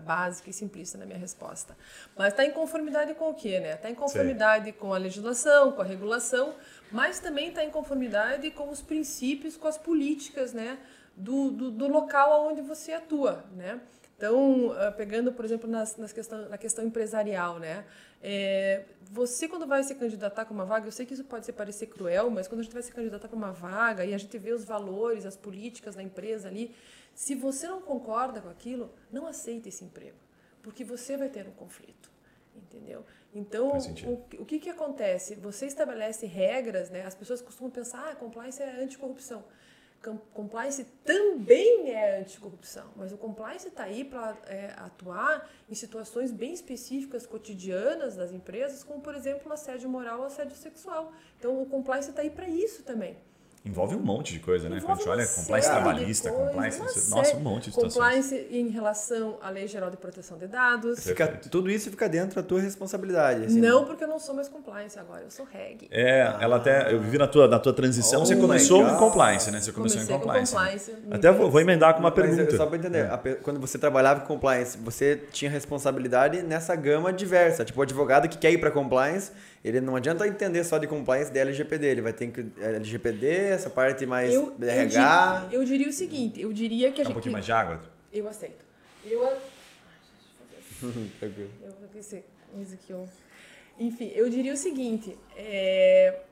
básica 0.04 0.48
e 0.48 0.52
simplista 0.52 0.96
na 0.96 1.04
minha 1.04 1.18
resposta. 1.18 1.76
Mas 2.16 2.28
está 2.28 2.44
em 2.44 2.50
conformidade 2.50 3.14
com 3.14 3.30
o 3.30 3.34
quê, 3.34 3.60
né? 3.60 3.74
Está 3.74 3.90
em 3.90 3.94
conformidade 3.94 4.66
Sim. 4.66 4.72
com 4.72 4.94
a 4.94 4.98
legislação, 4.98 5.72
com 5.72 5.82
a 5.82 5.84
regulação, 5.84 6.54
mas 6.90 7.18
também 7.18 7.48
está 7.48 7.64
em 7.64 7.70
conformidade 7.70 8.50
com 8.50 8.70
os 8.70 8.80
princípios, 8.80 9.56
com 9.56 9.68
as 9.68 9.76
políticas, 9.76 10.52
né? 10.52 10.78
Do, 11.16 11.51
do, 11.51 11.70
do 11.70 11.88
local 11.88 12.48
onde 12.48 12.62
você 12.62 12.92
atua, 12.92 13.44
né? 13.55 13.81
Então, 14.16 14.72
pegando, 14.96 15.33
por 15.33 15.44
exemplo, 15.44 15.68
nas, 15.68 15.96
nas 15.96 16.12
questão, 16.12 16.48
na 16.48 16.57
questão 16.57 16.85
empresarial, 16.85 17.59
né? 17.59 17.85
É, 18.22 18.85
você, 19.11 19.48
quando 19.48 19.66
vai 19.66 19.83
se 19.83 19.96
candidatar 19.96 20.44
com 20.44 20.55
uma 20.55 20.64
vaga, 20.64 20.87
eu 20.87 20.92
sei 20.92 21.05
que 21.05 21.12
isso 21.12 21.25
pode 21.25 21.53
parecer 21.53 21.87
cruel, 21.87 22.31
mas 22.31 22.46
quando 22.46 22.61
a 22.61 22.62
gente 22.62 22.72
vai 22.72 22.83
se 22.83 22.92
candidatar 22.92 23.27
para 23.27 23.37
uma 23.37 23.51
vaga 23.51 24.05
e 24.05 24.14
a 24.14 24.18
gente 24.18 24.38
vê 24.38 24.53
os 24.53 24.64
valores, 24.64 25.27
as 25.27 25.37
políticas 25.37 25.96
da 25.96 26.03
empresa 26.05 26.46
ali, 26.46 26.72
se 27.14 27.35
você 27.35 27.66
não 27.66 27.83
concorda 27.83 28.40
com 28.40 28.48
aquilo, 28.48 28.90
não 29.11 29.27
aceite 29.27 29.68
esse 29.68 29.85
emprego, 29.85 30.16
porque 30.62 30.85
você 30.85 31.16
vai 31.16 31.29
ter 31.29 31.46
um 31.48 31.53
conflito, 31.53 32.09
entendeu? 32.55 33.05
Então, 33.35 33.72
o, 34.07 34.42
o, 34.42 34.44
que, 34.44 34.61
que 34.61 34.70
acontece? 34.70 35.35
Você 35.35 35.66
estabelece 35.66 36.27
regras, 36.27 36.90
né? 36.90 37.05
As 37.05 37.14
pessoas 37.14 37.42
costumam 37.42 37.70
pensar, 37.70 38.11
ah, 38.11 38.14
compliance 38.14 38.62
é 38.62 38.83
anticorrupção. 38.83 39.42
Compliance 40.32 40.84
também 41.04 41.92
é 41.92 42.18
anticorrupção, 42.18 42.90
mas 42.96 43.12
o 43.12 43.16
compliance 43.16 43.68
está 43.68 43.84
aí 43.84 44.04
para 44.04 44.36
é, 44.46 44.74
atuar 44.76 45.48
em 45.70 45.74
situações 45.74 46.32
bem 46.32 46.52
específicas, 46.52 47.24
cotidianas 47.24 48.16
das 48.16 48.32
empresas, 48.32 48.82
como, 48.82 49.00
por 49.00 49.14
exemplo, 49.14 49.52
assédio 49.52 49.88
moral 49.88 50.18
ou 50.18 50.26
assédio 50.26 50.56
sexual. 50.56 51.12
Então, 51.38 51.62
o 51.62 51.66
compliance 51.66 52.10
está 52.10 52.22
aí 52.22 52.30
para 52.30 52.48
isso 52.48 52.82
também. 52.82 53.16
Envolve 53.64 53.94
um 53.94 54.01
monte 54.01 54.33
de 54.33 54.40
coisa, 54.40 54.68
né? 54.68 54.81
Quando 54.81 54.90
a 54.90 54.94
gente 54.96 55.09
olha 55.09 55.25
compliance 55.25 55.70
trabalhista, 55.70 56.33
compliance, 56.33 57.11
nossa, 57.11 57.37
um 57.37 57.40
monte 57.40 57.66
de 57.66 57.75
situações. 57.75 57.94
Compliance 57.94 58.46
em 58.51 58.68
relação 58.68 59.38
à 59.40 59.51
Lei 59.51 59.68
Geral 59.68 59.88
de 59.88 59.96
Proteção 59.96 60.37
de 60.37 60.48
Dados. 60.48 61.05
Fica, 61.05 61.29
tudo 61.29 61.70
isso 61.70 61.88
fica 61.88 62.09
dentro 62.09 62.35
da 62.35 62.42
tua 62.42 62.61
responsabilidade. 62.61 63.44
Assim, 63.44 63.61
não, 63.61 63.85
porque 63.85 64.03
eu 64.03 64.09
não 64.09 64.18
sou 64.18 64.35
mais 64.35 64.48
compliance 64.48 64.98
agora, 64.98 65.22
eu 65.22 65.31
sou 65.31 65.46
reg. 65.46 65.87
É, 65.92 66.22
ah. 66.22 66.38
ela 66.40 66.57
até, 66.57 66.92
eu 66.92 67.01
vi 67.01 67.16
na 67.16 67.29
tua, 67.29 67.46
na 67.46 67.61
tua 67.61 67.72
transição, 67.72 68.22
oh 68.22 68.27
você 68.27 68.35
começou 68.35 68.85
em 68.85 68.96
compliance, 68.96 69.48
né? 69.53 69.61
Você 69.61 69.70
começou 69.70 70.01
Comecei 70.01 70.16
em 70.16 70.18
compliance. 70.18 70.53
compliance 70.53 70.90
né? 70.90 70.98
Até 71.12 71.31
vou, 71.31 71.48
vou, 71.48 71.61
emendar 71.61 71.94
com 71.94 72.01
uma 72.01 72.11
pergunta. 72.11 72.42
Mas, 72.42 72.57
só 72.57 72.66
para 72.66 72.79
entender, 72.79 73.09
é. 73.12 73.35
quando 73.37 73.61
você 73.61 73.79
trabalhava 73.79 74.22
com 74.22 74.27
compliance, 74.27 74.77
você 74.77 75.22
tinha 75.31 75.48
responsabilidade 75.48 76.42
nessa 76.42 76.75
gama 76.75 77.12
diversa. 77.12 77.64
Tipo, 77.64 77.79
o 77.79 77.83
advogado 77.85 78.29
que 78.29 78.38
quer 78.38 78.51
ir 78.51 78.59
para 78.59 78.72
compliance 78.72 79.31
ele 79.64 79.81
não 79.81 79.94
adianta 79.94 80.27
entender 80.27 80.64
só 80.64 80.77
de 80.79 80.88
compliance 80.88 81.33
da 81.33 81.40
LGPD, 81.40 81.87
ele 81.87 82.03
vai 82.03 82.12
ter 82.12 82.31
que 82.31 82.44
LGPD, 82.61 83.27
essa 83.29 83.70
parte 83.70 84.05
mais 84.05 84.33
eu, 84.33 84.57
RH. 84.61 85.42
Eu 85.44 85.51
diria, 85.51 85.59
eu 85.59 85.64
diria, 85.64 85.88
o 85.88 85.92
seguinte, 85.92 86.40
eu 86.40 86.53
diria 86.53 86.90
que 86.90 87.01
a 87.01 87.05
gente... 87.05 87.12
um 87.12 87.14
pouquinho 87.14 87.33
mais 87.33 87.44
de 87.44 87.53
água? 87.53 87.81
Eu 88.12 88.29
aceito. 88.29 88.64
Eu... 89.05 89.22
eu 90.83 91.70
vou 91.79 91.88
aquecer 91.88 92.25
isso 92.61 92.75
aqui. 92.75 92.92
Enfim, 93.79 94.11
eu 94.14 94.29
diria 94.29 94.53
o 94.53 94.57
seguinte, 94.57 95.16
é... 95.37 96.22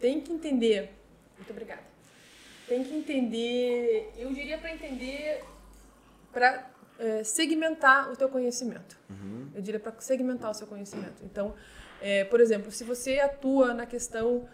tem 0.00 0.20
que 0.20 0.32
entender... 0.32 0.90
Muito 1.36 1.50
obrigada. 1.50 1.82
Tem 2.68 2.82
que 2.82 2.94
entender... 2.94 4.12
Eu 4.18 4.32
diria 4.32 4.58
para 4.58 4.72
entender... 4.72 5.42
Para 6.32 6.70
é, 7.00 7.24
segmentar 7.24 8.10
o 8.12 8.16
teu 8.16 8.28
conhecimento. 8.28 8.98
Uhum. 9.08 9.48
Eu 9.54 9.62
diria 9.62 9.80
para 9.80 9.94
segmentar 10.00 10.50
o 10.50 10.54
seu 10.54 10.66
conhecimento. 10.66 11.24
Então, 11.24 11.54
é, 12.00 12.24
por 12.24 12.40
exemplo, 12.40 12.70
se 12.70 12.84
você 12.84 13.18
atua 13.18 13.74
na 13.74 13.86
questão, 13.86 14.48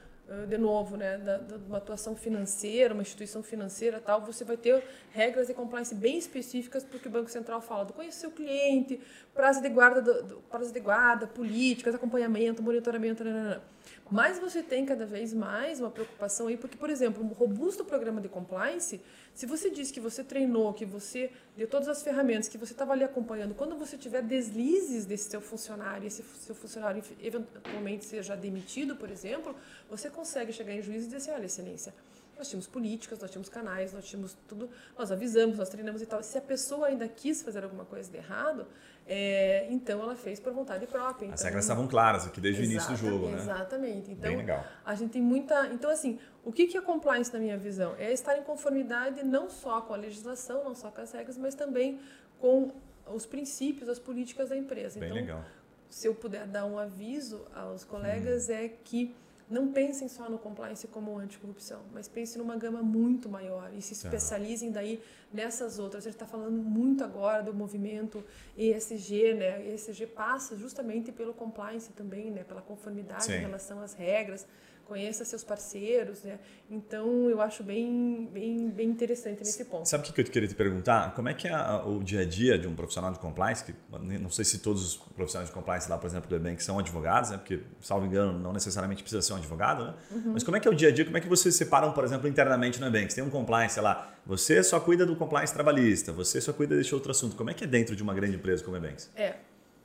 de 0.48 0.58
novo, 0.58 0.96
né, 0.96 1.18
da, 1.18 1.38
da, 1.38 1.56
uma 1.56 1.78
atuação 1.78 2.16
financeira, 2.16 2.92
uma 2.92 3.02
instituição 3.02 3.44
financeira 3.44 4.00
tal, 4.00 4.20
você 4.20 4.44
vai 4.44 4.56
ter 4.56 4.82
regras 5.12 5.46
de 5.46 5.54
compliance 5.54 5.94
bem 5.94 6.18
específicas 6.18 6.82
porque 6.82 7.06
o 7.06 7.10
Banco 7.10 7.30
Central 7.30 7.60
fala 7.60 7.84
do 7.84 7.92
conhecer 7.92 8.26
o 8.26 8.32
cliente, 8.32 9.00
prazo 9.32 9.62
de 9.62 9.68
guarda, 9.68 10.02
do, 10.02 10.22
do, 10.24 10.36
prazo 10.50 10.72
de 10.72 10.80
guarda, 10.80 11.28
políticas, 11.28 11.94
acompanhamento, 11.94 12.60
monitoramento, 12.60 13.22
nanana. 13.22 13.62
Mas 14.10 14.40
você 14.40 14.64
tem 14.64 14.84
cada 14.84 15.06
vez 15.06 15.32
mais 15.32 15.78
uma 15.78 15.90
preocupação 15.90 16.48
aí, 16.48 16.56
porque, 16.56 16.76
por 16.76 16.90
exemplo, 16.90 17.22
um 17.22 17.28
robusto 17.28 17.84
programa 17.84 18.20
de 18.20 18.28
compliance 18.28 19.00
Se 19.36 19.44
você 19.44 19.68
diz 19.68 19.90
que 19.90 20.00
você 20.00 20.24
treinou, 20.24 20.72
que 20.72 20.86
você 20.86 21.30
deu 21.54 21.68
todas 21.68 21.88
as 21.88 22.02
ferramentas, 22.02 22.48
que 22.48 22.56
você 22.56 22.72
estava 22.72 22.94
ali 22.94 23.04
acompanhando, 23.04 23.54
quando 23.54 23.76
você 23.76 23.98
tiver 23.98 24.22
deslizes 24.22 25.04
desse 25.04 25.28
seu 25.28 25.42
funcionário, 25.42 26.06
esse 26.06 26.22
seu 26.22 26.54
funcionário 26.54 27.04
eventualmente 27.20 28.06
seja 28.06 28.34
demitido, 28.34 28.96
por 28.96 29.10
exemplo, 29.10 29.54
você 29.90 30.08
consegue 30.08 30.54
chegar 30.54 30.72
em 30.72 30.80
juízo 30.80 31.04
e 31.04 31.10
dizer 31.10 31.16
assim, 31.18 31.30
olha, 31.32 31.44
excelência, 31.44 31.94
nós 32.38 32.48
tínhamos 32.48 32.66
políticas, 32.66 33.18
nós 33.18 33.30
tínhamos 33.30 33.50
canais, 33.50 33.92
nós 33.92 34.06
tínhamos 34.06 34.34
tudo, 34.48 34.70
nós 34.98 35.12
avisamos, 35.12 35.58
nós 35.58 35.68
treinamos 35.68 36.00
e 36.00 36.06
tal. 36.06 36.22
Se 36.22 36.38
a 36.38 36.40
pessoa 36.40 36.86
ainda 36.86 37.06
quis 37.06 37.42
fazer 37.42 37.62
alguma 37.62 37.84
coisa 37.84 38.10
de 38.10 38.16
errado, 38.16 38.66
é, 39.08 39.68
então 39.70 40.02
ela 40.02 40.16
fez 40.16 40.40
por 40.40 40.52
vontade 40.52 40.84
própria. 40.86 41.26
Então, 41.26 41.34
As 41.34 41.42
regras 41.42 41.64
estavam 41.64 41.86
claras 41.86 42.26
aqui 42.26 42.40
desde 42.40 42.62
o 42.62 42.64
início 42.64 42.90
do 42.90 42.96
jogo, 42.96 43.28
né? 43.28 43.38
Exatamente. 43.38 44.10
Então, 44.10 44.28
Bem 44.28 44.38
legal. 44.38 44.64
a 44.84 44.94
gente 44.96 45.12
tem 45.12 45.22
muita. 45.22 45.68
Então, 45.68 45.90
assim, 45.90 46.18
o 46.44 46.50
que 46.50 46.76
é 46.76 46.80
compliance 46.80 47.32
na 47.32 47.38
minha 47.38 47.56
visão? 47.56 47.94
É 47.98 48.12
estar 48.12 48.36
em 48.36 48.42
conformidade 48.42 49.24
não 49.24 49.48
só 49.48 49.80
com 49.80 49.94
a 49.94 49.96
legislação, 49.96 50.64
não 50.64 50.74
só 50.74 50.90
com 50.90 51.00
as 51.00 51.12
regras, 51.12 51.38
mas 51.38 51.54
também 51.54 52.00
com 52.40 52.72
os 53.06 53.24
princípios, 53.24 53.88
as 53.88 54.00
políticas 54.00 54.48
da 54.48 54.56
empresa. 54.56 54.98
Bem 54.98 55.08
então, 55.10 55.20
legal. 55.20 55.44
se 55.88 56.08
eu 56.08 56.14
puder 56.14 56.44
dar 56.44 56.66
um 56.66 56.76
aviso 56.76 57.46
aos 57.54 57.84
colegas, 57.84 58.48
hum. 58.48 58.52
é 58.52 58.68
que 58.68 59.14
não 59.48 59.72
pensem 59.72 60.08
só 60.08 60.28
no 60.28 60.38
compliance 60.38 60.86
como 60.88 61.16
anticorrupção, 61.18 61.82
mas 61.92 62.08
pensem 62.08 62.40
numa 62.40 62.56
gama 62.56 62.82
muito 62.82 63.28
maior 63.28 63.70
e 63.72 63.80
se 63.80 63.92
especializem 63.92 64.72
daí 64.72 65.00
nessas 65.32 65.78
outras. 65.78 66.04
A 66.04 66.10
gente 66.10 66.16
está 66.16 66.26
falando 66.26 66.60
muito 66.62 67.04
agora 67.04 67.42
do 67.42 67.54
movimento 67.54 68.24
ESG, 68.56 69.34
né? 69.34 69.58
O 69.58 69.74
ESG 69.74 70.06
passa 70.06 70.56
justamente 70.56 71.12
pelo 71.12 71.32
compliance 71.32 71.92
também, 71.92 72.30
né? 72.30 72.42
Pela 72.42 72.60
conformidade 72.60 73.24
Sim. 73.24 73.34
em 73.34 73.40
relação 73.40 73.80
às 73.80 73.94
regras 73.94 74.46
conheça 74.86 75.24
seus 75.24 75.42
parceiros, 75.42 76.22
né? 76.22 76.38
Então 76.70 77.28
eu 77.28 77.40
acho 77.40 77.62
bem, 77.62 78.28
bem, 78.32 78.68
bem 78.70 78.88
interessante 78.88 79.38
nesse 79.38 79.64
ponto. 79.64 79.86
Sabe 79.86 80.08
o 80.08 80.12
que 80.12 80.20
eu 80.20 80.24
queria 80.24 80.48
te 80.48 80.54
perguntar? 80.54 81.14
Como 81.14 81.28
é 81.28 81.34
que 81.34 81.48
é 81.48 81.56
o 81.84 82.02
dia 82.02 82.20
a 82.20 82.24
dia 82.24 82.58
de 82.58 82.66
um 82.66 82.74
profissional 82.74 83.12
de 83.12 83.18
compliance? 83.18 83.64
Que 83.64 83.74
não 84.20 84.30
sei 84.30 84.44
se 84.44 84.58
todos 84.58 84.84
os 84.84 84.96
profissionais 84.96 85.48
de 85.48 85.54
compliance 85.54 85.90
lá, 85.90 85.98
por 85.98 86.06
exemplo, 86.06 86.28
do 86.28 86.36
Ebank 86.36 86.62
são 86.62 86.78
advogados, 86.78 87.30
né? 87.30 87.36
Porque, 87.36 87.60
salvo 87.80 88.06
engano, 88.06 88.38
não 88.38 88.52
necessariamente 88.52 89.02
precisa 89.02 89.22
ser 89.22 89.32
um 89.32 89.36
advogado, 89.36 89.84
né? 89.84 89.94
Uhum. 90.10 90.32
Mas 90.32 90.42
como 90.42 90.56
é 90.56 90.60
que 90.60 90.68
é 90.68 90.70
o 90.70 90.74
dia 90.74 90.88
a 90.88 90.92
dia? 90.92 91.04
Como 91.04 91.16
é 91.16 91.20
que 91.20 91.28
vocês 91.28 91.54
separam, 91.56 91.92
por 91.92 92.04
exemplo, 92.04 92.28
internamente 92.28 92.80
no 92.80 92.86
Ebank? 92.86 93.12
Você 93.12 93.16
tem 93.16 93.24
um 93.24 93.30
compliance, 93.30 93.74
sei 93.74 93.82
lá, 93.82 94.14
você 94.24 94.62
só 94.62 94.78
cuida 94.78 95.04
do 95.04 95.16
compliance 95.16 95.52
trabalhista, 95.52 96.12
você 96.12 96.40
só 96.40 96.52
cuida 96.52 96.76
desse 96.76 96.94
outro 96.94 97.10
assunto. 97.10 97.36
Como 97.36 97.50
é 97.50 97.54
que 97.54 97.64
é 97.64 97.66
dentro 97.66 97.96
de 97.96 98.02
uma 98.02 98.14
grande 98.14 98.36
empresa 98.36 98.64
como 98.64 98.76
a 98.76 98.78
Ebanks? 98.78 99.10
É, 99.16 99.36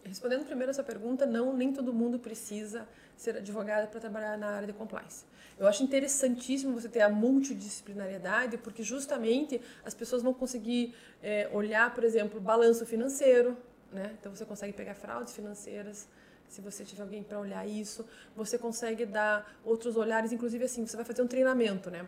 Respondendo 0.04 0.46
primeiro 0.46 0.72
essa 0.72 0.84
pergunta, 0.84 1.26
não, 1.26 1.56
nem 1.56 1.72
todo 1.72 1.94
mundo 1.94 2.18
precisa 2.18 2.88
ser 3.22 3.38
advogado 3.38 3.88
para 3.88 4.00
trabalhar 4.00 4.36
na 4.36 4.48
área 4.48 4.66
de 4.66 4.74
compliance. 4.74 5.26
Eu 5.60 5.68
acho 5.68 5.84
interessantíssimo 5.84 6.74
você 6.74 6.90
ter 6.90 7.02
a 7.02 7.10
multidisciplinariedade, 7.10 8.58
porque 8.58 8.82
justamente 8.82 9.62
as 9.86 9.94
pessoas 9.94 10.24
vão 10.24 10.34
conseguir 10.34 10.96
é, 11.22 11.48
olhar, 11.54 11.94
por 11.94 12.04
exemplo, 12.04 12.42
balanço 12.42 12.84
financeiro, 12.84 13.56
né? 13.92 14.16
Então 14.20 14.34
você 14.36 14.44
consegue 14.44 14.74
pegar 14.74 14.96
fraudes 14.96 15.36
financeiras, 15.36 16.08
se 16.48 16.62
você 16.62 16.84
tiver 16.84 17.04
alguém 17.04 17.22
para 17.22 17.40
olhar 17.40 17.64
isso, 17.68 18.04
você 18.36 18.58
consegue 18.58 19.06
dar 19.06 19.56
outros 19.64 19.96
olhares, 19.96 20.32
inclusive 20.32 20.66
assim, 20.66 20.88
você 20.88 20.96
vai 20.96 21.06
fazer 21.06 21.22
um 21.22 21.28
treinamento, 21.28 21.92
né? 21.92 22.08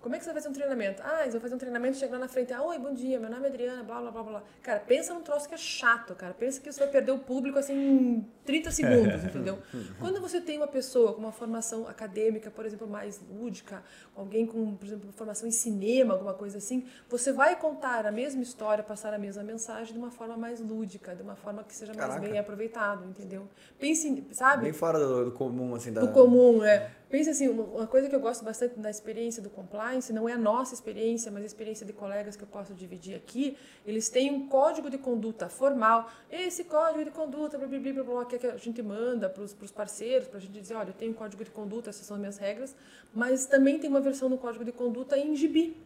Como 0.00 0.14
é 0.14 0.18
que 0.18 0.24
você 0.24 0.30
vai 0.30 0.40
fazer 0.40 0.48
um 0.48 0.52
treinamento? 0.52 1.02
Ah, 1.04 1.22
eles 1.22 1.32
vão 1.34 1.40
fazer 1.40 1.54
um 1.54 1.58
treinamento, 1.58 1.96
chegando 1.96 2.20
na 2.20 2.28
frente, 2.28 2.52
ah, 2.52 2.62
oi, 2.62 2.78
bom 2.78 2.94
dia, 2.94 3.18
meu 3.18 3.28
nome 3.28 3.44
é 3.44 3.48
Adriana, 3.48 3.82
blá, 3.82 4.00
blá, 4.00 4.10
blá, 4.10 4.22
blá. 4.22 4.42
Cara, 4.62 4.78
pensa 4.80 5.12
num 5.12 5.22
troço 5.22 5.48
que 5.48 5.54
é 5.54 5.58
chato, 5.58 6.14
cara. 6.14 6.32
Pensa 6.32 6.60
que 6.60 6.70
você 6.70 6.80
vai 6.80 6.88
perder 6.88 7.12
o 7.12 7.18
público, 7.18 7.58
assim, 7.58 7.74
em 7.74 8.26
30 8.44 8.70
segundos, 8.70 9.24
entendeu? 9.24 9.58
Quando 9.98 10.20
você 10.20 10.40
tem 10.40 10.58
uma 10.58 10.68
pessoa 10.68 11.12
com 11.12 11.20
uma 11.20 11.32
formação 11.32 11.88
acadêmica, 11.88 12.50
por 12.50 12.64
exemplo, 12.64 12.86
mais 12.86 13.20
lúdica, 13.28 13.82
alguém 14.14 14.46
com, 14.46 14.76
por 14.76 14.86
exemplo, 14.86 15.10
formação 15.12 15.48
em 15.48 15.52
cinema, 15.52 16.14
alguma 16.14 16.34
coisa 16.34 16.58
assim, 16.58 16.86
você 17.08 17.32
vai 17.32 17.56
contar 17.56 18.06
a 18.06 18.12
mesma 18.12 18.42
história, 18.42 18.84
passar 18.84 19.12
a 19.12 19.18
mesma 19.18 19.42
mensagem 19.42 19.92
de 19.92 19.98
uma 19.98 20.10
forma 20.10 20.36
mais 20.36 20.60
lúdica, 20.60 21.14
de 21.14 21.22
uma 21.22 21.34
forma 21.34 21.64
que 21.64 21.74
seja 21.74 21.92
mais 21.92 22.08
Caraca. 22.08 22.28
bem 22.28 22.38
aproveitado, 22.38 23.04
entendeu? 23.04 23.48
Pense, 23.78 24.24
sabe? 24.32 24.62
Bem 24.64 24.72
fora 24.72 24.98
do, 24.98 25.24
do 25.26 25.32
comum, 25.32 25.74
assim, 25.74 25.92
da... 25.92 26.00
Do 26.00 26.12
comum, 26.12 26.62
é. 26.64 26.90
Pense 27.08 27.30
assim, 27.30 27.48
uma 27.48 27.86
coisa 27.86 28.08
que 28.08 28.16
eu 28.16 28.20
gosto 28.20 28.44
bastante 28.44 28.80
da 28.80 28.90
experiência 28.90 29.40
do 29.40 29.48
compliance, 29.48 30.12
não 30.12 30.28
é 30.28 30.32
a 30.32 30.38
nossa 30.38 30.74
experiência, 30.74 31.30
mas 31.30 31.44
a 31.44 31.46
experiência 31.46 31.86
de 31.86 31.92
colegas 31.92 32.34
que 32.34 32.42
eu 32.42 32.48
posso 32.48 32.74
dividir 32.74 33.14
aqui, 33.14 33.56
eles 33.86 34.08
têm 34.08 34.32
um 34.32 34.48
código 34.48 34.90
de 34.90 34.98
conduta 34.98 35.48
formal. 35.48 36.10
Esse 36.28 36.64
código 36.64 37.04
de 37.04 37.12
conduta, 37.12 37.56
blá, 37.58 37.68
blá, 37.68 37.78
blá, 37.78 38.02
blá, 38.02 38.24
que 38.24 38.44
a 38.44 38.56
gente 38.56 38.82
manda 38.82 39.28
para 39.28 39.40
os 39.42 39.70
parceiros, 39.70 40.26
para 40.26 40.38
a 40.38 40.40
gente 40.40 40.58
dizer, 40.58 40.74
olha, 40.74 40.88
eu 40.88 40.94
tenho 40.94 41.12
um 41.12 41.14
código 41.14 41.44
de 41.44 41.50
conduta, 41.50 41.90
essas 41.90 42.04
são 42.04 42.16
as 42.16 42.20
minhas 42.20 42.38
regras, 42.38 42.74
mas 43.14 43.46
também 43.46 43.78
tem 43.78 43.88
uma 43.88 44.00
versão 44.00 44.28
do 44.28 44.36
código 44.36 44.64
de 44.64 44.72
conduta 44.72 45.16
em 45.16 45.36
gibi, 45.36 45.76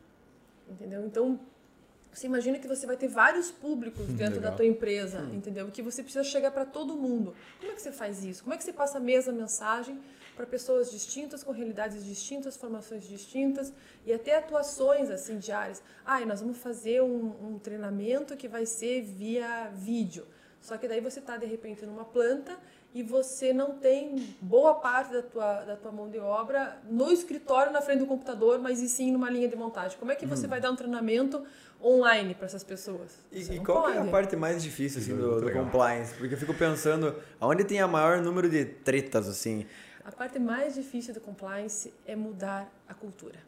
entendeu? 0.70 1.04
Então, 1.04 1.38
você 2.12 2.26
imagina 2.26 2.58
que 2.58 2.66
você 2.66 2.86
vai 2.86 2.96
ter 2.96 3.08
vários 3.08 3.50
públicos 3.50 4.06
dentro 4.06 4.36
Legal. 4.36 4.50
da 4.50 4.56
tua 4.56 4.66
empresa, 4.66 5.20
hum. 5.20 5.34
entendeu? 5.34 5.70
Que 5.70 5.82
você 5.82 6.02
precisa 6.02 6.24
chegar 6.24 6.50
para 6.50 6.64
todo 6.64 6.94
mundo. 6.96 7.34
Como 7.58 7.70
é 7.70 7.74
que 7.74 7.82
você 7.82 7.92
faz 7.92 8.24
isso? 8.24 8.42
Como 8.42 8.54
é 8.54 8.56
que 8.56 8.64
você 8.64 8.72
passa 8.72 8.98
a 8.98 9.00
mesma 9.00 9.32
mensagem 9.32 9.98
para 10.40 10.46
pessoas 10.46 10.90
distintas, 10.90 11.44
com 11.44 11.52
realidades 11.52 12.02
distintas, 12.02 12.56
formações 12.56 13.06
distintas 13.06 13.74
e 14.06 14.12
até 14.12 14.38
atuações 14.38 15.10
assim 15.10 15.38
diárias. 15.38 15.82
Ah, 16.02 16.18
nós 16.24 16.40
vamos 16.40 16.56
fazer 16.56 17.02
um, 17.02 17.34
um 17.42 17.58
treinamento 17.58 18.34
que 18.38 18.48
vai 18.48 18.64
ser 18.64 19.02
via 19.02 19.70
vídeo. 19.74 20.26
Só 20.58 20.78
que 20.78 20.88
daí 20.88 21.00
você 21.02 21.18
está 21.18 21.36
de 21.36 21.44
repente 21.44 21.84
numa 21.84 22.06
planta 22.06 22.56
e 22.94 23.02
você 23.02 23.52
não 23.52 23.72
tem 23.76 24.34
boa 24.40 24.74
parte 24.74 25.12
da 25.12 25.22
tua, 25.22 25.60
da 25.62 25.76
tua 25.76 25.92
mão 25.92 26.08
de 26.08 26.18
obra 26.18 26.78
no 26.88 27.12
escritório, 27.12 27.70
na 27.70 27.82
frente 27.82 27.98
do 27.98 28.06
computador, 28.06 28.58
mas 28.58 28.80
e 28.80 28.88
sim 28.88 29.12
numa 29.12 29.28
linha 29.28 29.46
de 29.46 29.56
montagem. 29.56 29.98
Como 29.98 30.10
é 30.10 30.14
que 30.14 30.24
você 30.24 30.46
hum. 30.46 30.50
vai 30.50 30.60
dar 30.60 30.70
um 30.70 30.76
treinamento 30.76 31.44
online 31.82 32.34
para 32.34 32.46
essas 32.46 32.64
pessoas? 32.64 33.18
E, 33.30 33.40
e 33.40 33.60
qual 33.60 33.90
é 33.90 33.98
a 33.98 34.04
parte 34.06 34.36
mais 34.36 34.62
difícil 34.62 35.02
assim, 35.02 35.14
do, 35.14 35.40
do 35.40 35.52
compliance? 35.52 36.14
Porque 36.14 36.32
eu 36.32 36.38
fico 36.38 36.54
pensando, 36.54 37.14
aonde 37.38 37.62
tem 37.64 37.78
a 37.80 37.86
maior 37.86 38.22
número 38.22 38.48
de 38.48 38.64
tretas 38.64 39.28
assim? 39.28 39.66
A 40.04 40.12
parte 40.12 40.38
mais 40.38 40.74
difícil 40.74 41.12
do 41.12 41.20
compliance 41.20 41.92
é 42.06 42.16
mudar 42.16 42.70
a 42.88 42.94
cultura. 42.94 43.38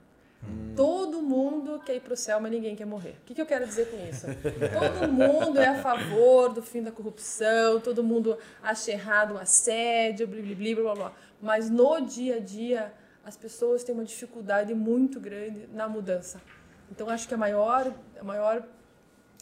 Hum. 0.42 0.74
Todo 0.76 1.22
mundo 1.22 1.80
quer 1.84 1.96
ir 1.96 2.00
para 2.00 2.14
o 2.14 2.16
céu, 2.16 2.40
mas 2.40 2.50
ninguém 2.50 2.74
quer 2.74 2.84
morrer. 2.84 3.16
O 3.22 3.24
que, 3.24 3.34
que 3.34 3.40
eu 3.40 3.46
quero 3.46 3.66
dizer 3.66 3.90
com 3.90 3.96
isso? 4.08 4.26
todo 4.78 5.12
mundo 5.12 5.58
é 5.58 5.68
a 5.68 5.80
favor 5.80 6.52
do 6.52 6.62
fim 6.62 6.82
da 6.82 6.90
corrupção, 6.90 7.80
todo 7.80 8.02
mundo 8.02 8.36
acha 8.62 8.90
errado 8.90 9.34
o 9.34 9.38
assédio, 9.38 10.26
blá, 10.26 10.40
blá, 10.42 10.74
blá, 10.74 10.94
blá. 10.94 11.12
Mas 11.40 11.70
no 11.70 12.00
dia 12.00 12.36
a 12.36 12.40
dia, 12.40 12.92
as 13.24 13.36
pessoas 13.36 13.84
têm 13.84 13.94
uma 13.94 14.04
dificuldade 14.04 14.74
muito 14.74 15.20
grande 15.20 15.68
na 15.72 15.88
mudança. 15.88 16.40
Então, 16.90 17.08
acho 17.08 17.26
que 17.26 17.34
a 17.34 17.38
maior, 17.38 17.92
a 18.20 18.24
maior 18.24 18.62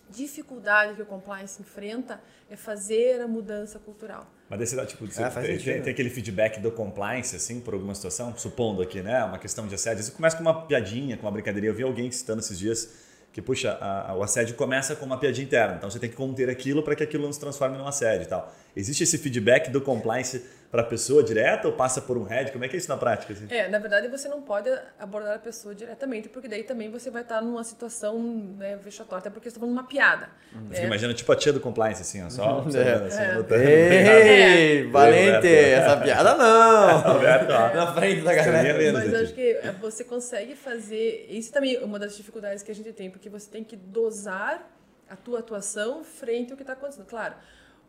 dificuldade 0.09 0.95
que 0.95 1.03
o 1.03 1.07
compliance 1.07 1.61
enfrenta 1.61 2.21
é 2.49 2.57
fazer 2.57 3.21
a 3.21 3.29
mudança 3.29 3.79
cultural. 3.79 4.27
Mas 4.49 4.59
desse, 4.59 4.87
tipo, 4.87 5.05
é, 5.05 5.31
tem, 5.31 5.59
tem, 5.59 5.83
tem, 5.83 5.93
aquele 5.93 6.11
feedback 6.11 6.61
do 6.61 6.73
compliance, 6.73 7.37
assim, 7.37 7.61
por 7.61 7.75
alguma 7.75 7.95
situação, 7.95 8.37
supondo 8.37 8.83
aqui, 8.83 9.01
né, 9.01 9.23
uma 9.25 9.39
questão 9.39 9.67
de 9.67 9.75
assédio. 9.75 10.03
Você 10.03 10.11
começa 10.11 10.37
com 10.37 10.43
uma 10.43 10.67
piadinha, 10.67 11.17
com 11.17 11.25
uma 11.25 11.31
brincadeira. 11.31 11.69
Eu 11.69 11.75
vi 11.75 11.85
alguém 11.85 12.11
citando 12.11 12.41
esses 12.41 12.59
dias 12.59 12.89
que, 13.33 13.41
puxa, 13.41 13.73
a, 13.81 14.11
a, 14.11 14.17
o 14.17 14.23
assédio 14.23 14.57
começa 14.57 14.97
com 14.97 15.07
uma 15.07 15.19
piadinha 15.19 15.45
interna. 15.45 15.77
Então 15.77 15.89
você 15.89 15.99
tem 15.99 16.11
que 16.11 16.17
conter 16.17 16.51
aquilo 16.51 16.83
para 16.83 16.97
que 16.97 17.03
aquilo 17.03 17.25
não 17.25 17.33
se 17.33 17.39
transforme 17.39 17.79
num 17.79 17.87
assédio 17.87 18.25
e 18.25 18.29
tal. 18.29 18.53
Existe 18.75 19.05
esse 19.05 19.19
feedback 19.19 19.71
do 19.71 19.81
compliance 19.81 20.45
para 20.71 20.83
a 20.83 20.85
pessoa 20.85 21.23
direta 21.23 21.67
ou 21.67 21.75
passa 21.75 22.01
por 22.01 22.17
um 22.17 22.23
head? 22.23 22.53
Como 22.53 22.65
é 22.65 22.69
que 22.69 22.77
é 22.77 22.79
isso 22.79 22.89
na 22.89 22.97
prática? 22.97 23.33
Assim? 23.33 23.47
É, 23.51 23.69
na 23.69 23.79
verdade 23.79 24.07
você 24.07 24.29
não 24.29 24.41
pode 24.41 24.71
abordar 24.99 25.35
a 25.35 25.39
pessoa 25.39 25.75
diretamente, 25.75 26.29
porque 26.29 26.47
daí 26.47 26.63
também 26.63 26.89
você 26.89 27.11
vai 27.11 27.23
estar 27.23 27.41
numa 27.41 27.65
situação 27.65 28.23
né, 28.57 28.77
vexatória, 28.77 29.19
até 29.19 29.31
porque 29.31 29.51
você 29.51 29.57
está 29.57 29.61
falando 29.61 29.77
uma 29.77 29.87
piada. 29.87 30.29
Uhum. 30.55 30.69
Né? 30.69 30.85
Imagina 30.85 31.13
tipo 31.13 31.33
a 31.33 31.37
tia 31.37 31.53
do 31.53 31.61
compliance, 31.61 32.03
assim, 32.03 32.23
ó, 32.23 32.31
só 32.31 32.65
é. 32.75 32.95
assim, 33.07 33.55
é. 33.55 34.77
Ei, 34.79 34.91
valente, 34.91 35.49
essa 35.49 35.97
piada 35.97 36.37
não! 36.37 37.01
Roberto, 37.15 37.51
ó. 37.51 37.75
Na 37.75 37.93
frente 37.93 38.23
da 38.23 38.33
galera. 38.33 38.93
Mas 38.93 39.13
acho 39.13 39.35
que 39.35 39.61
você 39.81 40.05
consegue 40.05 40.55
fazer... 40.55 41.27
Isso 41.29 41.53
também 41.53 41.77
é 41.77 41.85
uma 41.85 41.99
das 41.99 42.17
dificuldades 42.17 42.63
que 42.63 42.71
a 42.71 42.75
gente 42.75 42.93
tem, 42.93 43.11
porque 43.11 43.29
você 43.29 43.51
tem 43.51 43.65
que 43.65 43.75
dosar 43.75 44.71
a 45.09 45.17
tua 45.17 45.41
atuação 45.41 46.05
frente 46.05 46.53
ao 46.53 46.57
que 46.57 46.63
está 46.63 46.75
acontecendo. 46.75 47.07
Claro, 47.07 47.35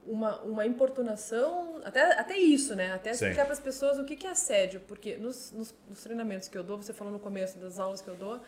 uma, 0.06 0.42
uma 0.42 0.66
importunação, 0.66 1.80
até, 1.84 2.20
até 2.20 2.38
isso, 2.38 2.76
né? 2.76 2.94
Até 2.94 3.12
explicar 3.12 3.44
para 3.44 3.54
as 3.54 3.60
pessoas 3.60 3.98
o 4.00 4.04
que, 4.04 4.16
que 4.16 4.26
é 4.26 4.32
assédio, 4.32 4.82
porque 4.88 5.16
nos, 5.18 5.52
nos, 5.52 5.74
nos, 5.88 6.02
treinamentos 6.02 6.48
que 6.48 6.58
eu 6.58 6.64
dou, 6.64 6.78
você 6.78 6.94
falou 6.94 7.14
no 7.14 7.20
começo 7.20 7.58
das 7.60 7.80
aulas 7.80 8.02
que 8.02 8.08
eu 8.08 8.16
dou, 8.16 8.40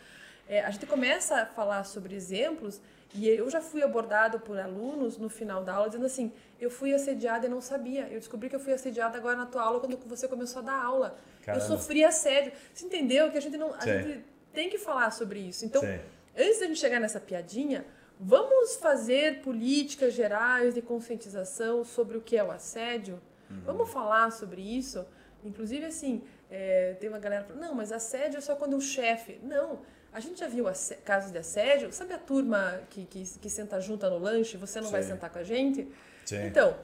é, 0.48 0.62
a 0.62 0.72
gente 0.72 0.86
começa 0.86 1.36
a 1.36 1.46
falar 1.46 1.84
sobre 1.86 2.16
exemplos 2.16 2.82
e 3.16 3.30
eu 3.30 3.50
já 3.50 3.62
fui 3.62 3.84
abordado 3.84 4.40
por 4.40 4.60
alunos 4.60 5.18
no 5.18 5.30
final 5.30 5.64
da 5.64 5.76
aula 5.76 5.88
dizendo 5.88 6.06
assim, 6.06 6.34
eu 6.60 6.70
fui 6.70 6.94
assediada 6.94 7.46
e 7.46 7.50
não 7.50 7.62
sabia, 7.62 8.08
eu 8.10 8.20
descobri 8.20 8.50
que 8.50 8.56
eu 8.56 8.60
fui 8.60 8.74
assediada 8.74 9.18
agora 9.18 9.38
na 9.38 9.46
tua 9.46 9.62
aula 9.62 9.80
quando 9.80 9.98
você 10.08 10.28
começou 10.28 10.62
a 10.62 10.66
dar 10.66 10.84
aula. 10.84 11.18
Caramba. 11.44 11.64
Eu 11.64 11.68
sofri 11.68 12.04
assédio. 12.04 12.52
Você 12.74 12.86
entendeu 12.86 13.30
que 13.32 13.38
a 13.38 13.42
gente 13.42 13.58
não, 13.58 13.74
a 13.74 13.86
gente 13.86 14.26
tem 14.52 14.70
que 14.70 14.78
falar 14.78 15.12
sobre 15.12 15.40
isso. 15.40 15.64
Então, 15.64 15.82
Sim. 15.82 16.00
antes 16.36 16.60
da 16.60 16.66
gente 16.66 16.80
chegar 16.80 17.00
nessa 17.00 17.20
piadinha, 17.20 17.86
Vamos 18.20 18.76
fazer 18.78 19.42
políticas 19.42 20.14
gerais 20.14 20.74
de 20.74 20.82
conscientização 20.82 21.84
sobre 21.84 22.18
o 22.18 22.22
que 22.22 22.38
é 22.38 22.44
o 22.44 22.52
assédio? 22.52 23.22
Uhum. 23.50 23.62
Vamos 23.66 23.90
falar 23.90 24.32
sobre 24.32 24.62
isso? 24.62 25.06
Inclusive, 25.44 25.86
assim, 25.86 26.24
é, 26.50 26.96
tem 27.00 27.10
uma 27.10 27.20
galera 27.20 27.44
falando, 27.44 27.62
não, 27.62 27.76
mas 27.76 27.92
assédio 27.92 28.38
é 28.38 28.42
só 28.42 28.56
quando 28.56 28.78
o 28.78 28.82
chefe. 28.82 29.40
Não, 29.44 29.80
A 30.14 30.20
gente 30.20 30.40
já 30.40 30.48
viu 30.48 30.66
casos 31.04 31.32
de 31.32 31.38
assédio. 31.40 31.92
Sabe 31.92 32.14
a 32.14 32.20
turma 32.20 32.82
que, 32.92 33.04
que, 33.06 33.24
que 33.40 33.50
senta 33.50 33.82
junta 33.82 34.10
no 34.10 34.20
lanche, 34.20 34.58
você 34.58 34.80
não 34.80 34.86
Sim. 34.88 34.92
vai 34.92 35.04
sentar 35.04 35.30
com 35.32 35.40
a 35.40 35.44
gente? 35.44 35.88
Sim. 36.24 36.46
Então, 36.46 36.78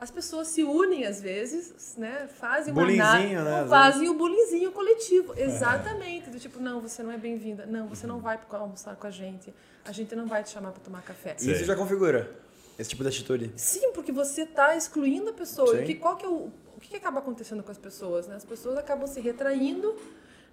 as 0.00 0.10
pessoas 0.10 0.48
se 0.48 0.62
unem 0.64 1.04
às 1.04 1.20
vezes, 1.20 1.94
né? 1.98 2.26
Fazem 2.26 2.72
uma 2.72 2.86
né? 2.86 3.66
Fazem 3.68 4.08
o 4.08 4.14
bulinzinho 4.14 4.72
coletivo. 4.72 5.34
Exatamente. 5.36 6.30
Do 6.30 6.40
tipo, 6.40 6.58
não, 6.58 6.80
você 6.80 7.02
não 7.02 7.12
é 7.12 7.18
bem-vinda. 7.18 7.66
Não, 7.66 7.86
você 7.86 8.06
não 8.06 8.18
vai 8.18 8.40
almoçar 8.50 8.96
com 8.96 9.06
a 9.06 9.10
gente. 9.10 9.52
A 9.84 9.92
gente 9.92 10.16
não 10.16 10.26
vai 10.26 10.42
te 10.42 10.48
chamar 10.48 10.72
para 10.72 10.80
tomar 10.80 11.02
café. 11.02 11.34
Sim. 11.36 11.52
Isso 11.52 11.64
já 11.64 11.76
configura 11.76 12.34
esse 12.78 12.88
tipo 12.88 13.02
de 13.02 13.10
atitude. 13.10 13.52
Sim, 13.56 13.92
porque 13.92 14.10
você 14.10 14.42
está 14.42 14.74
excluindo 14.74 15.28
a 15.28 15.34
pessoa. 15.34 15.76
Sim. 15.76 15.84
Que, 15.84 15.94
qual 15.96 16.16
que 16.16 16.24
é 16.24 16.28
o, 16.30 16.50
o 16.76 16.80
que, 16.80 16.88
que 16.88 16.96
acaba 16.96 17.18
acontecendo 17.18 17.62
com 17.62 17.70
as 17.70 17.78
pessoas? 17.78 18.26
Né? 18.26 18.36
As 18.36 18.44
pessoas 18.44 18.78
acabam 18.78 19.06
se 19.06 19.20
retraindo 19.20 19.94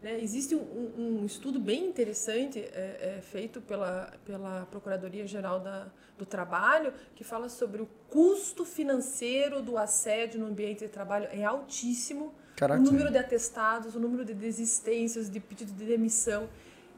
né? 0.01 0.19
Existe 0.21 0.55
um, 0.55 1.21
um, 1.21 1.25
estudo 1.25 1.59
bem 1.59 1.85
interessante 1.85 2.59
é, 2.59 3.17
é, 3.17 3.21
feito 3.21 3.59
pela, 3.61 4.13
pela 4.25 4.67
Procuradoria-Geral 4.69 5.63
do 6.17 6.25
Trabalho 6.25 6.93
que 7.15 7.23
fala 7.23 7.49
sobre 7.49 7.81
o 7.81 7.89
custo 8.09 8.63
financeiro 8.63 9.61
do 9.61 9.77
assédio 9.77 10.39
no 10.39 10.47
ambiente 10.47 10.85
de 10.85 10.89
trabalho 10.89 11.27
é 11.31 11.43
altíssimo. 11.43 12.33
Caraca. 12.55 12.79
O 12.79 12.83
número 12.83 13.11
de 13.11 13.17
atestados, 13.17 13.95
o 13.95 13.99
número 13.99 14.23
de 14.23 14.33
desistências, 14.33 15.29
de 15.29 15.39
pedido 15.39 15.71
de 15.71 15.85
demissão. 15.85 16.47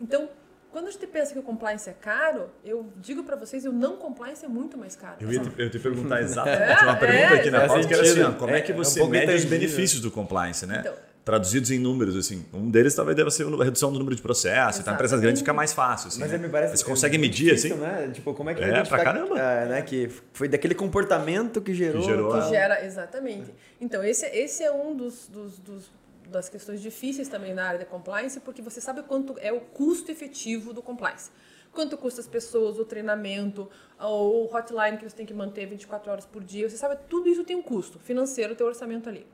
Então, 0.02 0.30
quando 0.72 0.88
a 0.88 0.92
gente 0.92 1.08
pensa 1.08 1.34
que 1.34 1.40
o 1.40 1.44
compliance 1.44 1.90
é 1.90 1.94
caro, 1.94 2.50
eu 2.64 2.86
digo 2.98 3.24
para 3.24 3.36
vocês, 3.36 3.66
o 3.66 3.72
não 3.72 3.98
compliance 3.98 4.46
é 4.46 4.48
muito 4.48 4.78
mais 4.78 4.96
caro. 4.96 5.16
Eu 5.20 5.32
ia 5.34 5.40
te, 5.40 5.52
eu 5.58 5.70
te 5.70 5.80
perguntar 5.80 6.22
exatamente 6.22 6.82
é, 6.82 6.86
uma 6.86 6.96
pergunta 6.96 7.34
é, 7.34 7.40
aqui 7.40 7.50
na 7.50 7.68
pauta, 7.68 7.88
que 7.88 7.94
era 7.94 8.04
assim, 8.04 8.38
como 8.38 8.52
é, 8.52 8.60
é 8.60 8.62
que 8.62 8.74
você 8.74 9.00
é 9.00 9.04
um 9.04 9.08
mede 9.08 9.34
os 9.34 9.46
benefícios 9.46 10.02
do 10.02 10.12
compliance, 10.12 10.66
né? 10.66 10.80
Então, 10.82 10.94
traduzidos 11.24 11.70
em 11.72 11.80
números, 11.80 12.16
assim. 12.16 12.46
Um 12.54 12.70
deles 12.70 12.96
talvez 12.96 13.16
deva 13.16 13.30
ser 13.30 13.46
a 13.46 13.64
redução 13.64 13.92
do 13.92 14.00
número 14.00 14.16
de 14.16 14.22
processos. 14.22 14.82
Então, 14.82 14.94
empresas 14.94 15.20
grandes 15.20 15.42
fica 15.42 15.54
mais 15.54 15.74
fácil, 15.74 16.08
assim. 16.08 16.20
Mas 16.20 16.32
né? 16.32 16.38
me 16.38 16.50
parece 16.50 16.78
Você 16.78 16.84
consegue 16.84 17.18
é 17.18 17.20
medir, 17.20 17.56
difícil, 17.56 17.76
assim? 17.76 17.82
Né? 17.82 18.12
Tipo, 18.14 18.34
como 18.34 18.50
é 18.50 18.56
que 18.56 18.64
é, 18.64 18.84
pra 18.84 19.04
caramba. 19.04 19.40
É, 19.40 19.66
né? 19.66 19.82
Que 19.82 20.10
foi 20.34 20.48
daquele 20.48 20.74
comportamento 20.74 21.62
que 21.62 21.74
gerou. 21.74 22.02
Que, 22.02 22.08
gerou 22.08 22.34
que 22.34 22.50
gera, 22.50 22.84
exatamente. 22.86 23.54
Então, 23.80 24.04
esse, 24.04 24.26
esse 24.28 24.64
é 24.64 24.72
um 24.72 24.96
dos, 24.96 25.28
dos, 25.28 25.60
dos 25.60 25.92
das 26.30 26.48
questões 26.48 26.82
difíceis 26.82 27.28
também 27.28 27.54
na 27.54 27.66
área 27.66 27.80
da 27.80 27.86
compliance, 27.86 28.40
porque 28.40 28.62
você 28.62 28.80
sabe 28.80 29.02
quanto 29.04 29.36
é 29.40 29.52
o 29.52 29.60
custo 29.60 30.12
efetivo 30.12 30.74
do 30.74 30.82
compliance. 30.82 31.32
Quanto 31.72 31.98
custa 31.98 32.22
as 32.22 32.28
pessoas, 32.28 32.80
o 32.80 32.86
treinamento, 32.86 33.70
o 34.00 34.46
hotline 34.54 34.98
que 34.98 35.08
você 35.08 35.16
tem 35.16 35.26
que 35.26 35.34
manter 35.34 35.68
24 35.68 36.12
horas 36.12 36.26
por 36.26 36.44
dia. 36.44 36.70
Você 36.70 36.78
sabe, 36.78 36.98
tudo 37.08 37.30
isso 37.30 37.44
tem 37.44 37.56
um 37.56 37.62
custo 37.62 38.00
financeiro, 38.00 38.56
teu 38.56 38.68
orçamento 38.68 39.08
ali. 39.08 39.26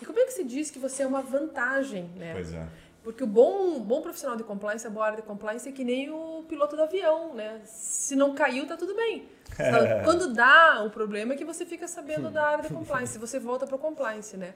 E 0.00 0.04
como 0.04 0.18
é 0.18 0.24
que 0.24 0.32
se 0.32 0.44
diz 0.44 0.70
que 0.70 0.78
você 0.78 1.02
é 1.02 1.06
uma 1.06 1.22
vantagem, 1.22 2.10
né? 2.16 2.32
Pois 2.32 2.52
é. 2.52 2.66
Porque 3.02 3.24
o 3.24 3.26
bom, 3.26 3.80
bom 3.80 4.02
profissional 4.02 4.36
de 4.36 4.44
compliance, 4.44 4.86
a 4.86 4.90
boa 4.90 5.06
área 5.06 5.16
de 5.16 5.22
compliance 5.22 5.66
é 5.68 5.72
que 5.72 5.82
nem 5.82 6.10
o 6.10 6.44
piloto 6.46 6.76
do 6.76 6.82
avião, 6.82 7.34
né? 7.34 7.60
Se 7.64 8.14
não 8.14 8.34
caiu, 8.34 8.66
tá 8.66 8.76
tudo 8.76 8.94
bem. 8.94 9.26
Quando 10.04 10.34
dá 10.34 10.82
o 10.84 10.90
problema 10.90 11.32
é 11.32 11.36
que 11.36 11.44
você 11.44 11.64
fica 11.64 11.88
sabendo 11.88 12.30
da 12.30 12.46
área 12.46 12.68
de 12.68 12.74
compliance, 12.74 13.18
você 13.18 13.38
volta 13.38 13.66
para 13.66 13.76
o 13.76 13.78
compliance, 13.78 14.36
né? 14.36 14.54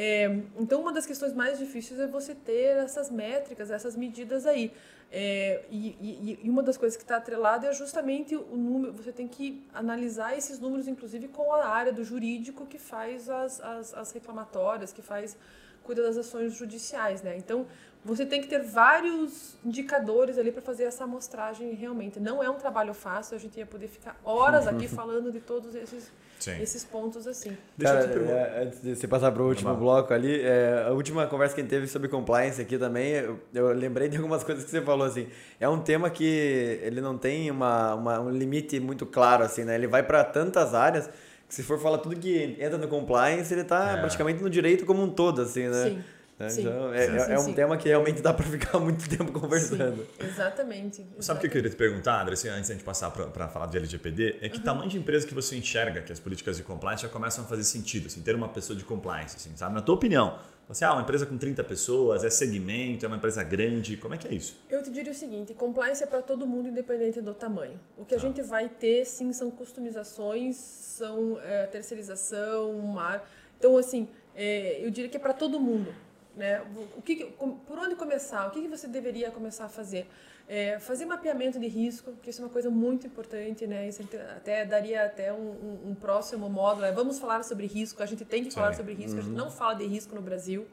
É, 0.00 0.26
então, 0.56 0.80
uma 0.80 0.92
das 0.92 1.04
questões 1.04 1.32
mais 1.32 1.58
difíceis 1.58 1.98
é 1.98 2.06
você 2.06 2.32
ter 2.32 2.76
essas 2.76 3.10
métricas, 3.10 3.68
essas 3.68 3.96
medidas 3.96 4.46
aí. 4.46 4.72
É, 5.10 5.64
e, 5.68 5.88
e, 6.00 6.38
e, 6.44 6.48
uma 6.48 6.62
das 6.62 6.76
coisas 6.76 6.96
que 6.96 7.02
está 7.02 7.16
atrelada 7.16 7.66
é 7.66 7.72
justamente 7.72 8.36
o 8.36 8.56
número. 8.56 8.92
Você 8.92 9.10
tem 9.10 9.26
que 9.26 9.66
analisar 9.74 10.38
esses 10.38 10.60
números, 10.60 10.86
inclusive, 10.86 11.26
com 11.26 11.52
a 11.52 11.66
área 11.66 11.92
do 11.92 12.04
jurídico 12.04 12.64
que 12.64 12.78
faz 12.78 13.28
as, 13.28 13.60
as, 13.60 13.92
as 13.92 14.12
reclamatórias, 14.12 14.92
que 14.92 15.02
faz 15.02 15.36
cuida 15.82 16.04
das 16.04 16.16
ações 16.16 16.52
judiciais, 16.54 17.20
né? 17.20 17.36
Então, 17.36 17.66
você 18.04 18.24
tem 18.24 18.40
que 18.40 18.46
ter 18.46 18.62
vários 18.62 19.56
indicadores 19.64 20.38
ali 20.38 20.52
para 20.52 20.62
fazer 20.62 20.84
essa 20.84 21.02
amostragem 21.02 21.72
realmente. 21.74 22.20
Não 22.20 22.40
é 22.40 22.48
um 22.48 22.56
trabalho 22.56 22.94
fácil, 22.94 23.34
a 23.34 23.40
gente 23.40 23.58
ia 23.58 23.66
poder 23.66 23.88
ficar 23.88 24.16
horas 24.24 24.68
aqui 24.72 24.86
falando 24.86 25.32
de 25.32 25.40
todos 25.40 25.74
esses 25.74 26.12
Sim. 26.38 26.62
esses 26.62 26.84
pontos 26.84 27.26
assim. 27.26 27.56
Cara, 27.80 28.00
é, 28.00 28.62
antes 28.64 28.82
de 28.82 28.94
você 28.94 29.08
passar 29.08 29.32
para 29.32 29.42
o 29.42 29.48
último 29.48 29.74
bloco 29.74 30.12
ali, 30.14 30.40
é, 30.40 30.84
a 30.86 30.92
última 30.92 31.26
conversa 31.26 31.54
que 31.54 31.60
a 31.60 31.64
gente 31.64 31.70
teve 31.70 31.86
sobre 31.86 32.08
compliance 32.08 32.60
aqui 32.60 32.78
também, 32.78 33.12
eu, 33.12 33.40
eu, 33.54 33.72
lembrei 33.72 34.08
de 34.08 34.16
algumas 34.16 34.42
coisas 34.44 34.64
que 34.64 34.70
você 34.70 34.80
falou 34.80 35.06
assim. 35.06 35.26
É 35.58 35.68
um 35.68 35.80
tema 35.80 36.10
que 36.10 36.80
ele 36.82 37.00
não 37.00 37.16
tem 37.18 37.50
uma, 37.50 37.94
uma 37.94 38.20
um 38.20 38.30
limite 38.30 38.78
muito 38.80 39.04
claro 39.04 39.44
assim, 39.44 39.64
né? 39.64 39.74
Ele 39.74 39.86
vai 39.86 40.02
para 40.02 40.22
tantas 40.24 40.74
áreas 40.74 41.10
que 41.48 41.54
se 41.54 41.62
for 41.62 41.78
falar 41.78 41.98
tudo 41.98 42.14
que 42.16 42.56
entra 42.60 42.76
no 42.76 42.86
compliance, 42.88 43.52
ele 43.52 43.62
está 43.62 43.92
é. 43.92 43.96
praticamente 43.96 44.42
no 44.42 44.50
direito 44.50 44.84
como 44.84 45.02
um 45.02 45.08
todo 45.08 45.42
assim, 45.42 45.66
né? 45.66 45.84
Sim. 45.84 46.04
Né? 46.38 46.46
Então, 46.56 46.94
é, 46.94 47.06
sim, 47.06 47.16
é, 47.16 47.18
sim, 47.18 47.32
é 47.32 47.38
um 47.38 47.42
sim. 47.42 47.52
tema 47.52 47.76
que 47.76 47.88
realmente 47.88 48.22
dá 48.22 48.32
para 48.32 48.46
ficar 48.46 48.78
muito 48.80 49.08
tempo 49.08 49.32
conversando. 49.32 50.06
Exatamente, 50.20 51.00
exatamente. 51.00 51.06
Sabe 51.18 51.38
o 51.38 51.40
que 51.40 51.46
eu 51.48 51.50
queria 51.50 51.70
te 51.70 51.76
perguntar, 51.76 52.22
André, 52.22 52.34
assim, 52.34 52.48
antes 52.48 52.66
de 52.66 52.72
a 52.72 52.74
gente 52.76 52.84
passar 52.84 53.10
para 53.10 53.48
falar 53.48 53.66
de 53.66 53.76
LGPD? 53.76 54.36
É 54.40 54.48
que 54.48 54.58
uhum. 54.58 54.62
tamanho 54.62 54.88
de 54.88 54.98
empresa 54.98 55.26
que 55.26 55.34
você 55.34 55.56
enxerga 55.56 56.00
que 56.00 56.12
as 56.12 56.20
políticas 56.20 56.56
de 56.56 56.62
compliance 56.62 57.02
já 57.02 57.08
começam 57.08 57.44
a 57.44 57.46
fazer 57.46 57.64
sentido, 57.64 58.06
assim, 58.06 58.22
ter 58.22 58.36
uma 58.36 58.48
pessoa 58.48 58.78
de 58.78 58.84
compliance, 58.84 59.36
assim, 59.36 59.50
sabe? 59.56 59.74
Na 59.74 59.82
tua 59.82 59.96
opinião, 59.96 60.38
você, 60.68 60.84
ah, 60.84 60.92
uma 60.92 61.02
empresa 61.02 61.26
com 61.26 61.36
30 61.36 61.64
pessoas, 61.64 62.22
é 62.22 62.30
segmento, 62.30 63.04
é 63.04 63.08
uma 63.08 63.16
empresa 63.16 63.42
grande, 63.42 63.96
como 63.96 64.14
é 64.14 64.18
que 64.18 64.28
é 64.28 64.34
isso? 64.34 64.54
Eu 64.70 64.80
te 64.82 64.90
diria 64.90 65.10
o 65.10 65.14
seguinte, 65.14 65.54
compliance 65.54 66.04
é 66.04 66.06
para 66.06 66.22
todo 66.22 66.46
mundo, 66.46 66.68
independente 66.68 67.20
do 67.20 67.34
tamanho. 67.34 67.80
O 67.96 68.04
que 68.04 68.14
a 68.14 68.18
ah. 68.18 68.20
gente 68.20 68.42
vai 68.42 68.68
ter, 68.68 69.04
sim, 69.06 69.32
são 69.32 69.50
customizações, 69.50 70.56
são 70.56 71.40
é, 71.42 71.66
terceirização, 71.66 72.74
mar... 72.78 73.28
Então, 73.58 73.76
assim, 73.76 74.08
é, 74.36 74.84
eu 74.84 74.90
diria 74.90 75.10
que 75.10 75.16
é 75.16 75.20
para 75.20 75.32
todo 75.32 75.58
mundo. 75.58 75.92
Né? 76.38 76.62
O 76.96 77.02
que, 77.02 77.24
por 77.66 77.78
onde 77.80 77.96
começar? 77.96 78.46
O 78.46 78.52
que, 78.52 78.62
que 78.62 78.68
você 78.68 78.86
deveria 78.86 79.28
começar 79.32 79.64
a 79.64 79.68
fazer? 79.68 80.08
É, 80.48 80.78
fazer 80.78 81.04
mapeamento 81.04 81.58
de 81.58 81.66
risco, 81.66 82.12
que 82.22 82.30
isso 82.30 82.40
é 82.40 82.44
uma 82.44 82.50
coisa 82.50 82.70
muito 82.70 83.08
importante, 83.08 83.66
né? 83.66 83.88
Isso 83.88 84.02
até 84.36 84.64
daria 84.64 85.04
até 85.04 85.32
um, 85.32 85.36
um, 85.36 85.90
um 85.90 85.94
próximo 85.96 86.48
módulo. 86.48 86.86
É, 86.86 86.92
vamos 86.92 87.18
falar 87.18 87.42
sobre 87.42 87.66
risco. 87.66 88.02
A 88.04 88.06
gente 88.06 88.24
tem 88.24 88.44
que 88.44 88.50
Sim. 88.50 88.60
falar 88.60 88.72
sobre 88.74 88.94
risco. 88.94 89.14
Uhum. 89.14 89.18
A 89.18 89.22
gente 89.22 89.32
uhum. 89.32 89.44
não 89.44 89.50
fala 89.50 89.74
de 89.74 89.84
risco 89.84 90.14
no 90.14 90.22
Brasil. 90.22 90.64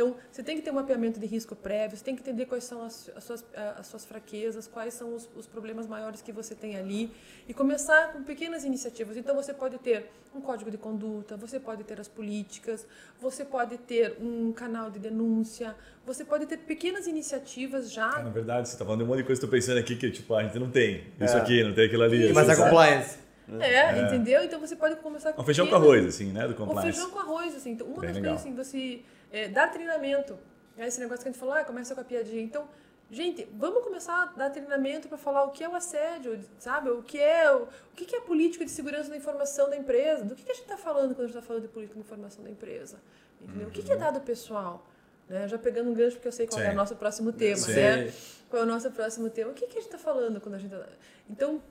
Então, 0.00 0.16
você 0.32 0.42
tem 0.42 0.56
que 0.56 0.62
ter 0.62 0.70
um 0.70 0.74
mapeamento 0.74 1.20
de 1.20 1.26
risco 1.26 1.54
prévio, 1.54 1.94
você 1.94 2.02
tem 2.02 2.16
que 2.16 2.22
entender 2.22 2.46
quais 2.46 2.64
são 2.64 2.82
as, 2.82 3.10
as, 3.14 3.22
suas, 3.22 3.44
as 3.76 3.86
suas 3.86 4.06
fraquezas, 4.06 4.66
quais 4.66 4.94
são 4.94 5.14
os, 5.14 5.28
os, 5.36 5.46
problemas 5.46 5.86
maiores 5.86 6.22
que 6.22 6.32
você 6.32 6.54
tem 6.54 6.74
ali 6.78 7.12
e 7.46 7.52
começar 7.52 8.10
com 8.10 8.22
pequenas 8.22 8.64
iniciativas. 8.64 9.18
Então, 9.18 9.36
você 9.36 9.52
pode 9.52 9.76
ter 9.76 10.06
um 10.34 10.40
código 10.40 10.70
de 10.70 10.78
conduta, 10.78 11.36
você 11.36 11.60
pode 11.60 11.84
ter 11.84 12.00
as 12.00 12.08
políticas, 12.08 12.86
você 13.20 13.44
pode 13.44 13.76
ter 13.76 14.16
um 14.18 14.52
canal 14.52 14.90
de 14.90 14.98
denúncia, 14.98 15.76
você 16.06 16.24
pode 16.24 16.46
ter 16.46 16.56
pequenas 16.56 17.06
iniciativas 17.06 17.92
já. 17.92 18.20
É, 18.20 18.22
na 18.22 18.30
verdade, 18.30 18.68
você 18.68 18.76
está 18.76 18.86
falando 18.86 19.00
de 19.00 19.04
um 19.04 19.08
monte 19.08 19.18
de 19.18 19.24
coisa 19.24 19.38
que 19.38 19.44
estou 19.44 19.50
pensando 19.50 19.78
aqui 19.78 19.96
que 19.96 20.10
tipo, 20.10 20.34
a 20.34 20.42
gente 20.42 20.58
não 20.58 20.70
tem 20.70 21.04
isso 21.20 21.36
é. 21.36 21.40
aqui, 21.40 21.62
não 21.62 21.74
tem 21.74 21.84
aquilo 21.84 22.04
ali. 22.04 22.32
Mas 22.32 22.48
a 22.48 22.56
compliance. 22.56 23.18
É, 23.58 23.74
é, 23.74 24.02
entendeu? 24.02 24.44
Então 24.44 24.60
você 24.60 24.76
pode 24.76 24.96
começar 24.96 25.32
com. 25.32 25.42
Um 25.42 25.44
feijão 25.44 25.66
com 25.66 25.74
arroz, 25.74 26.06
assim, 26.06 26.26
né? 26.26 26.46
Do 26.46 26.54
compliance. 26.54 26.88
Um 26.88 26.92
feijão 26.92 27.10
com 27.10 27.18
arroz, 27.18 27.54
assim. 27.56 27.72
Então, 27.72 27.86
uma 27.86 28.00
Bem 28.00 28.08
das 28.08 28.16
legal. 28.16 28.36
coisas 28.36 28.46
assim, 28.46 28.54
você 28.54 29.02
é, 29.30 29.48
dar 29.48 29.68
treinamento. 29.68 30.38
É 30.76 30.86
esse 30.86 31.00
negócio 31.00 31.22
que 31.22 31.28
a 31.28 31.32
gente 31.32 31.40
falou, 31.40 31.54
ah, 31.54 31.64
começa 31.64 31.94
com 31.94 32.00
a 32.00 32.04
piadinha. 32.04 32.42
Então, 32.42 32.68
gente, 33.10 33.46
vamos 33.54 33.82
começar 33.84 34.22
a 34.22 34.26
dar 34.26 34.50
treinamento 34.50 35.08
para 35.08 35.18
falar 35.18 35.44
o 35.44 35.50
que 35.50 35.62
é 35.62 35.68
o 35.68 35.74
assédio, 35.74 36.40
sabe? 36.58 36.90
O 36.90 37.02
que 37.02 37.18
é 37.18 37.52
o, 37.52 37.64
o 37.64 37.94
que 37.94 38.14
é 38.14 38.20
política 38.20 38.64
de 38.64 38.70
segurança 38.70 39.10
da 39.10 39.16
informação 39.16 39.68
da 39.68 39.76
empresa? 39.76 40.24
Do 40.24 40.34
que, 40.34 40.44
que 40.44 40.52
a 40.52 40.54
gente 40.54 40.64
está 40.64 40.76
falando 40.76 41.14
quando 41.14 41.24
a 41.24 41.26
gente 41.26 41.36
está 41.36 41.46
falando 41.46 41.62
de 41.62 41.68
política 41.68 41.94
de 41.94 42.00
informação 42.00 42.42
da 42.42 42.50
empresa? 42.50 42.98
Entendeu? 43.40 43.62
Uhum. 43.62 43.68
O 43.68 43.70
que, 43.70 43.82
que 43.82 43.92
é 43.92 43.96
dado 43.96 44.20
pessoal? 44.20 44.86
Né? 45.28 45.46
Já 45.48 45.58
pegando 45.58 45.90
um 45.90 45.94
gancho, 45.94 46.16
porque 46.16 46.28
eu 46.28 46.32
sei 46.32 46.46
qual 46.46 46.60
Sim. 46.60 46.68
é 46.68 46.70
o 46.72 46.74
nosso 46.74 46.96
próximo 46.96 47.32
tema, 47.32 47.56
Sim. 47.56 47.74
né? 47.74 48.12
Qual 48.48 48.62
é 48.62 48.64
o 48.64 48.68
nosso 48.68 48.90
próximo 48.90 49.30
tema? 49.30 49.50
O 49.50 49.54
que, 49.54 49.66
que 49.66 49.78
a 49.78 49.80
gente 49.80 49.86
está 49.86 49.98
falando 49.98 50.40
quando 50.40 50.56
a 50.56 50.58
gente... 50.58 50.70
Tá... 50.70 50.86
Então, 51.28 51.62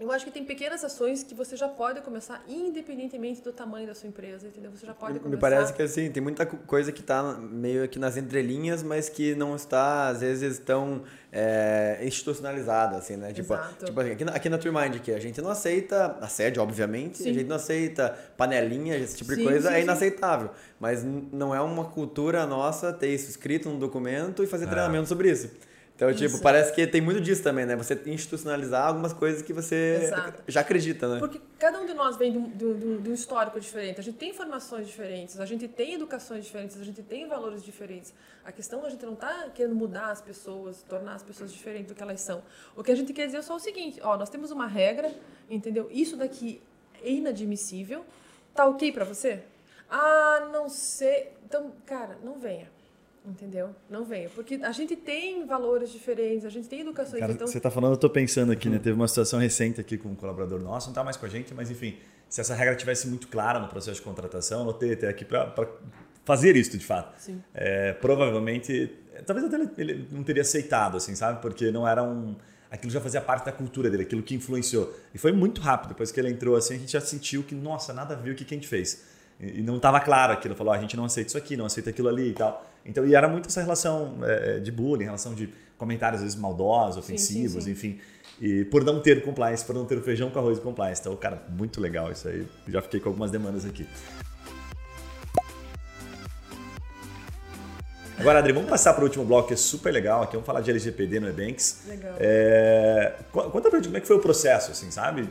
eu 0.00 0.10
acho 0.10 0.24
que 0.24 0.30
tem 0.30 0.44
pequenas 0.44 0.82
ações 0.82 1.22
que 1.22 1.34
você 1.34 1.54
já 1.54 1.68
pode 1.68 2.00
começar 2.00 2.42
independentemente 2.48 3.42
do 3.42 3.52
tamanho 3.52 3.86
da 3.86 3.94
sua 3.94 4.08
empresa, 4.08 4.46
entendeu? 4.46 4.70
Você 4.70 4.86
já 4.86 4.94
pode 4.94 5.18
começar. 5.18 5.28
Me 5.28 5.36
parece 5.36 5.72
que 5.72 5.82
assim, 5.82 6.10
tem 6.10 6.22
muita 6.22 6.46
coisa 6.46 6.90
que 6.90 7.00
está 7.00 7.34
meio 7.34 7.84
aqui 7.84 7.98
nas 7.98 8.16
entrelinhas, 8.16 8.82
mas 8.82 9.08
que 9.08 9.34
não 9.34 9.54
está, 9.54 10.08
às 10.08 10.20
vezes, 10.20 10.58
tão 10.58 11.02
é, 11.30 12.00
institucionalizada, 12.02 12.96
assim, 12.96 13.16
né? 13.16 13.32
Tipo, 13.32 13.52
Exato. 13.52 13.84
tipo 13.84 14.00
aqui, 14.00 14.24
na, 14.24 14.32
aqui 14.32 14.48
na 14.48 14.58
Turmind, 14.58 14.98
que 15.00 15.12
a 15.12 15.20
gente 15.20 15.40
não 15.42 15.50
aceita 15.50 16.16
assédio, 16.20 16.62
obviamente, 16.62 17.18
sim. 17.18 17.30
a 17.30 17.32
gente 17.34 17.46
não 17.46 17.56
aceita 17.56 18.16
panelinha, 18.36 18.96
esse 18.96 19.18
tipo 19.18 19.30
sim, 19.30 19.38
de 19.38 19.44
coisa, 19.44 19.68
sim, 19.68 19.74
é 19.74 19.82
inaceitável. 19.82 20.50
Mas 20.80 21.04
não 21.04 21.54
é 21.54 21.60
uma 21.60 21.84
cultura 21.84 22.46
nossa 22.46 22.92
ter 22.92 23.08
isso 23.08 23.28
escrito 23.28 23.68
num 23.68 23.78
documento 23.78 24.42
e 24.42 24.46
fazer 24.46 24.64
é. 24.64 24.68
treinamento 24.68 25.06
sobre 25.06 25.30
isso. 25.30 25.50
Então, 26.02 26.12
tipo, 26.12 26.24
Isso. 26.24 26.34
tipo, 26.34 26.42
parece 26.42 26.72
que 26.72 26.84
tem 26.84 27.00
muito 27.00 27.20
disso 27.20 27.44
também, 27.44 27.64
né? 27.64 27.76
Você 27.76 27.94
institucionalizar 28.06 28.88
algumas 28.88 29.12
coisas 29.12 29.40
que 29.40 29.52
você 29.52 30.00
Exato. 30.02 30.42
já 30.48 30.60
acredita, 30.60 31.06
né? 31.06 31.20
Porque 31.20 31.40
cada 31.60 31.80
um 31.80 31.86
de 31.86 31.94
nós 31.94 32.16
vem 32.16 32.32
de 32.32 32.38
um, 32.38 32.48
de, 32.50 32.64
um, 32.64 33.02
de 33.02 33.10
um, 33.10 33.14
histórico 33.14 33.60
diferente. 33.60 34.00
A 34.00 34.02
gente 34.02 34.16
tem 34.16 34.30
informações 34.30 34.88
diferentes, 34.88 35.38
a 35.38 35.46
gente 35.46 35.68
tem 35.68 35.94
educações 35.94 36.44
diferentes, 36.44 36.80
a 36.80 36.82
gente 36.82 37.00
tem 37.04 37.28
valores 37.28 37.62
diferentes. 37.62 38.12
A 38.44 38.50
questão, 38.50 38.84
a 38.84 38.90
gente 38.90 39.06
não 39.06 39.12
está 39.12 39.48
querendo 39.54 39.76
mudar 39.76 40.10
as 40.10 40.20
pessoas, 40.20 40.82
tornar 40.82 41.14
as 41.14 41.22
pessoas 41.22 41.52
diferentes 41.52 41.86
do 41.86 41.94
que 41.94 42.02
elas 42.02 42.20
são. 42.20 42.42
O 42.74 42.82
que 42.82 42.90
a 42.90 42.96
gente 42.96 43.12
quer 43.12 43.26
dizer 43.26 43.38
é 43.38 43.42
só 43.42 43.54
o 43.54 43.60
seguinte, 43.60 44.00
ó, 44.02 44.16
nós 44.16 44.28
temos 44.28 44.50
uma 44.50 44.66
regra, 44.66 45.14
entendeu? 45.48 45.88
Isso 45.92 46.16
daqui 46.16 46.60
é 47.00 47.12
inadmissível. 47.12 48.04
Tá 48.52 48.66
ok 48.66 48.90
para 48.90 49.04
você? 49.04 49.44
Ah, 49.88 50.48
não 50.52 50.68
sei. 50.68 51.30
Então, 51.44 51.70
cara, 51.86 52.18
não 52.24 52.40
venha 52.40 52.81
Entendeu? 53.24 53.70
Não 53.88 54.04
venha. 54.04 54.28
Porque 54.30 54.56
a 54.62 54.72
gente 54.72 54.96
tem 54.96 55.46
valores 55.46 55.90
diferentes, 55.90 56.44
a 56.44 56.50
gente 56.50 56.68
tem 56.68 56.80
educação. 56.80 57.18
Cara, 57.18 57.32
então... 57.32 57.46
Você 57.46 57.58
está 57.58 57.70
falando, 57.70 57.92
eu 57.92 57.94
estou 57.94 58.10
pensando 58.10 58.50
aqui, 58.50 58.68
né? 58.68 58.78
Teve 58.78 58.96
uma 58.96 59.06
situação 59.06 59.38
recente 59.38 59.80
aqui 59.80 59.96
com 59.96 60.08
um 60.08 60.14
colaborador 60.16 60.60
nosso, 60.60 60.88
não 60.88 60.92
está 60.92 61.04
mais 61.04 61.16
com 61.16 61.26
a 61.26 61.28
gente, 61.28 61.54
mas 61.54 61.70
enfim, 61.70 61.96
se 62.28 62.40
essa 62.40 62.54
regra 62.54 62.74
tivesse 62.74 63.06
muito 63.06 63.28
clara 63.28 63.60
no 63.60 63.68
processo 63.68 63.98
de 63.98 64.02
contratação, 64.02 64.62
anotei 64.62 64.94
até 64.94 65.08
aqui 65.08 65.24
para 65.24 65.54
fazer 66.24 66.56
isso 66.56 66.76
de 66.76 66.84
fato. 66.84 67.20
Sim. 67.20 67.42
É, 67.54 67.92
provavelmente, 67.92 68.90
talvez 69.26 69.46
até 69.46 69.80
ele, 69.80 70.08
não 70.10 70.22
teria 70.22 70.42
aceitado, 70.42 70.96
assim, 70.96 71.14
sabe? 71.14 71.40
Porque 71.40 71.70
não 71.70 71.86
era 71.86 72.02
um. 72.02 72.34
Aquilo 72.70 72.90
já 72.90 73.02
fazia 73.02 73.20
parte 73.20 73.44
da 73.44 73.52
cultura 73.52 73.90
dele, 73.90 74.04
aquilo 74.04 74.22
que 74.22 74.34
influenciou. 74.34 74.94
E 75.14 75.18
foi 75.18 75.30
muito 75.30 75.60
rápido. 75.60 75.90
Depois 75.90 76.10
que 76.10 76.18
ele 76.18 76.30
entrou 76.30 76.56
assim, 76.56 76.74
a 76.74 76.78
gente 76.78 76.92
já 76.92 77.02
sentiu 77.02 77.42
que, 77.42 77.54
nossa, 77.54 77.92
nada 77.92 78.14
a 78.14 78.16
ver 78.16 78.30
o 78.30 78.34
que, 78.34 78.44
a 78.44 78.48
gente 78.48 78.66
fez. 78.66 79.04
E, 79.38 79.60
e 79.60 79.62
não 79.62 79.76
estava 79.76 80.00
claro 80.00 80.32
aquilo. 80.32 80.54
Falou, 80.54 80.72
ah, 80.72 80.78
a 80.78 80.80
gente 80.80 80.96
não 80.96 81.04
aceita 81.04 81.28
isso 81.28 81.36
aqui, 81.36 81.54
não 81.54 81.66
aceita 81.66 81.90
aquilo 81.90 82.08
ali 82.08 82.30
e 82.30 82.32
tal. 82.32 82.66
Então, 82.84 83.06
e 83.06 83.14
era 83.14 83.28
muito 83.28 83.48
essa 83.48 83.60
relação 83.60 84.18
é, 84.22 84.58
de 84.58 84.72
bullying, 84.72 85.04
relação 85.04 85.34
de 85.34 85.48
comentários 85.78 86.20
às 86.20 86.24
vezes 86.24 86.38
maldosos, 86.38 86.96
ofensivos, 86.96 87.64
sim, 87.64 87.74
sim, 87.74 87.80
sim. 87.80 87.90
enfim. 87.90 88.00
E 88.40 88.64
por 88.64 88.84
não 88.84 89.00
ter 89.00 89.22
compliance, 89.22 89.64
por 89.64 89.74
não 89.74 89.84
ter 89.84 89.98
o 89.98 90.02
feijão 90.02 90.30
com 90.30 90.38
arroz 90.38 90.58
de 90.58 90.64
compliance. 90.64 91.00
Então, 91.00 91.14
cara, 91.16 91.42
muito 91.48 91.80
legal 91.80 92.10
isso 92.10 92.28
aí. 92.28 92.46
Já 92.68 92.82
fiquei 92.82 92.98
com 92.98 93.08
algumas 93.08 93.30
demandas 93.30 93.64
aqui. 93.64 93.86
Agora, 98.18 98.38
Adri, 98.38 98.52
vamos 98.52 98.70
passar 98.70 98.94
para 98.94 99.02
o 99.02 99.04
último 99.04 99.24
bloco 99.24 99.48
que 99.48 99.54
é 99.54 99.56
super 99.56 99.92
legal. 99.92 100.22
Aqui 100.22 100.34
vamos 100.34 100.46
falar 100.46 100.60
de 100.60 100.70
LGPD 100.70 101.18
no 101.18 101.28
Ebanks. 101.28 101.82
Legal. 101.88 102.14
É... 102.20 103.14
Conta 103.32 103.68
pra 103.68 103.78
gente 103.78 103.86
como 103.86 103.96
é 103.96 104.00
que 104.00 104.06
foi 104.06 104.16
o 104.16 104.20
processo, 104.20 104.70
assim, 104.70 104.92
sabe? 104.92 105.28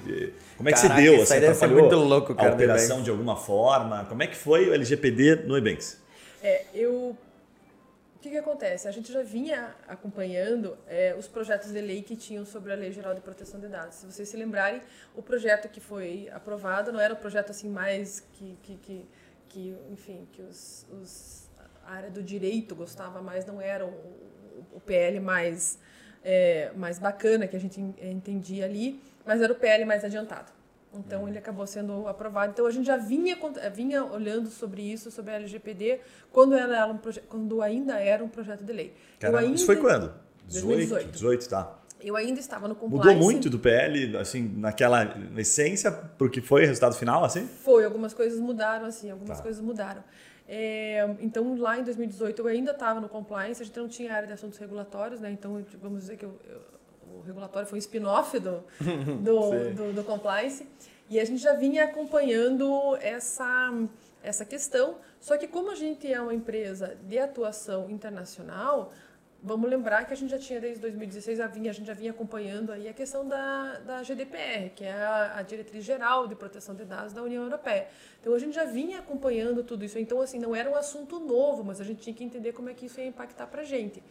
Como 0.57 0.67
é 0.67 0.73
que 0.73 0.81
Caraca, 0.81 1.01
você 1.01 1.09
deu? 1.09 1.21
Assim, 1.21 1.39
deve 1.39 1.55
ser 1.55 1.67
muito 1.67 1.95
louco, 1.95 2.35
cara. 2.35 2.49
A 2.49 2.53
operação 2.53 3.01
de 3.01 3.09
alguma 3.09 3.37
forma? 3.37 4.05
Como 4.09 4.21
é 4.21 4.27
que 4.27 4.35
foi 4.35 4.69
o 4.69 4.73
LGPD 4.73 5.43
no 5.47 5.57
Ebanks? 5.57 5.97
É, 6.43 6.65
eu... 6.73 7.15
O 8.21 8.23
que, 8.23 8.29
que 8.29 8.37
acontece? 8.37 8.87
A 8.87 8.91
gente 8.91 9.11
já 9.11 9.23
vinha 9.23 9.75
acompanhando 9.87 10.77
é, 10.87 11.15
os 11.17 11.27
projetos 11.27 11.71
de 11.71 11.81
lei 11.81 12.03
que 12.03 12.15
tinham 12.15 12.45
sobre 12.45 12.71
a 12.71 12.75
Lei 12.75 12.91
Geral 12.91 13.15
de 13.15 13.21
Proteção 13.21 13.59
de 13.59 13.67
Dados. 13.67 13.95
Se 13.95 14.05
vocês 14.05 14.29
se 14.29 14.37
lembrarem, 14.37 14.79
o 15.15 15.23
projeto 15.23 15.67
que 15.67 15.79
foi 15.79 16.29
aprovado 16.31 16.91
não 16.91 16.99
era 16.99 17.15
o 17.15 17.17
projeto 17.17 17.49
assim 17.49 17.67
mais 17.67 18.19
que, 18.33 18.55
que, 18.61 18.75
que, 18.75 19.09
que 19.49 19.77
enfim, 19.89 20.27
que 20.33 20.43
os, 20.43 20.85
os 20.91 21.49
a 21.83 21.95
área 21.95 22.11
do 22.11 22.21
direito 22.21 22.75
gostava 22.75 23.23
mais, 23.23 23.43
não 23.43 23.59
era 23.59 23.87
o, 23.87 23.89
o 24.71 24.79
PL 24.79 25.19
mais, 25.19 25.79
é, 26.23 26.71
mais 26.75 26.99
bacana 26.99 27.47
que 27.47 27.55
a 27.55 27.59
gente 27.59 27.81
entendia 27.81 28.65
ali, 28.65 29.01
mas 29.25 29.41
era 29.41 29.51
o 29.51 29.55
PL 29.55 29.83
mais 29.83 30.05
adiantado. 30.05 30.51
Então, 30.93 31.27
ele 31.27 31.37
acabou 31.37 31.65
sendo 31.65 32.07
aprovado. 32.07 32.51
Então, 32.51 32.65
a 32.65 32.71
gente 32.71 32.85
já 32.85 32.97
vinha, 32.97 33.37
vinha 33.73 34.03
olhando 34.03 34.49
sobre 34.49 34.81
isso, 34.81 35.09
sobre 35.09 35.31
a 35.31 35.35
LGPD, 35.35 35.99
quando, 36.31 36.53
era 36.53 36.85
um 36.87 36.99
quando 37.29 37.61
ainda 37.61 37.97
era 37.99 38.23
um 38.23 38.27
projeto 38.27 38.63
de 38.63 38.73
lei. 38.73 38.93
Caramba, 39.19 39.39
ainda, 39.39 39.55
isso 39.55 39.65
foi 39.65 39.77
quando? 39.77 40.13
18? 40.47 40.67
2018. 40.75 41.11
18, 41.11 41.49
tá. 41.49 41.77
Eu 42.01 42.15
ainda 42.15 42.39
estava 42.39 42.67
no 42.67 42.75
compliance. 42.75 43.07
Mudou 43.07 43.23
muito 43.23 43.49
do 43.49 43.59
PL, 43.59 44.17
assim, 44.17 44.51
naquela 44.57 45.15
essência, 45.37 45.91
porque 45.91 46.41
foi 46.41 46.63
o 46.63 46.67
resultado 46.67 46.95
final, 46.95 47.23
assim? 47.23 47.45
Foi, 47.47 47.85
algumas 47.85 48.13
coisas 48.13 48.39
mudaram, 48.39 48.85
assim, 48.87 49.09
algumas 49.11 49.37
Tá. 49.37 49.43
coisas 49.43 49.61
mudaram. 49.61 50.03
É, 50.47 51.07
então, 51.21 51.55
lá 51.57 51.79
em 51.79 51.83
2018, 51.83 52.41
eu 52.41 52.47
ainda 52.47 52.71
estava 52.71 52.99
no 52.99 53.07
compliance, 53.07 53.61
a 53.61 53.65
gente 53.65 53.79
não 53.79 53.87
tinha 53.87 54.11
área 54.13 54.27
de 54.27 54.33
assuntos 54.33 54.57
regulatórios, 54.57 55.21
né? 55.21 55.31
Então, 55.31 55.63
vamos 55.81 55.99
dizer 56.01 56.17
que 56.17 56.25
eu- 56.25 56.37
eu- 56.49 56.59
o 57.17 57.21
regulatório 57.21 57.67
foi 57.67 57.77
um 57.77 57.79
spin-off 57.79 58.39
do, 58.39 58.63
do, 59.23 59.73
do, 59.73 59.93
do 59.93 60.03
compliance. 60.03 60.67
E 61.09 61.19
a 61.19 61.25
gente 61.25 61.41
já 61.41 61.53
vinha 61.53 61.83
acompanhando 61.85 62.95
essa, 63.01 63.71
essa 64.23 64.45
questão. 64.45 64.95
Só 65.19 65.37
que 65.37 65.47
como 65.47 65.71
a 65.71 65.75
gente 65.75 66.11
é 66.11 66.21
uma 66.21 66.33
empresa 66.33 66.97
de 67.03 67.19
atuação 67.19 67.89
internacional, 67.89 68.93
vamos 69.43 69.69
lembrar 69.69 70.05
que 70.05 70.13
a 70.13 70.15
gente 70.15 70.29
já 70.29 70.37
tinha 70.37 70.59
desde 70.61 70.79
2016, 70.79 71.39
a, 71.39 71.47
vinha, 71.47 71.71
a 71.71 71.73
gente 71.73 71.87
já 71.87 71.93
vinha 71.93 72.11
acompanhando 72.11 72.71
aí 72.71 72.87
a 72.87 72.93
questão 72.93 73.27
da, 73.27 73.79
da 73.79 74.03
GDPR, 74.03 74.69
que 74.75 74.83
é 74.83 74.93
a, 74.93 75.39
a 75.39 75.41
Diretriz 75.41 75.83
Geral 75.83 76.27
de 76.27 76.35
Proteção 76.35 76.75
de 76.75 76.85
Dados 76.85 77.11
da 77.13 77.23
União 77.23 77.43
Europeia. 77.43 77.87
Então 78.19 78.33
a 78.33 78.39
gente 78.39 78.53
já 78.53 78.65
vinha 78.65 78.99
acompanhando 78.99 79.63
tudo 79.63 79.83
isso. 79.83 79.97
Então, 79.97 80.21
assim, 80.21 80.39
não 80.39 80.55
era 80.55 80.69
um 80.69 80.75
assunto 80.75 81.19
novo, 81.19 81.63
mas 81.63 81.81
a 81.81 81.83
gente 81.83 82.01
tinha 82.01 82.15
que 82.15 82.23
entender 82.23 82.53
como 82.53 82.69
é 82.69 82.73
que 82.73 82.85
isso 82.85 82.99
ia 82.99 83.07
impactar 83.07 83.47
para 83.47 83.61
a 83.61 83.65
gente. 83.65 84.01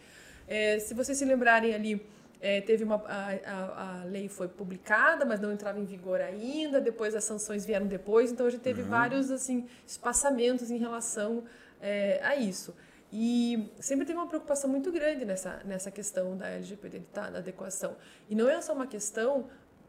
É, 0.46 0.78
se 0.80 0.94
vocês 0.94 1.16
se 1.16 1.24
lembrarem 1.24 1.74
ali, 1.74 2.04
é, 2.40 2.60
teve 2.60 2.84
uma 2.84 2.96
a, 3.06 3.30
a, 3.44 4.00
a 4.00 4.04
lei 4.04 4.28
foi 4.28 4.48
publicada, 4.48 5.24
mas 5.24 5.40
não 5.40 5.52
entrava 5.52 5.78
em 5.78 5.84
vigor 5.84 6.20
ainda. 6.20 6.80
Depois 6.80 7.14
as 7.14 7.24
sanções 7.24 7.66
vieram 7.66 7.86
depois, 7.86 8.32
então 8.32 8.46
a 8.46 8.50
gente 8.50 8.62
teve 8.62 8.82
vários 8.82 9.30
assim 9.30 9.68
espaçamentos 9.86 10.70
em 10.70 10.78
relação 10.78 11.44
é, 11.80 12.20
a 12.22 12.34
isso. 12.36 12.74
E 13.12 13.70
sempre 13.80 14.06
teve 14.06 14.18
uma 14.18 14.28
preocupação 14.28 14.70
muito 14.70 14.90
grande 14.90 15.24
nessa 15.24 15.60
nessa 15.64 15.90
questão 15.90 16.36
da 16.36 16.48
LGPD, 16.48 17.00
tá, 17.12 17.28
da 17.28 17.38
adequação. 17.38 17.96
E 18.28 18.34
não 18.34 18.48
é 18.48 18.60
só 18.60 18.72
uma 18.72 18.86
questão 18.86 19.48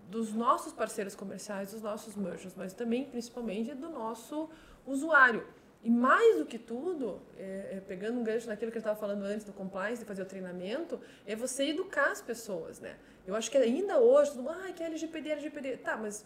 dos 0.09 0.33
nossos 0.33 0.73
parceiros 0.73 1.15
comerciais, 1.15 1.71
dos 1.71 1.81
nossos 1.81 2.17
merchants, 2.17 2.53
mas 2.57 2.73
também 2.73 3.05
principalmente 3.05 3.73
do 3.73 3.89
nosso 3.89 4.49
usuário. 4.85 5.47
E 5.83 5.89
mais 5.89 6.37
do 6.37 6.45
que 6.45 6.59
tudo, 6.59 7.19
é, 7.39 7.77
é, 7.77 7.81
pegando 7.87 8.19
um 8.19 8.23
gancho 8.23 8.47
naquilo 8.47 8.71
que 8.71 8.77
eu 8.77 8.81
estava 8.81 8.99
falando 8.99 9.23
antes 9.23 9.43
do 9.43 9.51
compliance, 9.51 9.99
de 9.99 10.05
fazer 10.05 10.21
o 10.21 10.25
treinamento, 10.25 10.99
é 11.25 11.35
você 11.35 11.69
educar 11.69 12.11
as 12.11 12.21
pessoas, 12.21 12.79
né? 12.79 12.95
Eu 13.25 13.35
acho 13.35 13.49
que 13.49 13.57
ainda 13.57 13.99
hoje, 13.99 14.31
todo 14.31 14.43
mundo, 14.43 14.57
ah, 14.63 14.71
que 14.71 14.83
é 14.83 14.85
LGPD, 14.85 15.29
LGPD. 15.31 15.77
Tá, 15.77 15.97
mas 15.97 16.23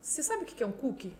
você 0.00 0.22
sabe 0.22 0.44
o 0.44 0.46
que 0.46 0.62
é 0.62 0.66
um 0.66 0.72
cookie? 0.72 1.16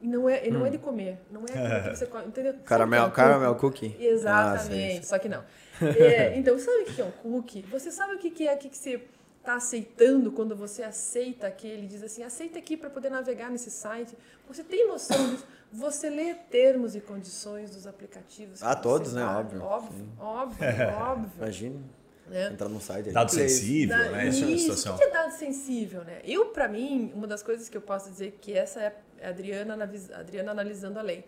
E 0.00 0.06
não 0.06 0.28
é, 0.28 0.46
e 0.46 0.50
não 0.50 0.64
é 0.64 0.70
de 0.70 0.78
comer, 0.78 1.18
não 1.30 1.44
é 1.44 1.88
que 1.90 1.96
você 1.96 2.06
come, 2.06 2.26
entendeu? 2.26 2.52
É 2.52 2.56
Caramel, 2.64 3.06
um 3.06 3.10
caramel 3.10 3.54
cookie? 3.56 3.90
cookie. 3.90 4.04
Exatamente, 4.04 4.98
Ah, 4.98 5.02
só 5.02 5.18
que 5.18 5.28
não. 5.28 5.44
É, 5.80 6.38
então, 6.38 6.56
sabe 6.56 6.82
o 6.82 6.84
que 6.86 7.00
é 7.00 7.04
um 7.04 7.10
cookie? 7.10 7.62
Você 7.62 7.90
sabe 7.90 8.14
o 8.14 8.18
que 8.18 8.46
é 8.46 8.54
o 8.54 8.58
que 8.58 8.68
que 8.68 8.76
você 8.76 9.02
está 9.40 9.56
aceitando 9.56 10.30
quando 10.32 10.54
você 10.54 10.82
aceita 10.82 11.46
aquele, 11.46 11.86
diz 11.86 12.02
assim, 12.02 12.22
aceita 12.22 12.58
aqui 12.58 12.76
para 12.76 12.88
poder 12.88 13.10
navegar 13.10 13.50
nesse 13.50 13.70
site. 13.70 14.16
Você 14.48 14.62
tem 14.62 14.86
noção 14.86 15.30
disso? 15.30 15.46
Você 15.74 16.08
lê 16.08 16.34
termos 16.34 16.94
e 16.94 17.00
condições 17.00 17.70
dos 17.70 17.86
aplicativos. 17.86 18.62
Ah, 18.62 18.76
todos, 18.76 19.12
né? 19.12 19.24
vai. 19.24 19.34
Óbvio. 19.36 19.62
Óbvio, 19.64 20.06
óbvio, 20.18 20.68
óbvio. 21.02 21.30
Imagina 21.36 21.80
né? 22.28 22.52
entrar 22.52 22.68
num 22.68 22.80
site. 22.80 23.10
Dado 23.10 23.30
sensível, 23.30 23.96
Da- 23.98 24.10
né? 24.12 24.28
Essa 24.28 24.38
é 24.38 24.46
uma 24.46 24.50
Isso, 24.52 24.60
situação. 24.62 24.94
O 24.94 24.98
que 24.98 25.04
é 25.04 25.10
dado 25.10 25.32
sensível, 25.32 26.04
né? 26.04 26.20
Eu, 26.24 26.46
para 26.46 26.68
mim, 26.68 27.12
uma 27.14 27.26
das 27.26 27.42
coisas 27.42 27.68
que 27.68 27.76
eu 27.76 27.82
posso 27.82 28.08
dizer 28.10 28.38
que 28.40 28.52
essa 28.56 28.80
é 28.80 28.96
a 29.22 29.28
Adriana, 29.30 29.74
a 29.74 30.18
Adriana 30.20 30.50
analisando 30.52 30.98
a 30.98 31.02
lei. 31.02 31.24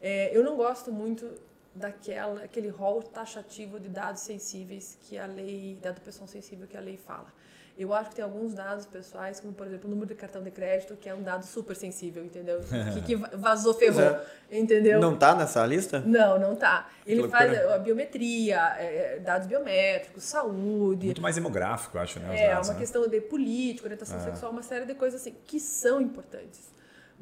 É, 0.00 0.34
eu 0.36 0.42
não 0.42 0.56
gosto 0.56 0.90
muito 0.90 1.30
daquela 1.74 2.42
aquele 2.42 2.68
rol 2.68 3.02
taxativo 3.02 3.78
de 3.78 3.88
dados 3.88 4.22
sensíveis 4.22 4.98
que 5.02 5.16
a 5.18 5.26
lei, 5.26 5.78
dado 5.80 6.00
pessoal 6.00 6.26
sensível 6.26 6.66
que 6.66 6.76
a 6.76 6.80
lei 6.80 6.96
fala. 6.96 7.32
Eu 7.80 7.94
acho 7.94 8.10
que 8.10 8.16
tem 8.16 8.24
alguns 8.24 8.52
dados 8.52 8.84
pessoais, 8.84 9.40
como 9.40 9.54
por 9.54 9.66
exemplo 9.66 9.88
o 9.88 9.90
número 9.90 10.06
de 10.08 10.14
cartão 10.14 10.42
de 10.42 10.50
crédito, 10.50 10.94
que 10.96 11.08
é 11.08 11.14
um 11.14 11.22
dado 11.22 11.46
super 11.46 11.74
sensível, 11.74 12.22
entendeu? 12.22 12.60
Que, 12.92 13.00
que 13.00 13.16
vazou, 13.16 13.72
ferrou, 13.72 14.18
entendeu? 14.50 15.00
Não 15.00 15.16
tá 15.16 15.34
nessa 15.34 15.64
lista? 15.64 16.00
Não, 16.00 16.38
não 16.38 16.56
tá. 16.56 16.90
Ele 17.06 17.26
faz 17.28 17.58
a 17.70 17.78
biometria, 17.78 18.74
é, 18.76 19.14
é, 19.14 19.18
dados 19.20 19.46
biométricos, 19.46 20.24
saúde, 20.24 21.06
Muito 21.06 21.22
mais 21.22 21.36
demográfico, 21.36 21.96
acho, 21.98 22.20
né? 22.20 22.38
é, 22.38 22.50
dados, 22.50 22.68
uma 22.68 22.74
né? 22.74 22.80
questão 22.80 23.08
de 23.08 23.20
política, 23.22 23.86
orientação 23.86 24.20
sexual, 24.20 24.52
uma 24.52 24.62
série 24.62 24.84
de 24.84 24.94
coisas 24.94 25.18
assim 25.18 25.34
que 25.46 25.58
são 25.58 26.02
importantes. 26.02 26.70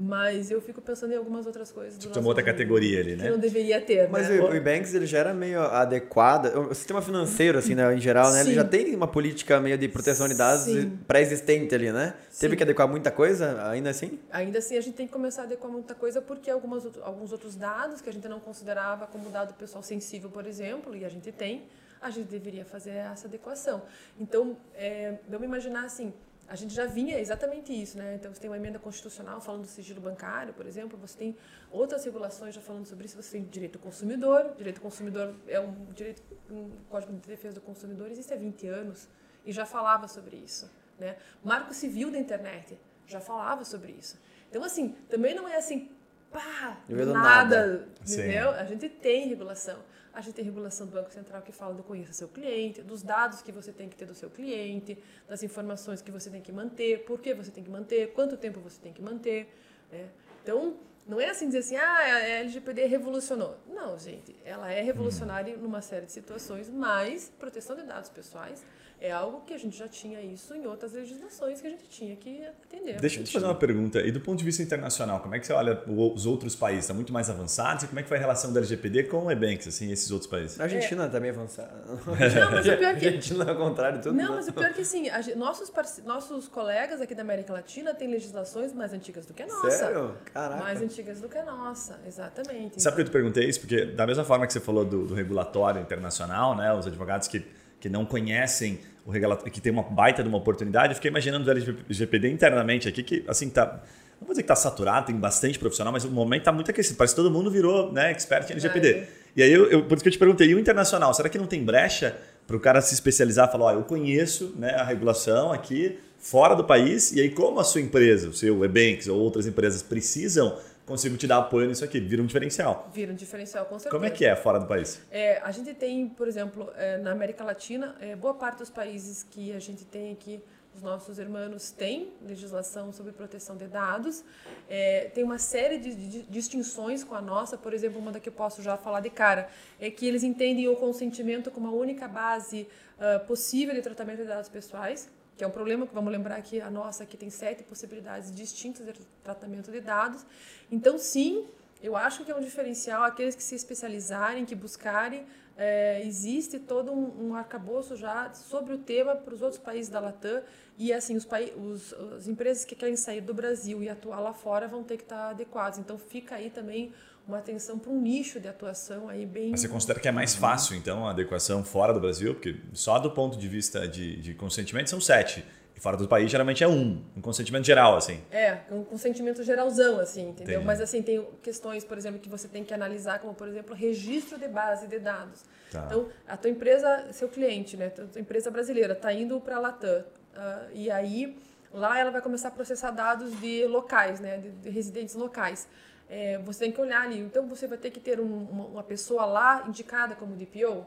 Mas 0.01 0.49
eu 0.49 0.61
fico 0.61 0.81
pensando 0.81 1.13
em 1.13 1.17
algumas 1.17 1.45
outras 1.45 1.73
coisas. 1.73 1.99
Tipo, 1.99 2.17
uma 2.21 2.29
outra 2.29 2.45
mundo 2.45 2.53
categoria 2.53 3.01
ali, 3.01 3.17
Que 3.17 3.23
né? 3.23 3.31
não 3.31 3.39
deveria 3.39 3.81
ter, 3.81 4.09
Mas 4.09 4.29
né? 4.29 4.39
o, 4.39 4.51
o 4.51 4.55
Ebanks 4.55 4.95
ele 4.95 5.07
já 5.07 5.19
era 5.19 5.35
meio 5.35 5.61
adequado. 5.61 6.47
O 6.71 6.73
sistema 6.73 7.03
financeiro, 7.03 7.59
assim, 7.59 7.75
né, 7.75 7.93
em 7.93 7.99
geral, 8.01 8.31
né? 8.33 8.43
Ele 8.43 8.51
Sim. 8.51 8.55
já 8.55 8.65
tem 8.65 8.95
uma 8.95 9.09
política 9.09 9.59
meio 9.59 9.77
de 9.77 9.89
proteção 9.89 10.29
de 10.29 10.35
dados 10.35 10.67
pré-existente 11.05 11.75
ali, 11.75 11.91
né? 11.91 12.15
Teve 12.39 12.53
Sim. 12.53 12.57
que 12.59 12.63
adequar 12.63 12.87
muita 12.87 13.11
coisa, 13.11 13.69
ainda 13.69 13.91
assim? 13.91 14.21
Ainda 14.31 14.59
assim, 14.61 14.77
a 14.77 14.81
gente 14.81 14.95
tem 14.95 15.07
que 15.09 15.13
começar 15.13 15.43
a 15.43 15.45
adequar 15.47 15.69
muita 15.69 15.97
coisa 15.97 16.23
porque 16.23 16.49
algumas, 16.49 16.85
alguns 17.03 17.33
outros 17.33 17.57
dados 17.57 18.01
que 18.01 18.09
a 18.09 18.13
gente 18.13 18.29
não 18.29 18.39
considerava 18.39 19.05
como 19.09 19.29
dado 19.31 19.53
pessoal 19.55 19.83
sensível, 19.83 20.31
por 20.31 20.47
exemplo, 20.47 20.95
e 20.95 21.05
a 21.05 21.09
gente 21.09 21.33
tem, 21.33 21.65
a 22.01 22.09
gente 22.09 22.29
deveria 22.29 22.65
fazer 22.65 22.91
essa 22.91 23.27
adequação. 23.27 23.83
Então, 24.17 24.57
é, 24.77 25.15
vamos 25.29 25.45
imaginar 25.45 25.85
assim, 25.85 26.13
a 26.49 26.57
gente 26.57 26.75
já 26.75 26.87
vinha 26.87 27.19
exatamente 27.19 27.73
isso, 27.73 27.99
né? 27.99 28.15
Então, 28.15 28.33
você 28.33 28.41
tem 28.41 28.49
uma 28.49 28.57
emenda 28.57 28.79
constitucional 28.79 29.41
falando 29.41 29.63
do 29.63 29.67
sigilo 29.67 30.01
bancário, 30.01 30.55
por 30.55 30.67
exemplo, 30.67 30.99
você 30.99 31.17
tem 31.17 31.37
outras 31.71 32.05
regulações 32.05 32.55
já 32.55 32.61
falando 32.61 32.87
sobre 32.87 33.05
isso, 33.05 33.23
você 33.23 33.33
tem 33.33 33.45
direito 33.45 33.75
do 33.75 33.79
consumidor, 33.81 34.55
direito 34.57 34.77
do 34.77 34.83
consumidor 34.83 35.35
é 35.47 35.61
um 35.61 35.75
direito, 35.93 36.23
um 36.51 36.71
Código 36.89 37.13
de 37.13 37.29
Defesa 37.29 37.57
do 37.57 37.61
Consumidor 37.61 38.11
existe 38.11 38.33
há 38.33 38.37
20 38.37 38.67
anos 38.67 39.09
e 39.45 39.53
já 39.53 39.67
falava 39.67 40.09
sobre 40.09 40.37
isso, 40.37 40.71
né? 40.99 41.17
Marco 41.45 41.75
Civil 41.75 42.11
da 42.11 42.19
Internet 42.19 42.79
já 43.07 43.21
falava 43.21 43.65
sobre 43.65 43.93
isso. 43.93 44.19
Então, 44.49 44.65
assim, 44.65 44.95
também 45.11 45.35
não 45.35 45.47
é 45.47 45.57
assim, 45.57 45.91
pá, 46.33 46.79
do 46.89 46.97
nada, 46.97 47.13
nada. 47.13 47.89
entendeu? 48.01 48.51
A 48.51 48.65
gente 48.65 48.89
tem 48.89 49.29
regulação. 49.29 49.79
A 50.19 50.21
gente 50.21 50.35
tem 50.35 50.45
regulação 50.45 50.85
do 50.85 50.93
Banco 50.93 51.13
Central 51.13 51.41
que 51.43 51.53
fala 51.53 51.73
do 51.73 51.85
conheça 51.85 52.13
seu 52.13 52.27
cliente, 52.27 52.83
dos 52.83 53.05
dados 53.05 53.41
que 53.41 53.53
você 53.53 53.71
tem 53.71 53.89
que 53.89 53.95
ter 53.95 54.05
do 54.05 54.17
seu 54.17 54.29
cliente, 54.29 54.99
das 55.29 55.45
informações 55.45 56.03
que 56.03 56.11
você 56.11 56.29
tem 56.29 56.43
que 56.43 56.51
manter, 56.51 57.05
por 57.05 57.21
que 57.21 57.33
você 57.33 57.53
tem 57.53 57.63
que 57.63 57.71
manter, 57.71 58.13
quanto 58.15 58.37
tempo 58.37 58.59
você 58.59 58.81
tem 58.81 58.93
que 58.93 59.01
manter. 59.01 59.49
Né? 59.93 60.09
Então, 60.43 60.77
Não 61.07 61.21
é 61.21 61.31
assim 61.31 61.47
dizer 61.47 61.61
assim, 61.61 61.77
ah, 61.77 61.99
a 61.99 62.19
LGPD 62.41 62.85
revolucionou. 62.87 63.57
Não, 63.69 63.97
gente, 63.97 64.35
ela 64.45 64.71
é 64.73 64.83
revolucionária 64.83 65.57
numa 65.57 65.81
série 65.81 66.07
de 66.07 66.13
situações, 66.13 66.69
mas 66.69 67.33
proteção 67.39 67.77
de 67.77 67.85
dados 67.85 68.11
pessoais 68.11 68.63
é 69.01 69.13
algo 69.13 69.43
que 69.47 69.55
a 69.55 69.59
gente 69.59 69.77
já 69.77 69.87
tinha 69.87 70.21
isso 70.21 70.55
em 70.55 70.67
outras 70.67 70.93
legislações 70.93 71.61
que 71.61 71.67
a 71.67 71.71
gente 71.71 71.89
tinha 71.89 72.17
que 72.17 72.45
atender. 72.65 73.01
Deixa 73.01 73.21
eu 73.21 73.25
te 73.25 73.33
fazer 73.33 73.45
uma 73.45 73.55
pergunta. 73.55 74.01
E 74.01 74.11
do 74.11 74.21
ponto 74.21 74.39
de 74.39 74.45
vista 74.45 74.63
internacional, 74.63 75.21
como 75.21 75.35
é 75.35 75.39
que 75.39 75.47
você 75.47 75.53
olha 75.53 75.83
os 75.87 76.27
outros 76.27 76.57
países? 76.57 76.85
Estão 76.85 76.97
muito 76.97 77.13
mais 77.13 77.31
avançados? 77.31 77.85
E 77.85 77.87
como 77.87 78.01
é 78.01 78.03
que 78.03 78.09
foi 78.09 78.17
a 78.17 78.21
relação 78.21 78.53
da 78.53 78.59
LGPD 78.59 79.05
com 79.05 79.27
o 79.27 79.31
EBanks, 79.31 79.69
assim, 79.69 79.93
esses 79.93 80.11
outros 80.11 80.29
países? 80.29 80.59
A 80.61 80.65
Argentina 80.65 81.05
é. 81.05 81.09
também 81.09 81.31
é 81.31 81.33
avançada. 81.33 81.73
Não, 81.87 82.51
mas 82.51 82.67
o 82.67 82.77
pior 82.77 82.79
que... 82.79 83.07
A 83.07 83.09
Argentina, 83.09 83.51
ao 83.51 83.57
contrário, 83.57 84.01
tudo. 84.01 84.17
Não, 84.17 84.35
mas 84.35 84.49
o 84.49 84.53
pior 84.53 84.71
é 84.71 84.73
que, 84.73 84.81
assim, 84.81 85.09
nossos, 85.37 85.73
nossos 86.05 86.49
colegas 86.49 87.01
aqui 87.01 87.15
da 87.15 87.23
América 87.23 87.53
Latina 87.53 87.95
têm 87.95 88.11
legislações 88.11 88.73
mais 88.73 88.93
antigas 88.93 89.27
do 89.27 89.33
que 89.33 89.43
a 89.43 89.47
nossa. 89.47 89.71
Sério? 89.71 90.15
Caraca. 90.33 90.63
Mais 90.63 90.83
antigas 90.83 91.21
do 91.21 91.29
que 91.29 91.39
a 91.39 91.45
nossa, 91.45 92.01
exatamente. 92.07 92.83
Sabe 92.83 92.97
por 92.97 92.97
que 92.97 93.03
eu 93.03 93.11
te 93.11 93.13
perguntei 93.13 93.49
isso? 93.49 93.61
Porque 93.61 93.87
da 93.87 94.07
mesma 94.07 94.25
forma 94.25 94.47
que 94.47 94.53
você 94.53 94.61
falou 94.61 94.85
do, 94.85 95.07
do 95.07 95.15
regulatório 95.15 95.81
internacional, 95.81 96.57
né, 96.57 96.73
os 96.75 96.87
advogados 96.87 97.29
que, 97.29 97.45
que 97.81 97.89
não 97.89 98.05
conhecem 98.05 98.79
o 99.05 99.11
regulatório, 99.11 99.53
que 99.53 99.61
tem 99.61 99.73
uma 99.73 99.83
baita 99.83 100.23
de 100.23 100.29
uma 100.29 100.39
oportunidade, 100.39 100.93
eu 100.93 100.95
fiquei 100.95 101.11
imaginando 101.11 101.49
o 101.49 101.51
LGPD 101.51 102.31
internamente 102.31 102.89
aqui, 102.89 103.03
que 103.03 103.25
assim 103.27 103.49
tá. 103.49 103.83
Não 104.21 104.27
vou 104.27 104.35
dizer 104.35 104.43
que 104.43 104.53
está 104.53 104.57
saturado, 104.57 105.07
tem 105.07 105.17
bastante 105.17 105.59
profissional, 105.61 105.93
mas 105.93 106.05
o 106.05 106.11
momento 106.11 106.41
está 106.41 106.53
muito 106.53 106.69
aquecido. 106.71 106.97
Parece 106.97 107.15
que 107.15 107.23
todo 107.23 107.31
mundo 107.33 107.51
virou 107.51 107.93
né, 107.93 108.11
expert 108.11 108.51
em 108.51 108.53
LGPD. 108.53 109.05
E 109.37 109.43
aí, 109.43 109.53
eu, 109.53 109.71
eu, 109.71 109.85
por 109.85 109.95
isso 109.95 110.03
que 110.03 110.09
eu 110.09 110.13
te 110.13 110.19
perguntei, 110.19 110.49
e 110.49 110.55
o 110.57 110.59
internacional, 110.59 111.15
será 111.15 111.29
que 111.29 111.39
não 111.39 111.47
tem 111.47 111.65
brecha 111.65 112.17
para 112.45 112.57
o 112.57 112.61
cara 112.61 112.81
se 112.81 112.93
especializar 112.95 113.49
e 113.49 113.53
falar, 113.53 113.67
ó, 113.67 113.73
eu 113.75 113.85
conheço 113.85 114.55
né, 114.59 114.71
a 114.71 114.83
regulação 114.83 115.53
aqui 115.53 115.99
fora 116.19 116.57
do 116.57 116.65
país, 116.65 117.13
e 117.13 117.21
aí 117.21 117.31
como 117.31 117.61
a 117.61 117.65
sua 117.65 117.81
empresa, 117.81 118.29
o 118.29 118.33
seu 118.33 118.65
Ebanks 118.65 119.07
ou 119.07 119.21
outras 119.21 119.47
empresas 119.47 119.83
precisam 119.83 120.59
consigo 120.89 121.17
te 121.17 121.27
dar 121.27 121.39
apoio 121.39 121.69
nisso 121.69 121.85
aqui. 121.85 122.01
Vira 122.01 122.23
um 122.23 122.27
diferencial. 122.27 122.91
Vira 122.93 123.13
um 123.13 123.15
diferencial, 123.15 123.67
com 123.67 123.79
certeza. 123.79 123.95
Como 123.95 124.07
é 124.07 124.11
que 124.11 124.25
é 124.25 124.35
fora 124.35 124.59
do 124.59 124.67
país? 124.67 125.01
É, 125.11 125.39
a 125.43 125.53
gente 125.53 125.75
tem, 125.75 126.09
por 126.09 126.27
exemplo, 126.27 126.71
é, 126.75 126.97
na 126.97 127.13
América 127.13 127.45
Latina, 127.45 127.95
é, 128.01 128.17
boa 128.17 128.35
parte 128.35 128.59
dos 128.59 128.71
países 128.71 129.23
que 129.23 129.53
a 129.53 129.59
gente 129.61 129.85
tem 129.85 130.11
aqui, 130.11 130.43
os 130.75 130.83
nossos 130.83 131.19
irmãos 131.19 131.71
têm 131.71 132.13
legislação 132.23 132.93
sobre 132.93 133.13
proteção 133.13 133.57
de 133.57 133.67
dados. 133.67 134.25
É, 134.69 135.11
tem 135.15 135.25
uma 135.25 135.39
série 135.39 135.79
de, 135.79 135.95
de, 135.95 136.23
distinções 136.23 137.05
com 137.05 137.15
a 137.15 137.21
nossa. 137.21 137.59
Por 137.59 137.75
exemplo, 137.75 138.01
uma 138.01 138.13
da 138.13 138.21
que 138.21 138.29
eu 138.29 138.33
posso 138.33 138.63
já 138.63 138.77
falar 138.77 139.01
de 139.01 139.11
cara 139.11 139.49
é 139.81 139.91
que 139.91 140.07
eles 140.07 140.23
entendem 140.23 140.69
o 140.69 140.77
consentimento 140.77 141.51
como 141.51 141.67
a 141.67 141.73
única 141.73 142.07
base 142.07 142.69
uh, 142.99 143.27
possível 143.27 143.75
de 143.75 143.83
tratamento 143.83 144.19
de 144.19 144.29
dados 144.29 144.49
pessoais 144.49 145.09
que 145.39 145.45
é 145.45 145.47
um 145.47 145.53
problema 145.53 145.87
que 145.87 145.95
vamos 145.95 146.13
lembrar 146.13 146.43
que 146.43 146.61
a 146.61 146.69
nossa 146.69 147.05
aqui 147.05 147.17
tem 147.17 147.31
sete 147.31 147.63
possibilidades 147.63 148.35
distintas 148.35 148.85
de 148.85 148.93
tratamento 149.23 149.71
de 149.71 149.81
dados. 149.81 150.27
Então, 150.71 150.99
sim, 150.99 151.47
eu 151.81 151.97
acho 151.97 152.25
que 152.25 152.33
é 152.33 152.35
um 152.35 152.41
diferencial 152.41 153.05
aqueles 153.05 153.37
que 153.37 153.43
se 153.43 153.55
especializarem, 153.55 154.45
que 154.45 154.57
buscarem. 154.57 155.25
É, 155.57 156.05
existe 156.05 156.59
todo 156.59 156.91
um, 156.91 157.29
um 157.29 157.35
arcabouço 157.37 157.95
já 157.97 158.33
sobre 158.35 158.75
o 158.75 158.79
tema 158.79 159.15
para 159.15 159.33
os 159.33 159.41
outros 159.41 159.61
países 159.61 159.89
da 159.89 160.01
Latam 160.01 160.43
e 160.77 160.93
assim 160.93 161.17
os, 161.17 161.27
os 161.57 161.93
as 162.17 162.29
empresas 162.29 162.65
que 162.65 162.77
querem 162.77 162.95
sair 162.97 163.21
do 163.21 163.35
Brasil 163.35 163.83
e 163.83 163.89
atuar 163.89 164.21
lá 164.21 164.33
fora 164.33 164.69
vão 164.69 164.83
ter 164.83 164.97
que 164.97 165.05
estar 165.05 165.31
adequadas. 165.31 165.79
Então 165.79 165.99
fica 165.99 166.35
aí 166.35 166.51
também 166.51 166.93
uma 167.29 167.39
atenção 167.39 167.79
para 167.79 167.93
um 167.93 168.01
nicho 168.01 168.41
de 168.41 168.49
atuação 168.49 169.07
aí 169.07 169.27
bem. 169.27 169.51
Mas 169.51 169.61
você 169.61 169.69
considera 169.69 170.01
que 170.01 170.09
é 170.09 170.13
mais 170.13 170.35
fácil, 170.35 170.75
então, 170.75 171.07
a 171.07 171.11
adequação 171.11 171.63
fora 171.63 171.93
do 171.93 172.01
Brasil? 172.01 172.33
Porque 172.35 172.57
só 172.73 172.99
do 172.99 173.11
ponto 173.11 173.37
de 173.37 173.47
vista 173.47 173.87
de, 173.87 174.17
de 174.17 174.33
consentimento 174.33 174.89
são 174.89 174.99
sete. 174.99 175.45
E 175.77 175.81
fora 175.81 175.97
do 175.97 176.09
país 176.09 176.29
geralmente 176.31 176.65
é 176.65 176.67
um, 176.67 177.05
um 177.15 177.21
consentimento 177.21 177.65
geral, 177.65 177.97
assim. 177.97 178.21
É, 178.33 178.61
um 178.71 178.83
consentimento 178.83 179.45
geralzão, 179.45 180.01
assim, 180.01 180.31
entendeu? 180.31 180.55
Entendi. 180.55 180.67
Mas 180.67 180.81
assim, 180.81 181.03
tem 181.03 181.25
questões, 181.43 181.85
por 181.85 181.99
exemplo, 181.99 182.19
que 182.19 182.31
você 182.31 182.49
tem 182.49 182.65
que 182.65 182.73
analisar, 182.73 183.21
como 183.21 183.35
por 183.35 183.47
exemplo, 183.47 183.77
registro 183.77 184.39
de 184.39 184.49
base 184.49 184.89
de 184.89 184.99
dados. 184.99 185.45
Tá. 185.71 185.85
Então, 185.87 186.09
a 186.27 186.37
tua 186.37 186.51
empresa, 186.51 187.07
seu 187.13 187.29
cliente, 187.29 187.77
né? 187.77 187.87
A 187.89 188.07
tua 188.07 188.21
empresa 188.21 188.51
brasileira 188.51 188.95
está 188.95 189.13
indo 189.13 189.39
para 189.39 189.57
a 189.57 189.61
Latam. 189.61 190.01
Uh, 190.01 190.71
e 190.73 190.91
aí, 190.91 191.39
lá 191.73 191.99
ela 191.99 192.11
vai 192.11 192.23
começar 192.23 192.49
a 192.49 192.53
processar 192.53 192.91
dados 192.91 193.39
de 193.39 193.67
locais, 193.67 194.19
né? 194.19 194.39
de, 194.39 194.51
de 194.51 194.71
residentes 194.71 195.15
locais 195.15 195.69
é, 196.09 196.39
você 196.39 196.61
tem 196.61 196.73
que 196.73 196.81
olhar 196.81 197.03
ali. 197.03 197.19
Então, 197.19 197.47
você 197.47 197.67
vai 197.67 197.79
ter 197.79 197.91
que 197.91 198.01
ter 198.01 198.19
um, 198.19 198.45
uma, 198.45 198.65
uma, 198.67 198.83
pessoa 198.83 199.25
lá 199.27 199.65
indicada 199.69 200.15
como 200.15 200.35
DPO, 200.37 200.87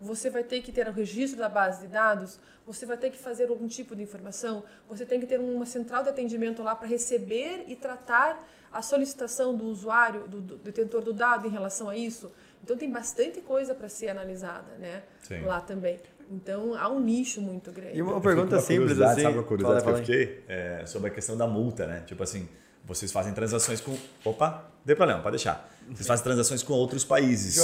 você 0.00 0.30
vai 0.30 0.44
ter 0.44 0.62
que 0.62 0.72
ter 0.72 0.86
o 0.86 0.90
um 0.90 0.94
registro 0.94 1.38
da 1.38 1.48
base 1.48 1.82
de 1.82 1.88
dados, 1.88 2.38
você 2.66 2.86
vai 2.86 2.96
ter 2.96 3.10
que 3.10 3.18
fazer 3.18 3.48
algum 3.48 3.66
tipo 3.66 3.94
de 3.96 4.02
informação, 4.02 4.64
você 4.88 5.04
tem 5.04 5.20
que 5.20 5.26
ter 5.26 5.38
uma 5.38 5.66
central 5.66 6.02
de 6.02 6.08
atendimento 6.08 6.62
lá 6.62 6.74
para 6.74 6.86
receber 6.86 7.64
e 7.66 7.76
tratar 7.76 8.46
a 8.72 8.80
solicitação 8.80 9.54
do 9.54 9.64
usuário, 9.64 10.28
do, 10.28 10.40
do 10.40 10.56
detentor 10.56 11.02
do 11.02 11.12
dado 11.12 11.46
em 11.46 11.50
relação 11.50 11.88
a 11.88 11.96
isso. 11.96 12.32
Então, 12.62 12.76
tem 12.76 12.90
bastante 12.90 13.40
coisa 13.40 13.74
para 13.74 13.88
ser 13.88 14.08
analisada 14.08 14.72
né? 14.78 15.02
lá 15.42 15.60
também. 15.60 15.98
Então, 16.30 16.74
há 16.78 16.88
um 16.88 17.00
nicho 17.00 17.40
muito 17.40 17.72
grande. 17.72 17.98
E 17.98 18.02
uma 18.02 18.20
pergunta 18.20 18.54
uma 18.54 18.62
simples 18.62 19.00
assim... 19.00 19.22
Sabe 19.22 19.36
uma 19.36 19.42
curiosidade 19.42 19.84
fala, 19.84 20.00
que 20.00 20.12
eu 20.12 20.16
fiquei? 20.18 20.44
É, 20.46 20.86
sobre 20.86 21.10
a 21.10 21.12
questão 21.12 21.36
da 21.36 21.48
multa, 21.48 21.86
né? 21.86 22.04
Tipo 22.06 22.22
assim 22.22 22.48
vocês 22.94 23.12
fazem 23.12 23.32
transações 23.32 23.80
com. 23.80 23.96
Opa, 24.24 24.64
tem 24.84 24.96
problema, 24.96 25.20
pode 25.20 25.36
deixar. 25.36 25.70
Vocês 25.88 26.06
fazem 26.06 26.24
transações 26.24 26.62
com 26.62 26.72
outros 26.72 27.04
países. 27.04 27.56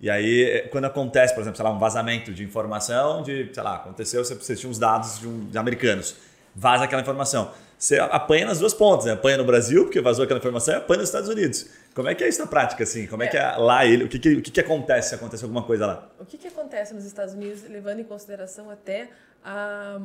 E 0.00 0.08
aí, 0.08 0.68
quando 0.70 0.84
acontece, 0.84 1.34
por 1.34 1.40
exemplo, 1.40 1.56
sei 1.56 1.64
lá, 1.64 1.72
um 1.72 1.78
vazamento 1.78 2.32
de 2.32 2.44
informação 2.44 3.22
de, 3.22 3.50
sei 3.52 3.62
lá, 3.62 3.76
aconteceu, 3.76 4.24
você 4.24 4.56
tinha 4.56 4.70
uns 4.70 4.78
dados 4.78 5.18
de, 5.18 5.26
um, 5.26 5.48
de 5.48 5.58
americanos, 5.58 6.14
vaza 6.54 6.84
aquela 6.84 7.02
informação. 7.02 7.50
Você 7.76 7.98
apanha 7.98 8.46
nas 8.46 8.60
duas 8.60 8.72
pontas, 8.72 9.06
né? 9.06 9.12
Apanha 9.12 9.36
no 9.36 9.44
Brasil, 9.44 9.82
porque 9.84 10.00
vazou 10.00 10.24
aquela 10.24 10.38
informação, 10.38 10.74
e 10.74 10.76
apanha 10.76 11.00
nos 11.00 11.08
Estados 11.08 11.28
Unidos. 11.28 11.66
Como 11.94 12.08
é 12.08 12.14
que 12.14 12.24
é 12.24 12.28
isso 12.28 12.40
na 12.40 12.46
prática, 12.46 12.84
assim? 12.84 13.06
Como 13.06 13.22
é, 13.22 13.26
é 13.26 13.28
que 13.28 13.36
é 13.36 13.56
lá 13.56 13.84
ele. 13.84 14.04
O 14.04 14.08
que, 14.08 14.18
que, 14.18 14.34
o 14.34 14.42
que, 14.42 14.50
que 14.50 14.60
acontece 14.60 15.10
se 15.10 15.14
acontece 15.14 15.44
alguma 15.44 15.62
coisa 15.62 15.86
lá? 15.86 16.10
O 16.18 16.24
que, 16.24 16.38
que 16.38 16.48
acontece 16.48 16.94
nos 16.94 17.04
Estados 17.04 17.34
Unidos, 17.34 17.62
levando 17.68 18.00
em 18.00 18.04
consideração 18.04 18.70
até 18.70 19.10
a, 19.44 20.00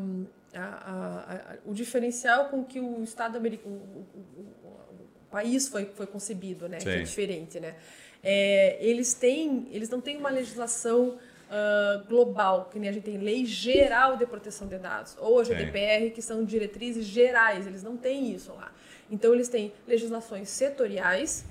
a, 0.53 0.59
a, 0.61 1.55
o 1.65 1.73
diferencial 1.73 2.49
com 2.49 2.63
que 2.63 2.79
o 2.79 3.03
Estado 3.03 3.37
americano, 3.37 3.75
o, 3.75 4.19
o, 4.19 4.69
o, 4.69 5.31
país 5.31 5.67
foi, 5.67 5.85
foi 5.95 6.07
concebido, 6.07 6.67
né? 6.67 6.77
Que 6.77 6.89
é 6.89 6.99
diferente, 6.99 7.59
né? 7.59 7.75
É, 8.23 8.77
eles 8.81 9.13
têm, 9.13 9.67
eles 9.71 9.89
não 9.89 10.01
têm 10.01 10.17
uma 10.17 10.29
legislação 10.29 11.17
uh, 11.47 12.07
global, 12.07 12.69
que 12.71 12.79
nem 12.79 12.89
a 12.89 12.93
gente 12.93 13.03
tem 13.03 13.17
lei 13.17 13.45
geral 13.45 14.17
de 14.17 14.25
proteção 14.25 14.67
de 14.67 14.77
dados, 14.77 15.15
ou 15.19 15.39
a 15.39 15.43
GDPR, 15.43 16.11
que 16.13 16.21
são 16.21 16.43
diretrizes 16.43 17.05
gerais, 17.05 17.67
eles 17.67 17.83
não 17.83 17.97
têm 17.97 18.33
isso 18.33 18.51
lá. 18.53 18.71
Então, 19.09 19.33
eles 19.33 19.47
têm 19.47 19.71
legislações 19.87 20.49
setoriais, 20.49 21.45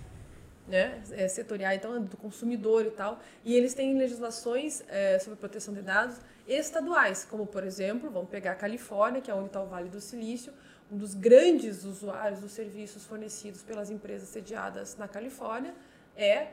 né, 0.69 1.01
é, 1.13 1.29
setorial, 1.29 1.73
então, 1.73 2.03
do 2.03 2.17
consumidor 2.17 2.85
e 2.87 2.91
tal, 2.91 3.21
e 3.45 3.55
eles 3.55 3.75
têm 3.75 3.97
legislações 3.97 4.83
é, 4.89 5.19
sobre 5.19 5.39
proteção 5.39 5.73
de 5.73 5.83
dados 5.83 6.17
estaduais, 6.47 7.27
como, 7.29 7.47
por 7.47 7.65
exemplo, 7.65 8.11
vamos 8.11 8.29
pegar 8.29 8.53
a 8.53 8.55
Califórnia, 8.55 9.21
que 9.21 9.31
é 9.31 9.35
onde 9.35 9.47
está 9.47 9.63
o 9.63 9.67
Vale 9.67 9.89
do 9.89 10.01
Silício, 10.01 10.53
um 10.91 10.97
dos 10.97 11.15
grandes 11.15 11.85
usuários 11.85 12.41
dos 12.41 12.53
serviços 12.53 13.05
fornecidos 13.05 13.63
pelas 13.63 13.91
empresas 13.91 14.29
sediadas 14.29 14.97
na 14.97 15.09
Califórnia 15.09 15.75
é 16.17 16.49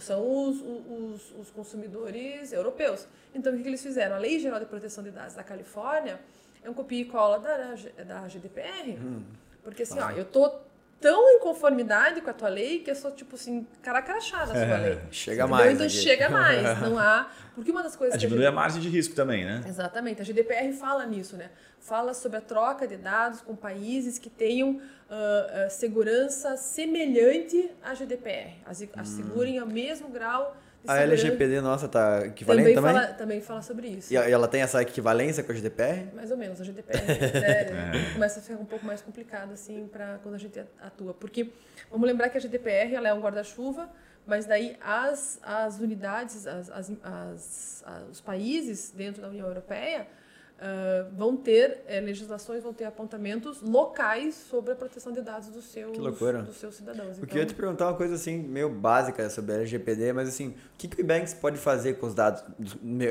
são 0.00 0.48
os, 0.48 0.60
os, 0.60 1.32
os 1.38 1.50
consumidores 1.50 2.52
europeus. 2.52 3.06
Então, 3.32 3.52
o 3.52 3.56
que, 3.56 3.62
que 3.62 3.68
eles 3.68 3.82
fizeram? 3.82 4.16
A 4.16 4.18
Lei 4.18 4.40
Geral 4.40 4.58
de 4.58 4.66
Proteção 4.66 5.04
de 5.04 5.12
Dados 5.12 5.34
da 5.34 5.44
Califórnia 5.44 6.20
é 6.62 6.68
um 6.68 6.74
copia 6.74 7.00
e 7.00 7.04
cola 7.04 7.38
da, 7.38 7.74
da 8.02 8.28
GDPR. 8.28 8.98
Hum. 8.98 9.22
Porque 9.62 9.84
assim, 9.84 9.98
ah. 10.00 10.08
ó, 10.08 10.10
eu 10.10 10.24
tô 10.24 10.52
tão 11.06 11.30
em 11.30 11.38
conformidade 11.38 12.20
com 12.20 12.30
a 12.30 12.32
tua 12.32 12.48
lei 12.48 12.80
que 12.80 12.90
eu 12.90 12.94
sou, 12.96 13.12
tipo 13.12 13.36
assim, 13.36 13.64
cara 13.80 14.02
crachada 14.02 14.52
na 14.52 14.66
sua 14.66 14.76
lei. 14.78 14.98
chega 15.12 15.46
mais. 15.46 15.74
Então 15.74 15.86
aqui. 15.86 15.94
chega 15.94 16.28
mais. 16.28 16.62
Não 16.82 16.98
há. 16.98 17.30
Porque 17.54 17.70
uma 17.70 17.80
das 17.80 17.94
coisas. 17.94 18.16
A 18.16 18.18
diminui 18.18 18.44
a, 18.44 18.48
a 18.48 18.52
margem 18.52 18.82
de 18.82 18.88
risco 18.88 19.14
também, 19.14 19.44
né? 19.44 19.62
Exatamente. 19.68 20.20
A 20.20 20.24
GDPR 20.24 20.72
fala 20.72 21.06
nisso, 21.06 21.36
né? 21.36 21.50
Fala 21.78 22.12
sobre 22.12 22.38
a 22.38 22.40
troca 22.40 22.88
de 22.88 22.96
dados 22.96 23.40
com 23.40 23.54
países 23.54 24.18
que 24.18 24.28
tenham 24.28 24.70
uh, 24.70 24.76
uh, 24.78 25.70
segurança 25.70 26.56
semelhante 26.56 27.70
à 27.84 27.94
GDPR. 27.94 28.56
Assegurem 28.96 29.62
hum. 29.62 29.64
o 29.64 29.68
mesmo 29.68 30.08
grau 30.08 30.56
a 30.86 30.98
LGPD 30.98 31.60
nossa 31.60 31.88
tá 31.88 32.26
equivalente 32.26 32.74
também? 32.74 32.74
Também? 32.74 33.02
Fala, 33.02 33.14
também 33.14 33.40
fala 33.40 33.62
sobre 33.62 33.88
isso. 33.88 34.12
E 34.12 34.16
ela 34.16 34.48
tem 34.48 34.62
essa 34.62 34.80
equivalência 34.82 35.42
com 35.42 35.52
a 35.52 35.54
GDPR? 35.54 36.14
Mais 36.14 36.30
ou 36.30 36.36
menos. 36.36 36.60
A 36.60 36.64
GDPR 36.64 36.98
é, 37.08 38.12
começa 38.12 38.40
a 38.40 38.42
ficar 38.42 38.60
um 38.60 38.64
pouco 38.64 38.84
mais 38.84 39.00
complicado 39.00 39.52
assim 39.52 39.88
para 39.90 40.18
quando 40.22 40.34
a 40.34 40.38
gente 40.38 40.58
atua. 40.80 41.14
Porque 41.14 41.50
vamos 41.90 42.06
lembrar 42.06 42.28
que 42.28 42.38
a 42.38 42.40
GDPR 42.40 42.94
ela 42.94 43.08
é 43.08 43.14
um 43.14 43.20
guarda-chuva, 43.20 43.88
mas 44.26 44.46
daí 44.46 44.76
as, 44.80 45.38
as 45.42 45.78
unidades, 45.80 46.46
as, 46.46 46.70
as, 46.70 46.92
as, 47.02 47.84
os 48.10 48.20
países 48.20 48.92
dentro 48.96 49.22
da 49.22 49.28
União 49.28 49.46
Europeia 49.46 50.06
uh, 50.58 51.10
vão 51.14 51.36
ter 51.36 51.82
é, 51.86 52.00
legislações, 52.00 52.62
vão 52.62 52.72
ter 52.72 52.84
apontamentos 52.84 53.60
locais 53.62 54.34
sobre 54.34 54.72
a 54.72 54.76
proteção 54.76 55.12
de 55.12 55.20
dados 55.20 55.48
dos 55.48 55.64
seus, 55.64 55.96
dos 55.96 56.56
seus 56.56 56.74
cidadãos. 56.74 57.08
Eu 57.08 57.14
então, 57.14 57.28
queria 57.28 57.46
te 57.46 57.54
perguntar 57.54 57.86
uma 57.86 57.96
coisa 57.96 58.14
assim, 58.14 58.38
meio 58.38 58.68
básica 58.68 59.28
sobre 59.30 59.52
a 59.52 59.56
LGPD, 59.56 60.12
mas 60.12 60.28
assim, 60.28 60.48
o 60.48 60.78
que, 60.78 60.88
que 60.88 61.00
o 61.00 61.00
Ebanks 61.00 61.34
pode 61.34 61.58
fazer 61.58 61.94
com 61.94 62.06
os 62.06 62.14
dados? 62.14 62.42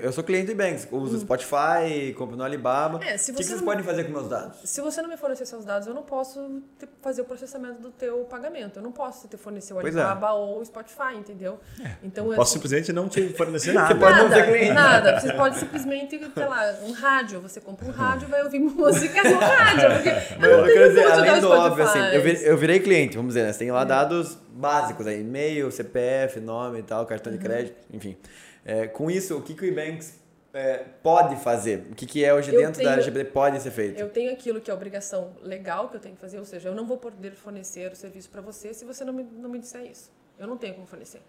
Eu 0.01 0.11
sou 0.11 0.23
cliente 0.23 0.47
do 0.47 0.51
Ebanks, 0.51 0.87
uso 0.91 1.17
hum. 1.17 1.19
Spotify, 1.19 2.13
compro 2.17 2.35
no 2.35 2.43
Alibaba. 2.43 3.03
É, 3.03 3.15
o 3.15 3.19
que, 3.19 3.33
que 3.33 3.43
vocês 3.43 3.61
podem 3.61 3.83
fazer 3.83 4.05
com 4.05 4.11
meus 4.11 4.27
dados? 4.27 4.57
Se 4.63 4.81
você 4.81 5.01
não 5.01 5.09
me 5.09 5.17
fornecer 5.17 5.45
seus 5.45 5.65
dados, 5.65 5.87
eu 5.87 5.93
não 5.93 6.03
posso 6.03 6.61
fazer 7.01 7.21
o 7.21 7.25
processamento 7.25 7.81
do 7.81 7.91
teu 7.91 8.25
pagamento. 8.25 8.79
Eu 8.79 8.83
não 8.83 8.91
posso 8.91 9.27
te 9.27 9.37
fornecer 9.37 9.73
o 9.73 9.79
é. 9.79 9.83
Alibaba 9.83 10.27
é. 10.27 10.31
ou 10.31 10.59
o 10.59 10.65
Spotify, 10.65 11.15
entendeu? 11.15 11.59
É, 11.83 11.95
então, 12.03 12.25
eu 12.25 12.35
posso 12.35 12.51
assim, 12.51 12.53
simplesmente 12.53 12.93
não 12.93 13.07
te 13.07 13.29
fornecer 13.29 13.73
nada. 13.73 13.93
Você 13.93 13.99
pode 13.99 14.15
nada, 14.15 14.29
não 14.29 14.35
ser 14.35 14.45
cliente. 14.45 14.73
Nada. 14.73 15.19
Você 15.19 15.33
pode 15.33 15.57
simplesmente, 15.57 16.19
sei 16.19 16.45
lá, 16.45 16.75
um 16.83 16.91
rádio. 16.91 17.34
Você 17.41 17.61
compra 17.61 17.87
um 17.87 17.91
rádio 17.91 18.27
vai 18.27 18.43
ouvir 18.43 18.59
música 18.59 19.23
no 19.23 19.37
rádio. 19.37 19.89
Porque 19.95 20.09
eu 20.45 20.57
não 20.57 20.65
quero 20.65 20.87
dizer, 20.89 21.11
além 21.11 21.41
do 21.41 21.49
óbvio, 21.49 21.83
assim, 21.83 21.99
eu 21.99 22.21
virei, 22.21 22.49
eu 22.49 22.57
virei 22.57 22.79
cliente, 22.79 23.17
vamos 23.17 23.33
dizer, 23.33 23.45
né? 23.45 23.53
Você 23.53 23.59
tem 23.59 23.71
lá 23.71 23.81
é. 23.81 23.85
dados 23.85 24.37
básicos 24.51 25.07
aí, 25.07 25.21
e-mail, 25.21 25.71
CPF, 25.71 26.39
nome 26.39 26.79
e 26.79 26.83
tal, 26.83 27.05
cartão 27.05 27.31
de 27.31 27.37
uhum. 27.37 27.43
crédito, 27.43 27.75
enfim. 27.91 28.17
É, 28.63 28.87
com 28.87 29.11
isso, 29.11 29.37
o 29.37 29.41
que, 29.41 29.53
que 29.53 29.63
o 29.63 29.67
Ebanks 29.67 30.19
é, 30.53 30.85
pode 31.03 31.35
fazer? 31.35 31.85
O 31.91 31.95
que, 31.95 32.05
que 32.05 32.23
é 32.23 32.33
hoje 32.33 32.53
eu 32.53 32.59
dentro 32.59 32.77
tenho, 32.77 32.89
da 32.89 32.95
LGBT 32.95 33.29
pode 33.31 33.61
ser 33.61 33.71
feito? 33.71 33.99
Eu 33.99 34.09
tenho 34.09 34.31
aquilo 34.31 34.61
que 34.61 34.71
é 34.71 34.73
obrigação 34.73 35.33
legal 35.41 35.89
que 35.89 35.97
eu 35.97 35.99
tenho 35.99 36.15
que 36.15 36.21
fazer, 36.21 36.39
ou 36.39 36.45
seja, 36.45 36.69
eu 36.69 36.75
não 36.75 36.85
vou 36.85 36.97
poder 36.97 37.31
fornecer 37.31 37.91
o 37.91 37.95
serviço 37.95 38.29
para 38.29 38.41
você 38.41 38.73
se 38.73 38.85
você 38.85 39.03
não 39.03 39.13
me, 39.13 39.23
não 39.23 39.49
me 39.49 39.59
disser 39.59 39.85
isso. 39.85 40.09
Eu 40.39 40.47
não 40.47 40.57
tenho 40.57 40.73
como 40.73 40.87
fornecer. 40.87 41.21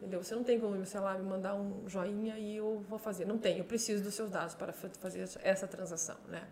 Entendeu? 0.00 0.22
Você 0.22 0.34
não 0.34 0.42
tem 0.42 0.58
como, 0.58 0.82
sei 0.86 0.98
lá, 0.98 1.12
me 1.18 1.24
mandar 1.24 1.54
um 1.54 1.86
joinha 1.86 2.38
e 2.38 2.56
eu 2.56 2.82
vou 2.88 2.98
fazer. 2.98 3.26
Não 3.26 3.36
tem. 3.36 3.58
Eu 3.58 3.64
preciso 3.64 4.02
dos 4.02 4.14
seus 4.14 4.30
dados 4.30 4.54
para 4.54 4.72
fazer 4.72 5.28
essa 5.42 5.68
transação, 5.68 6.16
né? 6.26 6.42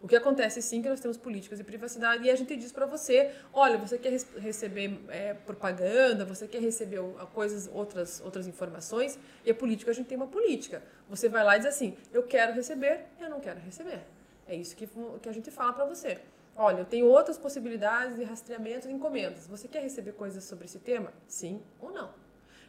O 0.00 0.08
que 0.08 0.16
acontece 0.16 0.60
sim 0.62 0.82
que 0.82 0.88
nós 0.88 1.00
temos 1.00 1.18
políticas 1.18 1.58
de 1.58 1.64
privacidade 1.64 2.24
e 2.24 2.30
a 2.30 2.36
gente 2.36 2.56
diz 2.56 2.72
para 2.72 2.86
você, 2.86 3.30
olha, 3.52 3.78
você 3.78 3.98
quer 3.98 4.10
receber 4.38 5.00
é, 5.08 5.34
propaganda, 5.34 6.24
você 6.24 6.48
quer 6.48 6.60
receber 6.60 7.00
coisas, 7.32 7.70
outras, 7.72 8.20
outras 8.20 8.46
informações, 8.46 9.18
e 9.44 9.50
a 9.50 9.54
política, 9.54 9.90
a 9.90 9.94
gente 9.94 10.06
tem 10.06 10.16
uma 10.16 10.26
política. 10.26 10.82
Você 11.08 11.28
vai 11.28 11.44
lá 11.44 11.56
e 11.56 11.60
diz 11.60 11.68
assim, 11.68 11.96
eu 12.12 12.22
quero 12.22 12.52
receber, 12.52 13.06
eu 13.20 13.30
não 13.30 13.40
quero 13.40 13.60
receber. 13.60 14.00
É 14.46 14.54
isso 14.54 14.74
que, 14.76 14.86
que 15.22 15.28
a 15.28 15.32
gente 15.32 15.50
fala 15.50 15.72
para 15.72 15.84
você. 15.84 16.18
Olha, 16.56 16.80
eu 16.80 16.84
tenho 16.84 17.06
outras 17.06 17.38
possibilidades 17.38 18.16
de 18.16 18.24
rastreamento 18.24 18.86
de 18.86 18.94
encomendas. 18.94 19.46
Você 19.46 19.66
quer 19.68 19.82
receber 19.82 20.12
coisas 20.12 20.44
sobre 20.44 20.66
esse 20.66 20.78
tema? 20.78 21.12
Sim 21.26 21.62
ou 21.80 21.90
não? 21.90 22.23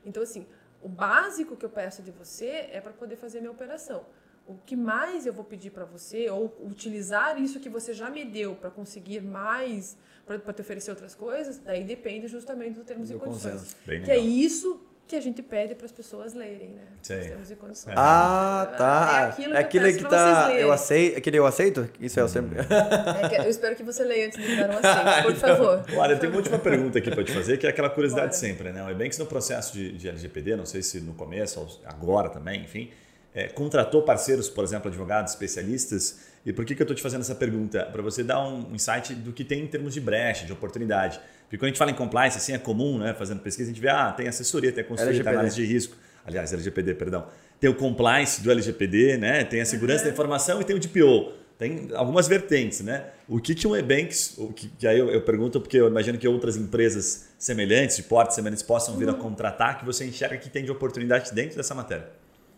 Então, 0.05 0.21
assim, 0.23 0.45
o 0.81 0.87
básico 0.87 1.55
que 1.55 1.65
eu 1.65 1.69
peço 1.69 2.01
de 2.01 2.11
você 2.11 2.69
é 2.71 2.79
para 2.79 2.93
poder 2.93 3.15
fazer 3.15 3.39
a 3.39 3.41
minha 3.41 3.51
operação. 3.51 4.05
O 4.47 4.55
que 4.55 4.75
mais 4.75 5.25
eu 5.25 5.33
vou 5.33 5.43
pedir 5.43 5.71
para 5.71 5.85
você, 5.85 6.29
ou 6.29 6.55
utilizar 6.63 7.41
isso 7.41 7.59
que 7.59 7.67
você 7.67 7.93
já 7.93 8.11
me 8.11 8.23
deu 8.23 8.55
para 8.55 8.69
conseguir 8.69 9.19
mais, 9.19 9.97
para 10.23 10.53
te 10.53 10.61
oferecer 10.61 10.91
outras 10.91 11.15
coisas, 11.15 11.57
daí 11.57 11.83
depende 11.83 12.27
justamente 12.27 12.75
dos 12.75 12.85
termos 12.85 13.09
do 13.09 13.15
e 13.15 13.19
condições. 13.19 13.75
Que 13.83 14.11
é 14.11 14.17
isso 14.19 14.84
que 15.07 15.15
a 15.15 15.21
gente 15.21 15.41
pede 15.41 15.75
para 15.75 15.85
as 15.85 15.91
pessoas 15.91 16.33
lerem, 16.33 16.69
né? 16.69 16.81
Sim. 17.01 17.19
termos 17.19 17.51
e 17.51 17.55
condições. 17.55 17.93
Ah, 17.95 18.73
tá. 18.77 19.21
É 19.21 19.25
aquilo 19.25 19.51
que, 19.51 19.57
é 19.57 19.59
aquilo 19.59 19.93
que 19.93 20.09
tá. 20.09 20.53
Eu 20.53 20.71
aceito. 20.71 21.17
Aquele 21.17 21.37
eu 21.37 21.45
aceito? 21.45 21.89
Isso 21.99 22.19
é 22.19 22.23
eu 22.23 22.27
sempre. 22.27 22.59
É 22.59 23.29
que, 23.29 23.35
eu 23.35 23.49
espero 23.49 23.75
que 23.75 23.83
você 23.83 24.03
leia 24.03 24.27
antes 24.27 24.43
de 24.43 24.55
dar 24.55 24.69
um 24.69 24.77
aceito, 24.77 25.23
por 25.29 25.35
favor. 25.35 25.85
Olha, 25.95 26.17
tem 26.17 26.27
uma 26.27 26.37
última 26.37 26.57
pergunta 26.57 26.97
aqui 26.97 27.11
para 27.11 27.23
te 27.23 27.31
fazer, 27.31 27.57
que 27.57 27.67
é 27.67 27.69
aquela 27.69 27.89
curiosidade 27.89 28.27
Bora. 28.27 28.37
sempre, 28.37 28.71
né? 28.71 28.83
O 28.83 28.89
Ebanks 28.89 29.19
no 29.19 29.27
processo 29.27 29.73
de, 29.73 29.91
de 29.91 30.09
LGPD, 30.09 30.55
não 30.55 30.65
sei 30.65 30.81
se 30.81 30.99
no 30.99 31.13
começo 31.13 31.59
ou 31.59 31.67
agora 31.85 32.29
também, 32.29 32.63
enfim, 32.63 32.89
é, 33.33 33.47
contratou 33.47 34.01
parceiros, 34.01 34.49
por 34.49 34.63
exemplo, 34.63 34.89
advogados, 34.89 35.33
especialistas. 35.33 36.19
E 36.45 36.53
por 36.53 36.65
que, 36.65 36.73
que 36.73 36.81
eu 36.81 36.85
estou 36.85 36.95
te 36.95 37.03
fazendo 37.03 37.21
essa 37.21 37.35
pergunta? 37.35 37.83
Para 37.85 38.01
você 38.01 38.23
dar 38.23 38.41
um 38.47 38.73
insight 38.73 39.13
do 39.13 39.33
que 39.33 39.43
tem 39.43 39.63
em 39.63 39.67
termos 39.67 39.93
de 39.93 40.01
brecha, 40.01 40.45
de 40.45 40.53
oportunidade. 40.53 41.19
Porque 41.45 41.57
quando 41.57 41.65
a 41.65 41.67
gente 41.67 41.77
fala 41.77 41.91
em 41.91 41.95
compliance, 41.95 42.37
assim, 42.37 42.53
é 42.53 42.57
comum, 42.57 42.97
né? 42.97 43.13
Fazendo 43.13 43.39
pesquisa, 43.39 43.69
a 43.69 43.73
gente 43.73 43.81
vê, 43.81 43.89
ah, 43.89 44.11
tem 44.11 44.27
assessoria, 44.27 44.71
tem 44.71 44.83
a 44.83 44.87
consultoria, 44.87 45.23
tem 45.23 45.33
análise 45.33 45.55
de 45.55 45.65
risco. 45.65 45.95
Aliás, 46.25 46.51
LGPD, 46.51 46.95
perdão. 46.95 47.27
Tem 47.59 47.69
o 47.69 47.75
compliance 47.75 48.41
do 48.41 48.51
LGPD, 48.51 49.17
né? 49.17 49.43
Tem 49.43 49.61
a 49.61 49.65
segurança 49.65 50.05
da 50.05 50.09
informação 50.09 50.59
e 50.59 50.63
tem 50.63 50.75
o 50.75 50.79
DPO. 50.79 51.33
Tem 51.57 51.89
algumas 51.93 52.27
vertentes, 52.27 52.81
né? 52.81 53.11
O 53.29 53.39
que, 53.39 53.55
que 53.55 53.65
um 53.65 53.75
e-banks, 53.75 54.37
que, 54.55 54.67
que 54.69 54.87
aí 54.87 54.99
eu, 54.99 55.09
eu, 55.09 55.21
pergunto 55.21 55.61
porque 55.61 55.77
eu 55.77 55.87
imagino 55.87 56.17
que 56.17 56.27
outras 56.27 56.57
empresas 56.57 57.29
semelhantes, 57.37 57.95
de 57.95 58.03
porte 58.03 58.35
semelhantes, 58.35 58.61
possam 58.61 58.97
vir 58.97 59.07
uhum. 59.07 59.15
a 59.15 59.17
contratar, 59.17 59.79
que 59.79 59.85
você 59.85 60.05
enxerga 60.05 60.37
que 60.37 60.49
tem 60.49 60.65
de 60.65 60.71
oportunidade 60.71 61.33
dentro 61.33 61.55
dessa 61.55 61.73
matéria. 61.73 62.09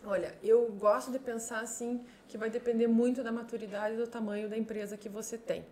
Olha, 0.04 0.34
eu 0.42 0.66
gosto 0.80 1.12
de 1.12 1.18
pensar 1.18 1.60
assim 1.60 2.00
que 2.26 2.36
vai 2.36 2.50
depender 2.50 2.88
muito 2.88 3.22
da 3.22 3.30
maturidade 3.30 3.94
e 3.94 3.98
do 3.98 4.06
tamanho 4.06 4.48
da 4.48 4.56
empresa 4.56 4.96
que 4.96 5.08
você 5.08 5.38
tem, 5.38 5.64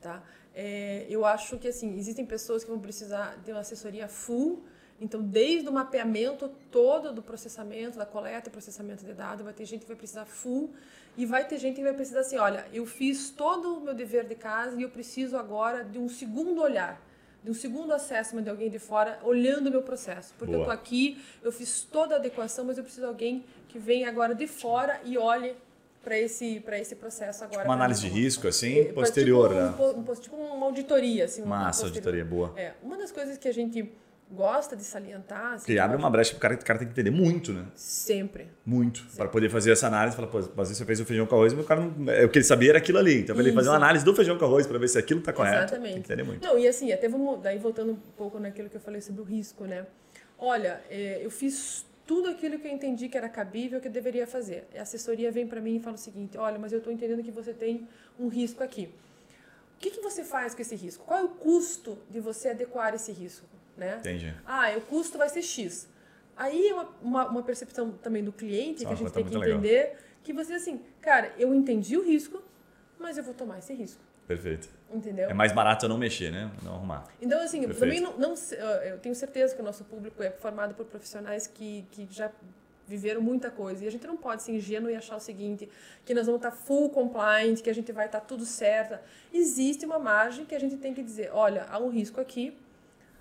tá? 0.00 0.22
É, 0.54 1.06
eu 1.08 1.24
acho 1.24 1.58
que 1.58 1.68
assim 1.68 1.96
existem 1.96 2.26
pessoas 2.26 2.62
que 2.62 2.70
vão 2.70 2.78
precisar 2.78 3.36
de 3.44 3.50
uma 3.50 3.60
assessoria 3.60 4.06
full, 4.08 4.62
então 5.00 5.22
desde 5.22 5.68
o 5.68 5.72
mapeamento 5.72 6.48
todo 6.70 7.12
do 7.12 7.22
processamento, 7.22 7.98
da 7.98 8.06
coleta 8.06 8.48
e 8.48 8.52
processamento 8.52 9.04
de 9.04 9.14
dados, 9.14 9.44
vai 9.44 9.54
ter 9.54 9.64
gente 9.64 9.80
que 9.80 9.88
vai 9.88 9.96
precisar 9.96 10.26
full 10.26 10.70
e 11.16 11.24
vai 11.24 11.46
ter 11.46 11.58
gente 11.58 11.76
que 11.76 11.82
vai 11.82 11.94
precisar 11.94 12.20
assim, 12.20 12.36
olha, 12.36 12.66
eu 12.72 12.84
fiz 12.86 13.30
todo 13.30 13.78
o 13.78 13.80
meu 13.80 13.94
dever 13.94 14.26
de 14.26 14.34
casa 14.34 14.78
e 14.78 14.82
eu 14.82 14.90
preciso 14.90 15.36
agora 15.36 15.82
de 15.84 15.98
um 15.98 16.08
segundo 16.08 16.60
olhar 16.60 17.00
de 17.42 17.50
um 17.50 17.54
segundo 17.54 17.92
acesso 17.92 18.40
de 18.40 18.48
alguém 18.48 18.70
de 18.70 18.78
fora 18.78 19.18
olhando 19.22 19.66
o 19.66 19.70
meu 19.70 19.82
processo. 19.82 20.32
Porque 20.38 20.52
Boa. 20.52 20.58
eu 20.58 20.62
estou 20.62 20.72
aqui, 20.72 21.22
eu 21.42 21.50
fiz 21.50 21.82
toda 21.82 22.14
a 22.14 22.18
adequação, 22.18 22.64
mas 22.64 22.78
eu 22.78 22.84
preciso 22.84 23.06
de 23.06 23.08
alguém 23.08 23.44
que 23.68 23.78
venha 23.78 24.08
agora 24.08 24.34
de 24.34 24.46
fora 24.46 25.00
e 25.04 25.18
olhe 25.18 25.56
para 26.02 26.18
esse, 26.18 26.62
esse 26.72 26.96
processo 26.96 27.44
agora. 27.44 27.60
Tipo 27.60 27.68
uma 27.68 27.74
análise 27.74 28.00
de 28.00 28.08
risco, 28.08 28.48
assim, 28.48 28.80
é, 28.80 28.84
posterior, 28.92 29.48
tipo, 29.48 29.60
né? 29.60 30.04
Um, 30.10 30.14
tipo 30.14 30.36
uma 30.36 30.66
auditoria. 30.66 31.24
Assim, 31.24 31.42
Massa, 31.42 31.86
auditoria, 31.86 32.24
boa. 32.24 32.52
É, 32.56 32.72
uma 32.82 32.96
das 32.96 33.12
coisas 33.12 33.38
que 33.38 33.48
a 33.48 33.52
gente 33.52 33.90
gosta 34.32 34.74
de 34.74 34.82
salientar. 34.82 35.54
Assim, 35.54 35.66
que 35.66 35.78
abre 35.78 35.96
uma 35.96 36.10
brecha, 36.10 36.34
o 36.34 36.38
cara, 36.38 36.54
o 36.54 36.64
cara 36.64 36.78
tem 36.78 36.88
que 36.88 36.92
entender 36.92 37.10
muito, 37.10 37.52
né? 37.52 37.66
Sempre. 37.74 38.48
Muito. 38.64 39.06
Para 39.16 39.28
poder 39.28 39.48
fazer 39.50 39.72
essa 39.72 39.86
análise, 39.86 40.16
falar, 40.16 40.28
pô, 40.28 40.42
mas 40.56 40.68
você 40.68 40.84
fez 40.84 41.00
o 41.00 41.04
feijão 41.04 41.26
com 41.26 41.34
arroz, 41.36 41.52
mas 41.52 41.64
o 41.64 41.68
cara 41.68 41.80
não, 41.80 42.10
é, 42.10 42.24
o 42.24 42.28
que 42.28 42.38
ele 42.38 42.44
sabia 42.44 42.70
era 42.70 42.78
aquilo 42.78 42.98
ali. 42.98 43.20
Então, 43.20 43.38
ele 43.38 43.52
fazer 43.52 43.68
uma 43.68 43.76
análise 43.76 44.04
do 44.04 44.14
feijão 44.14 44.36
com 44.38 44.44
arroz 44.44 44.66
para 44.66 44.78
ver 44.78 44.88
se 44.88 44.98
aquilo 44.98 45.20
está 45.20 45.32
correto. 45.32 45.58
Exatamente. 45.58 45.92
Tem 45.92 46.02
que 46.02 46.12
entender 46.12 46.24
muito. 46.24 46.46
Não, 46.46 46.58
e 46.58 46.66
assim, 46.66 46.92
até 46.92 47.08
vamos, 47.08 47.40
daí 47.42 47.58
voltando 47.58 47.92
um 47.92 47.98
pouco 48.16 48.38
naquilo 48.38 48.68
que 48.68 48.76
eu 48.76 48.80
falei 48.80 49.00
sobre 49.00 49.20
o 49.20 49.24
risco, 49.24 49.64
né? 49.64 49.86
Olha, 50.38 50.80
é, 50.90 51.20
eu 51.24 51.30
fiz 51.30 51.86
tudo 52.06 52.28
aquilo 52.28 52.58
que 52.58 52.66
eu 52.66 52.72
entendi 52.72 53.08
que 53.08 53.16
era 53.16 53.28
cabível, 53.28 53.80
que 53.80 53.88
eu 53.88 53.92
deveria 53.92 54.26
fazer. 54.26 54.66
A 54.76 54.82
assessoria 54.82 55.30
vem 55.30 55.46
para 55.46 55.60
mim 55.60 55.76
e 55.76 55.80
fala 55.80 55.96
o 55.96 55.98
seguinte: 55.98 56.36
olha, 56.36 56.58
mas 56.58 56.72
eu 56.72 56.78
estou 56.78 56.92
entendendo 56.92 57.22
que 57.22 57.30
você 57.30 57.52
tem 57.52 57.86
um 58.18 58.28
risco 58.28 58.62
aqui. 58.62 58.88
O 59.76 59.78
que, 59.78 59.90
que 59.90 60.00
você 60.00 60.22
faz 60.22 60.54
com 60.54 60.62
esse 60.62 60.76
risco? 60.76 61.04
Qual 61.04 61.18
é 61.18 61.24
o 61.24 61.28
custo 61.28 61.98
de 62.08 62.20
você 62.20 62.50
adequar 62.50 62.94
esse 62.94 63.10
risco? 63.10 63.46
Né? 63.76 63.96
Entendi. 63.98 64.34
Ah, 64.46 64.72
o 64.76 64.80
custo 64.82 65.18
vai 65.18 65.28
ser 65.28 65.42
X. 65.42 65.88
Aí 66.36 66.68
é 66.68 66.74
uma, 66.74 66.88
uma, 67.02 67.28
uma 67.28 67.42
percepção 67.42 67.92
também 67.92 68.22
do 68.22 68.32
cliente 68.32 68.84
que 68.84 68.92
a 68.92 68.94
gente 68.94 69.08
tá 69.08 69.14
tem 69.14 69.24
que 69.24 69.36
entender 69.36 69.82
legal. 69.82 69.96
que 70.22 70.32
você 70.32 70.54
assim, 70.54 70.80
cara, 71.00 71.32
eu 71.38 71.54
entendi 71.54 71.96
o 71.96 72.04
risco, 72.04 72.42
mas 72.98 73.18
eu 73.18 73.24
vou 73.24 73.34
tomar 73.34 73.58
esse 73.58 73.74
risco. 73.74 74.00
Perfeito. 74.26 74.68
Entendeu? 74.92 75.30
É 75.30 75.34
mais 75.34 75.52
barato 75.52 75.86
eu 75.86 75.88
não 75.88 75.96
mexer, 75.96 76.30
né? 76.30 76.50
Não 76.62 76.74
arrumar. 76.74 77.04
Então, 77.20 77.40
assim, 77.40 77.60
Perfeito. 77.60 77.80
também 77.80 78.00
não, 78.00 78.18
não, 78.18 78.34
eu 78.84 78.98
tenho 78.98 79.14
certeza 79.14 79.54
que 79.54 79.62
o 79.62 79.64
nosso 79.64 79.84
público 79.84 80.22
é 80.22 80.30
formado 80.30 80.74
por 80.74 80.84
profissionais 80.84 81.46
que, 81.46 81.86
que 81.90 82.06
já 82.10 82.30
viveram 82.86 83.22
muita 83.22 83.50
coisa. 83.50 83.84
E 83.84 83.88
a 83.88 83.90
gente 83.90 84.06
não 84.06 84.16
pode 84.16 84.42
ser 84.42 84.52
ingênuo 84.52 84.90
e 84.90 84.94
achar 84.94 85.16
o 85.16 85.20
seguinte, 85.20 85.68
que 86.04 86.12
nós 86.12 86.26
vamos 86.26 86.40
estar 86.40 86.50
full 86.50 86.90
compliant, 86.90 87.60
que 87.62 87.70
a 87.70 87.74
gente 87.74 87.90
vai 87.92 88.06
estar 88.06 88.20
tudo 88.20 88.44
certo. 88.44 88.98
Existe 89.32 89.86
uma 89.86 89.98
margem 89.98 90.44
que 90.44 90.54
a 90.54 90.60
gente 90.60 90.76
tem 90.76 90.92
que 90.92 91.02
dizer, 91.02 91.30
olha, 91.32 91.66
há 91.70 91.78
um 91.78 91.88
risco 91.88 92.20
aqui, 92.20 92.56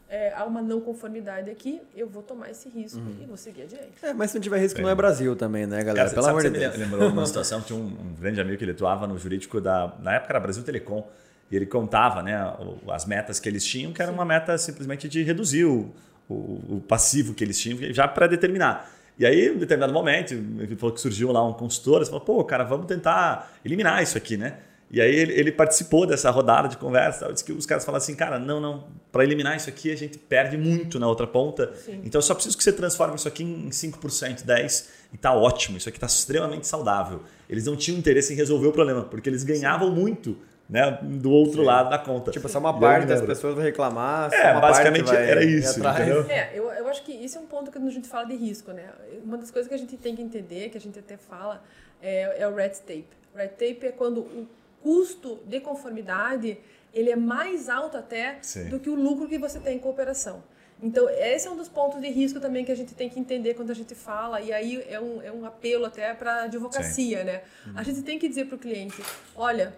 é, 0.10 0.34
há 0.36 0.44
uma 0.44 0.62
não 0.62 0.82
conformidade 0.82 1.50
aqui, 1.50 1.82
eu 1.96 2.06
vou 2.06 2.22
tomar 2.22 2.50
esse 2.52 2.68
risco 2.68 3.00
uhum. 3.00 3.16
e 3.22 3.26
vou 3.26 3.38
seguir 3.38 3.62
adiante. 3.62 3.94
É, 4.04 4.12
mas 4.12 4.32
se 4.32 4.36
não 4.36 4.42
tiver 4.42 4.60
risco, 4.60 4.78
é. 4.80 4.84
não 4.84 4.90
é 4.90 4.96
Brasil 4.96 5.38
também, 5.38 5.66
né, 5.66 5.82
galera? 5.82 6.10
Cara, 6.10 6.14
Pelo 6.14 6.28
amor 6.28 6.42
de 6.42 6.50
Deus. 6.50 6.76
Me 6.76 6.84
lembrou 6.84 7.10
uma 7.10 7.26
situação, 7.26 7.62
tinha 7.62 7.80
um, 7.80 7.86
um, 7.86 8.16
grande 8.20 8.42
amigo 8.42 8.58
que 8.58 8.66
ele 8.66 8.74
atuava 8.74 9.08
no 9.08 9.18
jurídico 9.18 9.62
da. 9.62 9.96
Na 10.02 10.16
época 10.16 10.34
era 10.34 10.40
Brasil 10.42 10.64
Telecom. 10.64 11.08
E 11.52 11.56
ele 11.56 11.66
contava 11.66 12.24
né, 12.24 12.56
as 12.90 13.06
metas 13.06 13.40
que 13.40 13.50
eles 13.50 13.66
tinham, 13.66 13.92
que 13.92 14.02
era 14.02 14.12
Sim. 14.12 14.18
uma 14.18 14.26
meta 14.26 14.58
simplesmente 14.58 15.10
de 15.10 15.22
reduzir 15.22 15.66
o, 15.66 15.92
o, 16.30 16.34
o 16.78 16.84
passivo 16.88 17.34
que 17.34 17.44
eles 17.44 17.60
tinham, 17.60 17.78
já 17.94 18.08
para 18.08 18.26
determinar. 18.28 18.90
E 19.20 19.26
aí, 19.26 19.50
em 19.50 19.58
determinado 19.58 19.94
momento, 19.94 20.34
ele 20.34 20.76
falou 20.76 20.96
que 20.96 21.02
surgiu 21.02 21.32
lá 21.32 21.46
um 21.46 21.54
consultor, 21.54 21.98
ele 21.98 22.06
falou, 22.06 22.22
pô, 22.22 22.44
cara, 22.44 22.64
vamos 22.64 22.88
tentar 22.88 23.52
eliminar 23.64 24.02
isso 24.02 24.18
aqui, 24.18 24.38
né? 24.38 24.58
E 24.90 25.00
aí 25.00 25.16
ele, 25.16 25.34
ele, 25.34 25.52
participou 25.54 26.06
dessa 26.06 26.30
rodada 26.30 26.68
de 26.68 26.76
conversa. 26.76 27.26
Eu 27.26 27.32
disse 27.32 27.46
que 27.46 27.54
os 27.54 27.66
caras 27.66 27.86
falaram 27.86 28.04
assim, 28.04 28.14
cara, 28.14 28.38
não, 28.38 28.60
não, 28.60 28.88
para 29.10 29.24
eliminar 29.24 29.56
isso 29.56 29.70
aqui 29.70 29.90
a 29.90 29.96
gente 29.96 30.18
perde 30.18 30.58
muito 30.58 31.00
na 31.00 31.08
outra 31.08 31.26
ponta. 31.26 31.72
Sim. 31.76 32.02
Então 32.04 32.20
eu 32.20 32.22
só 32.22 32.34
preciso 32.34 32.58
que 32.58 32.64
você 32.64 32.74
transforme 32.74 33.16
isso 33.16 33.26
aqui 33.26 33.42
em 33.42 33.70
5%, 33.70 34.46
10% 34.46 34.86
e 35.14 35.18
tá 35.18 35.34
ótimo. 35.34 35.78
Isso 35.78 35.88
aqui 35.88 35.98
está 35.98 36.08
extremamente 36.08 36.68
saudável. 36.68 37.24
Eles 37.50 37.66
não 37.66 37.78
tinham 37.78 37.98
interesse 37.98 38.34
em 38.34 38.36
resolver 38.36 38.68
o 38.68 38.74
problema, 38.74 39.04
porque 39.04 39.30
eles 39.30 39.46
ganhavam 39.46 39.88
Sim. 39.88 40.02
muito 40.02 40.38
né, 40.72 41.00
do 41.02 41.30
outro 41.30 41.60
Sim. 41.60 41.66
lado 41.66 41.90
da 41.90 42.00
conta. 42.00 42.32
Tipo, 42.32 42.48
só 42.48 42.58
uma 42.58 42.80
parte 42.80 43.06
das 43.06 43.22
pessoas 43.22 43.56
vai 43.56 43.66
reclamar. 43.66 44.34
É, 44.34 44.58
basicamente 44.58 45.14
era 45.14 45.44
isso. 45.44 45.86
É, 45.86 46.52
eu, 46.54 46.72
eu 46.72 46.88
acho 46.88 47.04
que 47.04 47.12
isso 47.12 47.38
é 47.38 47.42
um 47.42 47.46
ponto 47.46 47.70
que 47.70 47.78
a 47.78 47.90
gente 47.90 48.08
fala 48.08 48.26
de 48.26 48.36
risco, 48.38 48.72
né? 48.72 48.86
Uma 49.22 49.38
das 49.38 49.52
coisas 49.52 49.68
que 49.68 49.76
a 49.76 49.78
gente 49.78 49.98
tem 49.98 50.16
que 50.16 50.22
entender, 50.22 50.70
que 50.70 50.78
a 50.78 50.82
gente 50.82 50.98
até 50.98 51.18
fala, 51.18 51.62
é, 52.02 52.42
é 52.42 52.48
o 52.48 52.56
red 52.56 52.70
tape. 52.70 53.06
Red 53.36 53.50
tape 53.50 53.88
é 53.88 53.92
quando 53.92 54.22
o 54.22 54.48
custo 54.82 55.42
de 55.46 55.60
conformidade 55.60 56.58
ele 56.94 57.12
é 57.12 57.18
mais 57.18 57.68
alto 57.68 57.98
até 57.98 58.38
Sim. 58.42 58.70
do 58.70 58.80
que 58.80 58.90
o 58.90 58.96
lucro 58.96 59.28
que 59.28 59.38
você 59.38 59.60
tem 59.60 59.78
com 59.78 59.90
a 59.90 59.92
operação. 59.92 60.42
Então, 60.82 61.08
esse 61.10 61.50
é 61.50 61.52
um 61.52 61.58
dos 61.58 61.68
pontos 61.68 62.00
de 62.00 62.10
risco 62.10 62.40
também 62.40 62.64
que 62.64 62.72
a 62.72 62.76
gente 62.76 62.96
tem 62.96 63.10
que 63.10 63.20
entender 63.20 63.56
quando 63.56 63.72
a 63.72 63.76
gente 63.76 63.94
fala, 63.94 64.40
e 64.40 64.52
aí 64.54 64.84
é 64.90 65.00
um, 65.00 65.22
é 65.22 65.32
um 65.32 65.46
apelo 65.46 65.86
até 65.86 66.14
para 66.14 66.34
a 66.34 66.44
advocacia, 66.44 67.20
Sim. 67.20 67.24
né? 67.26 67.42
Uhum. 67.68 67.74
A 67.76 67.84
gente 67.84 68.02
tem 68.02 68.18
que 68.18 68.30
dizer 68.30 68.46
para 68.46 68.56
o 68.56 68.60
cliente, 68.60 69.04
olha... 69.36 69.74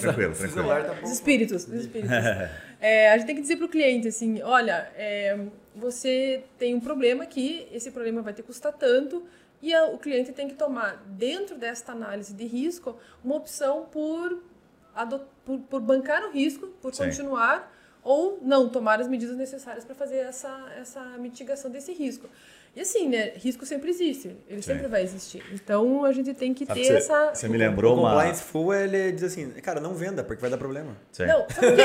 tranquilo, 0.00 0.34
tranquilo. 0.34 0.68
Tá 0.68 0.98
os 1.02 1.12
espíritos, 1.12 1.66
os 1.66 1.72
espíritos. 1.72 2.10
é, 2.80 3.10
a 3.10 3.16
gente 3.16 3.26
tem 3.26 3.36
que 3.36 3.42
dizer 3.42 3.56
para 3.56 3.66
o 3.66 3.68
cliente, 3.68 4.08
assim, 4.08 4.42
olha, 4.42 4.90
é, 4.96 5.38
você 5.74 6.42
tem 6.58 6.74
um 6.74 6.80
problema 6.80 7.24
aqui, 7.24 7.68
esse 7.72 7.90
problema 7.90 8.22
vai 8.22 8.32
te 8.32 8.42
custar 8.42 8.72
tanto, 8.72 9.24
e 9.62 9.72
a, 9.72 9.86
o 9.86 9.98
cliente 9.98 10.32
tem 10.32 10.48
que 10.48 10.54
tomar, 10.54 11.02
dentro 11.06 11.56
desta 11.56 11.92
análise 11.92 12.34
de 12.34 12.44
risco, 12.44 12.98
uma 13.24 13.36
opção 13.36 13.86
por, 13.90 14.42
por, 15.44 15.58
por 15.60 15.80
bancar 15.80 16.24
o 16.24 16.32
risco, 16.32 16.66
por 16.82 16.94
Sim. 16.94 17.04
continuar 17.04 17.72
ou 18.02 18.38
não 18.40 18.68
tomar 18.68 19.00
as 19.00 19.08
medidas 19.08 19.36
necessárias 19.36 19.84
para 19.84 19.94
fazer 19.94 20.18
essa, 20.18 20.72
essa 20.78 21.02
mitigação 21.18 21.68
desse 21.70 21.92
risco. 21.92 22.28
E 22.76 22.82
assim, 22.82 23.08
né? 23.08 23.32
Risco 23.36 23.64
sempre 23.64 23.88
existe, 23.88 24.36
ele 24.46 24.60
Sim. 24.60 24.72
sempre 24.74 24.86
vai 24.86 25.02
existir. 25.02 25.42
Então 25.50 26.04
a 26.04 26.12
gente 26.12 26.34
tem 26.34 26.52
que 26.52 26.66
ter 26.66 26.74
você, 26.84 26.92
essa. 26.92 27.30
Você 27.32 27.48
me 27.48 27.56
lembrou 27.56 27.96
o 27.96 28.00
uma. 28.00 28.08
O 28.08 28.12
compliance 28.12 28.42
full 28.42 28.74
ele 28.74 29.12
diz 29.12 29.22
assim, 29.22 29.48
cara, 29.62 29.80
não 29.80 29.94
venda, 29.94 30.22
porque 30.22 30.42
vai 30.42 30.50
dar 30.50 30.58
problema. 30.58 30.94
Sim. 31.10 31.24
Não, 31.24 31.46
sabe 31.48 31.68
o 31.72 31.74
quê? 31.74 31.82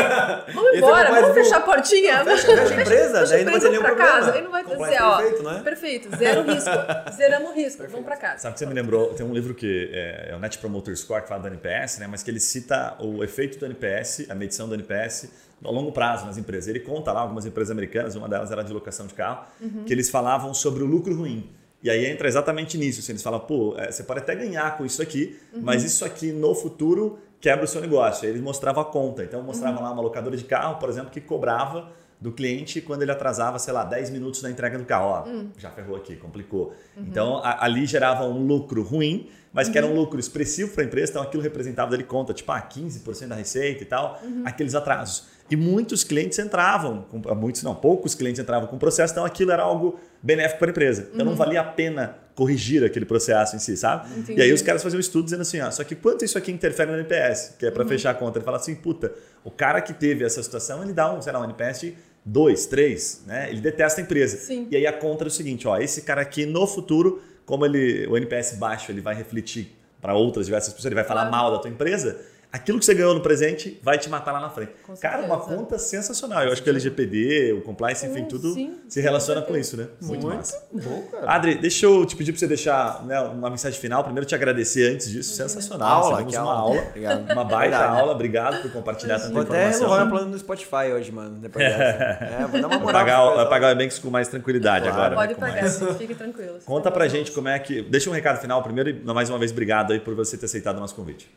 Vamos 0.53 0.77
embora, 0.77 1.09
vamos 1.09 1.27
full. 1.27 1.33
fechar 1.35 1.57
a 1.59 1.61
portinha. 1.61 2.17
Não, 2.17 2.25
fecha, 2.25 2.45
fecha 2.45 2.75
a 2.75 2.81
empresa, 2.81 3.25
daí 3.25 3.45
não 3.45 3.51
vai 3.53 3.61
ter 3.61 3.69
nenhum 3.69 3.83
problema. 3.83 4.11
Casa, 4.11 4.33
aí 4.33 4.41
não 4.41 4.51
vai 4.51 4.63
ter, 4.65 5.01
ó, 5.01 5.17
perfeito, 5.17 5.43
né? 5.43 5.61
perfeito, 5.63 6.17
zero 6.17 6.41
risco. 6.41 6.69
Zeramos 7.15 7.51
o 7.51 7.53
risco, 7.53 7.77
perfeito. 7.77 7.91
vamos 7.91 8.05
para 8.05 8.17
casa. 8.17 8.39
Sabe 8.39 8.53
que 8.55 8.59
você 8.59 8.65
me 8.65 8.73
lembrou? 8.73 9.13
Tem 9.13 9.25
um 9.25 9.33
livro 9.33 9.55
que 9.55 9.89
é, 9.93 10.31
é 10.31 10.35
o 10.35 10.39
Net 10.39 10.57
Promoter 10.57 10.97
Score, 10.97 11.21
que 11.21 11.29
fala 11.29 11.41
do 11.41 11.47
NPS, 11.47 11.99
né? 11.99 12.07
Mas 12.07 12.21
que 12.21 12.29
ele 12.29 12.41
cita 12.41 12.97
o 12.99 13.23
efeito 13.23 13.57
do 13.57 13.65
NPS, 13.65 14.29
a 14.29 14.35
medição 14.35 14.67
do 14.67 14.75
NPS 14.75 15.29
a 15.63 15.69
longo 15.69 15.91
prazo 15.91 16.25
nas 16.25 16.37
empresas. 16.37 16.67
Ele 16.67 16.79
conta 16.79 17.11
lá 17.11 17.21
algumas 17.21 17.45
empresas 17.45 17.71
americanas, 17.71 18.15
uma 18.15 18.27
delas 18.27 18.51
era 18.51 18.63
de 18.63 18.73
locação 18.73 19.07
de 19.07 19.13
carro, 19.13 19.45
uhum. 19.61 19.83
que 19.85 19.93
eles 19.93 20.09
falavam 20.09 20.53
sobre 20.53 20.83
o 20.83 20.85
lucro 20.85 21.15
ruim. 21.15 21.49
E 21.83 21.89
aí 21.89 22.05
entra 22.05 22.27
exatamente 22.27 22.77
nisso. 22.77 22.99
Assim, 22.99 23.13
eles 23.13 23.23
falam, 23.23 23.39
pô, 23.39 23.75
é, 23.77 23.91
você 23.91 24.03
pode 24.03 24.19
até 24.19 24.35
ganhar 24.35 24.77
com 24.77 24.85
isso 24.85 25.01
aqui, 25.01 25.37
uhum. 25.53 25.61
mas 25.63 25.83
isso 25.83 26.05
aqui 26.05 26.31
no 26.31 26.53
futuro 26.53 27.17
quebra 27.39 27.65
o 27.65 27.67
seu 27.67 27.81
negócio. 27.81 28.25
Aí 28.25 28.29
eles 28.29 28.41
mostravam 28.41 28.83
a 28.83 28.85
conta. 28.85 29.23
Então 29.23 29.41
mostrava 29.41 29.77
uhum. 29.77 29.83
lá 29.83 29.91
uma 29.91 30.01
locadora 30.01 30.37
de 30.37 30.43
carro, 30.43 30.77
por 30.77 30.89
exemplo, 30.89 31.09
que 31.09 31.19
cobrava 31.19 31.91
do 32.19 32.31
cliente 32.31 32.79
quando 32.81 33.01
ele 33.01 33.11
atrasava, 33.11 33.57
sei 33.57 33.73
lá, 33.73 33.83
10 33.83 34.11
minutos 34.11 34.43
na 34.43 34.51
entrega 34.51 34.77
do 34.77 34.85
carro. 34.85 35.07
Ó, 35.07 35.27
uhum. 35.27 35.49
já 35.57 35.71
ferrou 35.71 35.95
aqui, 35.95 36.15
complicou. 36.15 36.73
Então 36.95 37.37
a, 37.37 37.65
ali 37.65 37.87
gerava 37.87 38.25
um 38.25 38.45
lucro 38.45 38.83
ruim, 38.83 39.27
mas 39.51 39.67
que 39.67 39.77
era 39.77 39.87
um 39.87 39.95
lucro 39.95 40.19
expressivo 40.19 40.71
para 40.71 40.83
a 40.83 40.85
empresa, 40.85 41.11
então 41.11 41.23
aquilo 41.23 41.41
representava 41.41 41.89
dele 41.89 42.03
conta, 42.03 42.31
tipo, 42.31 42.51
ah, 42.51 42.61
15% 42.61 43.27
da 43.27 43.35
receita 43.35 43.81
e 43.81 43.85
tal, 43.85 44.21
aqueles 44.45 44.75
atrasos. 44.75 45.25
E 45.51 45.55
muitos 45.57 46.03
clientes 46.05 46.39
entravam, 46.39 47.05
muitos 47.35 47.61
não, 47.61 47.75
poucos 47.75 48.15
clientes 48.15 48.39
entravam 48.39 48.69
com 48.69 48.77
o 48.77 48.79
processo, 48.79 49.11
então 49.11 49.25
aquilo 49.25 49.51
era 49.51 49.61
algo 49.61 49.99
benéfico 50.23 50.59
para 50.59 50.69
a 50.69 50.71
empresa. 50.71 51.09
Então 51.13 51.25
uhum. 51.25 51.31
não 51.31 51.35
valia 51.35 51.59
a 51.59 51.63
pena 51.65 52.15
corrigir 52.33 52.85
aquele 52.85 53.05
processo 53.05 53.57
em 53.57 53.59
si, 53.59 53.75
sabe? 53.75 54.09
Entendi. 54.17 54.39
E 54.39 54.43
aí 54.43 54.53
os 54.53 54.61
caras 54.61 54.81
faziam 54.81 54.97
um 54.97 55.01
estudo 55.01 55.25
dizendo 55.25 55.41
assim, 55.41 55.59
ó, 55.59 55.69
só 55.69 55.83
que 55.83 55.93
quanto 55.93 56.23
isso 56.23 56.37
aqui 56.37 56.53
interfere 56.53 56.89
no 56.89 56.97
NPS, 56.97 57.55
que 57.59 57.65
é 57.65 57.71
para 57.71 57.83
uhum. 57.83 57.89
fechar 57.89 58.11
a 58.11 58.13
conta. 58.13 58.37
Ele 58.37 58.45
fala 58.45 58.55
assim, 58.55 58.73
puta, 58.75 59.11
o 59.43 59.51
cara 59.51 59.81
que 59.81 59.93
teve 59.93 60.23
essa 60.23 60.41
situação, 60.41 60.81
ele 60.83 60.93
dá 60.93 61.13
um, 61.13 61.21
sei 61.21 61.33
lá, 61.33 61.41
um 61.41 61.43
NPS 61.43 61.81
de 61.81 61.97
2, 62.23 62.65
3, 62.67 63.23
né? 63.27 63.49
Ele 63.49 63.59
detesta 63.59 63.99
a 63.99 64.03
empresa. 64.05 64.37
Sim. 64.37 64.69
E 64.71 64.77
aí 64.77 64.87
a 64.87 64.93
conta 64.93 65.25
é 65.25 65.27
o 65.27 65.29
seguinte, 65.29 65.67
ó, 65.67 65.77
esse 65.77 66.03
cara 66.03 66.21
aqui 66.21 66.45
no 66.45 66.65
futuro, 66.65 67.21
como 67.45 67.65
ele, 67.65 68.07
o 68.07 68.15
NPS 68.15 68.55
baixo, 68.55 68.89
ele 68.89 69.01
vai 69.01 69.15
refletir 69.15 69.75
para 70.01 70.13
outras 70.15 70.45
diversas 70.45 70.73
pessoas, 70.73 70.85
ele 70.85 70.95
vai 70.95 71.03
falar 71.03 71.27
claro. 71.27 71.35
mal 71.35 71.51
da 71.51 71.59
tua 71.59 71.69
empresa, 71.69 72.19
aquilo 72.51 72.77
que 72.77 72.85
você 72.85 72.93
ganhou 72.93 73.13
no 73.13 73.21
presente 73.21 73.79
vai 73.81 73.97
te 73.97 74.09
matar 74.09 74.31
lá 74.33 74.41
na 74.41 74.49
frente. 74.49 74.73
Cara, 74.99 75.23
uma 75.23 75.37
conta 75.37 75.79
sensacional. 75.79 76.43
Eu 76.43 76.51
acho 76.51 76.61
que 76.61 76.69
o 76.69 76.71
LGPD, 76.71 77.53
o 77.53 77.61
compliance, 77.61 78.05
enfim, 78.05 78.25
tudo 78.25 78.53
sim, 78.53 78.77
se 78.89 78.99
relaciona 78.99 79.41
com 79.41 79.55
isso, 79.55 79.77
né? 79.77 79.87
Muito, 80.01 80.25
Muito 80.25 80.37
massa. 80.37 80.61
Bom, 80.71 81.03
cara. 81.11 81.31
Adri, 81.31 81.55
deixa 81.55 81.85
eu 81.85 82.05
te 82.05 82.15
pedir 82.15 82.31
para 82.31 82.39
você 82.39 82.47
deixar 82.47 83.05
né, 83.05 83.19
uma 83.21 83.49
mensagem 83.49 83.79
final. 83.79 84.03
Primeiro, 84.03 84.25
te 84.25 84.35
agradecer 84.35 84.93
antes 84.93 85.09
disso. 85.09 85.33
Sensacional. 85.33 86.03
Aula, 86.03 86.23
que 86.23 86.35
uma 86.35 86.53
aula. 86.53 86.81
Obrigado. 86.81 87.31
Uma 87.31 87.43
baita 87.45 87.77
Verdade. 87.77 87.99
aula. 87.99 88.11
Obrigado 88.11 88.61
por 88.61 88.71
compartilhar 88.71 89.19
tanta 89.19 89.33
vou 89.33 89.43
informação. 89.43 89.87
Vou 89.87 89.87
até 89.87 89.95
renovar 89.95 90.05
meu 90.05 90.17
plano 90.17 90.31
no 90.31 90.39
Spotify 90.39 90.91
hoje, 90.93 91.11
mano. 91.11 91.37
Depois 91.39 91.65
dessa. 91.65 91.81
é, 92.25 92.47
vou 92.47 92.61
dar 92.61 92.67
uma 92.67 92.79
moral. 92.79 93.01
Pagar, 93.01 93.35
vai 93.35 93.49
pagar 93.49 93.67
o 93.67 93.71
Ebanks 93.71 93.99
com 93.99 94.09
mais 94.09 94.27
tranquilidade 94.27 94.89
claro. 94.89 95.13
agora. 95.13 95.15
Pode 95.15 95.33
né, 95.33 95.39
pagar, 95.39 95.61
mais... 95.61 95.97
fique 95.97 96.15
tranquilo. 96.15 96.59
Conta 96.65 96.91
pra 96.91 97.07
gente 97.07 97.31
como 97.31 97.47
é 97.47 97.57
que... 97.59 97.81
Deixa 97.81 98.09
um 98.09 98.13
recado 98.13 98.39
final 98.39 98.61
primeiro 98.61 98.89
e 98.89 98.93
mais 99.13 99.29
uma 99.29 99.39
vez 99.39 99.51
obrigado 99.51 99.93
aí 99.93 99.99
por 99.99 100.13
você 100.15 100.37
ter 100.37 100.45
aceitado 100.45 100.77
o 100.77 100.79
nosso 100.79 100.95
convite. 100.95 101.29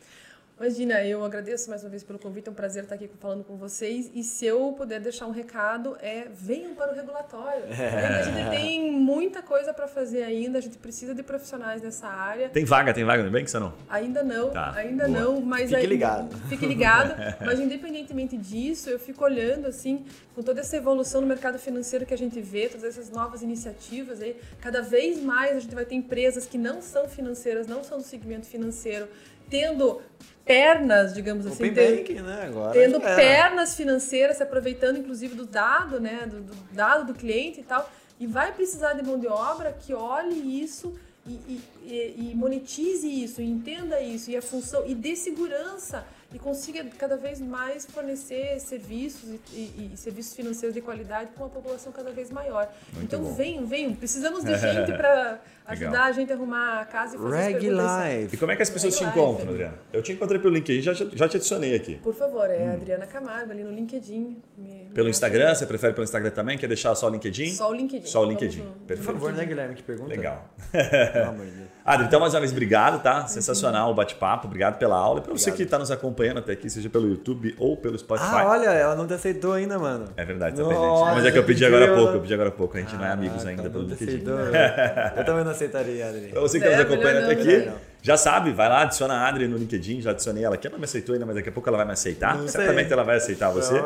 Imagina, 0.57 1.05
eu 1.05 1.25
agradeço 1.25 1.69
mais 1.69 1.83
uma 1.83 1.91
vez 1.91 2.05
pelo 2.05 2.17
convite, 2.17 2.47
é 2.47 2.51
um 2.51 2.55
prazer 2.55 2.85
estar 2.85 2.95
aqui 2.95 3.11
falando 3.19 3.43
com 3.43 3.57
vocês. 3.57 4.09
E 4.15 4.23
se 4.23 4.47
eu 4.47 4.73
puder 4.73 5.01
deixar 5.01 5.27
um 5.27 5.33
recado, 5.33 5.97
é 6.01 6.29
venham 6.33 6.77
para 6.77 6.93
o 6.93 6.95
regulatório. 6.95 7.65
É. 7.73 8.21
A 8.21 8.23
gente 8.23 8.51
tem 8.51 8.93
muita 8.93 9.43
coisa 9.43 9.75
para 9.75 9.89
fazer 9.89 10.23
ainda, 10.23 10.59
a 10.59 10.61
gente 10.61 10.79
precisa 10.79 11.13
de 11.13 11.25
profissionais 11.25 11.83
nessa 11.83 12.07
área. 12.07 12.49
Tem 12.51 12.65
vaga, 12.65 12.95
tem 12.95 13.05
vaga 13.05 13.25
no 13.25 13.33
Bank, 13.33 13.53
não? 13.55 13.75
Ainda 13.89 14.23
não, 14.23 14.51
tá, 14.51 14.73
ainda 14.77 15.09
boa. 15.09 15.21
não, 15.21 15.41
mas 15.41 15.71
fique 15.71 15.75
aí, 15.75 15.87
ligado. 15.87 16.37
Fique 16.49 16.67
ligado, 16.67 17.15
mas 17.45 17.59
independentemente 17.59 18.37
disso, 18.37 18.89
eu 18.89 18.99
fico 18.99 19.25
olhando 19.25 19.67
assim, 19.67 20.05
com 20.37 20.43
toda 20.43 20.61
essa 20.61 20.77
evolução 20.77 21.21
no 21.21 21.27
mercado 21.27 21.59
financeiro 21.59 22.07
que 22.07 22.15
a 22.15 22.19
gente 22.19 22.41
vê, 22.41 22.69
todas 22.69 22.85
essas 22.85 23.11
novas 23.11 23.43
iniciativas 23.43 24.23
aí, 24.23 24.37
cada 24.61 24.83
vez 24.83 25.21
mais 25.21 25.57
a 25.57 25.61
gente 25.61 25.75
vai 25.75 25.85
ter 25.85 25.97
empresas 25.97 26.47
que 26.47 26.57
não 26.57 26.81
são 26.81 27.09
financeiras, 27.09 27.67
não 27.67 27.83
são 27.83 27.99
do 27.99 28.05
segmento 28.05 28.47
financeiro, 28.47 29.09
tendo 29.51 30.01
pernas, 30.45 31.15
digamos 31.15 31.47
assim, 31.47 31.73
tendo, 31.73 31.97
banking, 31.97 32.21
né? 32.21 32.45
Agora 32.47 32.73
tendo 32.73 33.01
pernas 33.01 33.75
financeiras, 33.75 34.37
se 34.37 34.43
aproveitando 34.43 34.99
inclusive 34.99 35.35
do 35.35 35.47
dado, 35.47 35.99
né, 35.99 36.27
do, 36.27 36.41
do, 36.41 36.55
dado 36.73 37.13
do 37.13 37.15
cliente 37.19 37.61
e 37.61 37.65
tal, 37.65 37.91
e 38.21 38.27
vai 38.27 38.53
precisar 38.53 38.93
de 38.93 39.03
mão 39.03 39.19
de 39.19 39.27
obra 39.27 39.73
que 39.73 39.95
olhe 39.95 40.63
isso 40.63 40.95
e, 41.27 41.61
e, 41.83 42.15
e 42.19 42.35
monetize 42.35 43.09
isso, 43.09 43.41
entenda 43.41 44.01
isso 44.01 44.31
e 44.31 44.37
a 44.37 44.43
função 44.43 44.85
e 44.87 44.95
dê 44.95 45.17
segurança 45.17 46.07
e 46.35 46.39
consiga 46.39 46.85
cada 46.99 47.17
vez 47.17 47.41
mais 47.41 47.87
fornecer 47.87 48.59
serviços 48.59 49.39
e, 49.53 49.57
e, 49.57 49.91
e 49.95 49.97
serviços 49.97 50.35
financeiros 50.35 50.75
de 50.75 50.81
qualidade 50.81 51.31
para 51.31 51.45
uma 51.45 51.51
população 51.51 51.93
cada 51.93 52.11
vez 52.11 52.29
maior. 52.29 52.69
Muito 52.93 53.05
então 53.05 53.23
bom. 53.23 53.33
venham, 53.33 53.65
venham. 53.65 53.95
Precisamos 53.95 54.43
de 54.43 54.53
gente 54.59 54.93
para 54.93 55.41
ajudar 55.67 56.07
a 56.07 56.13
gente 56.13 56.33
a 56.33 56.35
arrumar 56.35 56.81
a 56.81 56.85
casa 56.87 57.15
e 57.15 57.19
fazer 57.21 57.37
Reg 57.37 57.71
Life. 57.71 58.35
E 58.35 58.37
como 58.37 58.51
é 58.51 58.57
que 58.57 58.63
as 58.63 58.71
pessoas 58.71 58.99
Reg 58.99 59.13
te 59.13 59.17
encontram, 59.17 59.51
Adriana? 59.51 59.79
Eu 59.93 60.03
te 60.03 60.13
encontrei 60.13 60.41
pelo 60.41 60.53
LinkedIn, 60.53 60.83
já, 60.83 60.93
já 60.93 61.29
te 61.29 61.37
adicionei 61.37 61.77
aqui. 61.77 61.95
Por 61.99 62.15
favor, 62.15 62.51
é 62.51 62.59
hum. 62.59 62.73
Adriana 62.73 63.07
Camargo 63.07 63.53
ali 63.53 63.63
no 63.63 63.71
LinkedIn. 63.71 64.43
Me, 64.59 64.91
pelo 64.93 65.09
Instagram, 65.09 65.55
você 65.55 65.67
prefere 65.67 65.93
pelo 65.93 66.05
Instagram 66.05 66.31
também? 66.31 66.59
Quer 66.59 66.67
deixar 66.67 66.97
só 66.97 67.07
o 67.07 67.11
LinkedIn? 67.11 67.51
Só 67.53 67.71
o 67.71 67.75
LinkedIn. 67.75 68.07
Só 68.07 68.23
o 68.23 68.29
LinkedIn. 68.29 68.67
Por 68.89 68.97
favor, 68.97 69.33
né, 69.33 69.45
Guilherme, 69.45 69.77
que 69.77 69.85
pergunta. 69.85 70.11
Legal. 70.11 70.51
Pelo 70.73 71.29
amor 71.29 71.47
de 71.47 71.53
Deus. 71.53 71.74
Adri, 71.87 72.07
então 72.07 72.19
mais 72.19 72.33
uma 72.33 72.41
vez, 72.41 72.51
obrigado, 72.51 73.03
tá? 73.03 73.27
Sensacional 73.27 73.91
o 73.91 73.95
bate-papo, 73.95 74.47
obrigado 74.47 74.79
pela 74.79 74.97
aula. 74.97 75.21
E 75.21 75.23
para 75.23 75.33
você 75.35 75.53
que 75.53 75.65
está 75.65 75.79
nos 75.79 75.91
acompanhando 75.91 76.39
até 76.39 76.53
aqui, 76.53 76.71
seja 76.71 76.89
pelo 76.89 77.07
YouTube 77.07 77.55
ou 77.59 77.77
pelo 77.77 77.99
Spotify. 77.99 78.31
Ah, 78.31 78.49
olha, 78.49 78.71
ela 78.71 78.95
não 78.95 79.07
te 79.07 79.13
aceitou 79.13 79.53
ainda, 79.53 79.79
mano. 79.79 80.07
É 80.17 80.25
verdade, 80.25 80.57
tá 80.57 80.63
pendente. 80.67 81.05
Mas 81.15 81.27
é 81.27 81.31
que 81.31 81.39
eu 81.39 81.45
pedi 81.45 81.63
agora 81.63 81.93
há 81.93 81.95
pouco, 81.95 82.15
eu 82.15 82.21
pedi 82.23 82.33
agora 82.33 82.49
há 82.49 82.53
pouco. 82.53 82.77
A 82.79 82.81
gente 82.81 82.95
ah, 82.95 82.99
não 82.99 83.05
é 83.05 83.11
amigos 83.11 83.45
ainda 83.45 83.69
pelo 83.69 83.85
LinkedIn. 83.85 84.25
eu 85.15 85.25
também 85.27 85.45
não 85.45 85.51
aceitaria, 85.51 86.09
Adri. 86.09 86.29
Pra 86.29 86.41
você 86.41 86.59
que 86.59 86.65
está 86.65 86.79
nos 86.79 86.91
acompanhando 86.91 87.25
até 87.25 87.33
aqui, 87.33 87.71
já 88.05 88.19
sabe, 88.19 88.53
vai 88.53 88.69
lá, 88.69 88.83
adiciona 88.83 89.15
a 89.15 89.27
Adri 89.27 89.49
no 89.49 89.57
LinkedIn, 89.57 90.03
já 90.03 90.11
adicionei 90.11 90.45
ela 90.45 90.57
aqui. 90.57 90.67
Ela 90.67 90.75
não 90.75 90.79
me 90.79 90.85
aceitou 90.85 91.15
ainda, 91.15 91.25
mas 91.25 91.37
daqui 91.37 91.49
a 91.49 91.53
pouco 91.53 91.67
ela 91.71 91.79
vai 91.79 91.87
me 91.87 91.93
aceitar. 91.95 92.37
Não 92.37 92.47
Certamente 92.47 92.89
sei. 92.89 92.93
ela 92.93 93.03
vai 93.03 93.17
aceitar 93.17 93.51
você. 93.51 93.83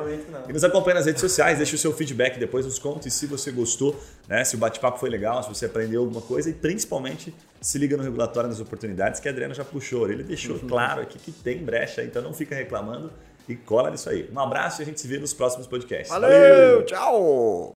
E 0.49 0.53
nos 0.53 0.64
acompanha 0.64 0.97
nas 0.97 1.07
redes 1.07 1.21
sociais, 1.21 1.59
deixa 1.59 1.77
o 1.77 1.79
seu 1.79 1.93
feedback 1.93 2.37
depois, 2.37 2.66
nos 2.66 2.81
conte 2.81 3.09
se 3.12 3.27
você 3.27 3.53
gostou, 3.53 3.95
né? 4.27 4.43
Se 4.43 4.57
o 4.57 4.59
bate-papo 4.59 4.99
foi 4.99 5.09
legal, 5.09 5.41
se 5.45 5.49
você 5.49 5.66
aprendeu 5.66 6.01
alguma 6.01 6.21
coisa 6.21 6.51
e 6.51 6.53
principalmente 6.53 7.33
se 7.61 7.79
liga 7.79 7.97
no 7.97 8.03
regulatório 8.03 8.49
nas 8.49 8.59
oportunidades 8.59 9.21
que 9.21 9.29
a 9.29 9.31
Adriana 9.31 9.55
já 9.55 9.64
puxou. 9.64 10.11
Ele 10.11 10.25
deixou 10.25 10.57
uhum. 10.57 10.66
claro 10.66 11.03
aqui 11.03 11.16
que 11.16 11.31
tem 11.31 11.59
brecha, 11.59 12.03
então 12.03 12.21
não 12.21 12.35
fica 12.35 12.57
reclamando 12.57 13.12
e 13.49 13.55
cola 13.55 13.89
nisso 13.89 14.11
aí. 14.11 14.29
Um 14.35 14.41
abraço 14.41 14.81
e 14.81 14.83
a 14.83 14.87
gente 14.87 15.01
se 15.01 15.07
vê 15.07 15.21
nos 15.21 15.33
próximos 15.33 15.69
podcasts. 15.69 16.09
Valeu. 16.09 16.29
Valeu. 16.29 16.85
tchau! 16.87 17.66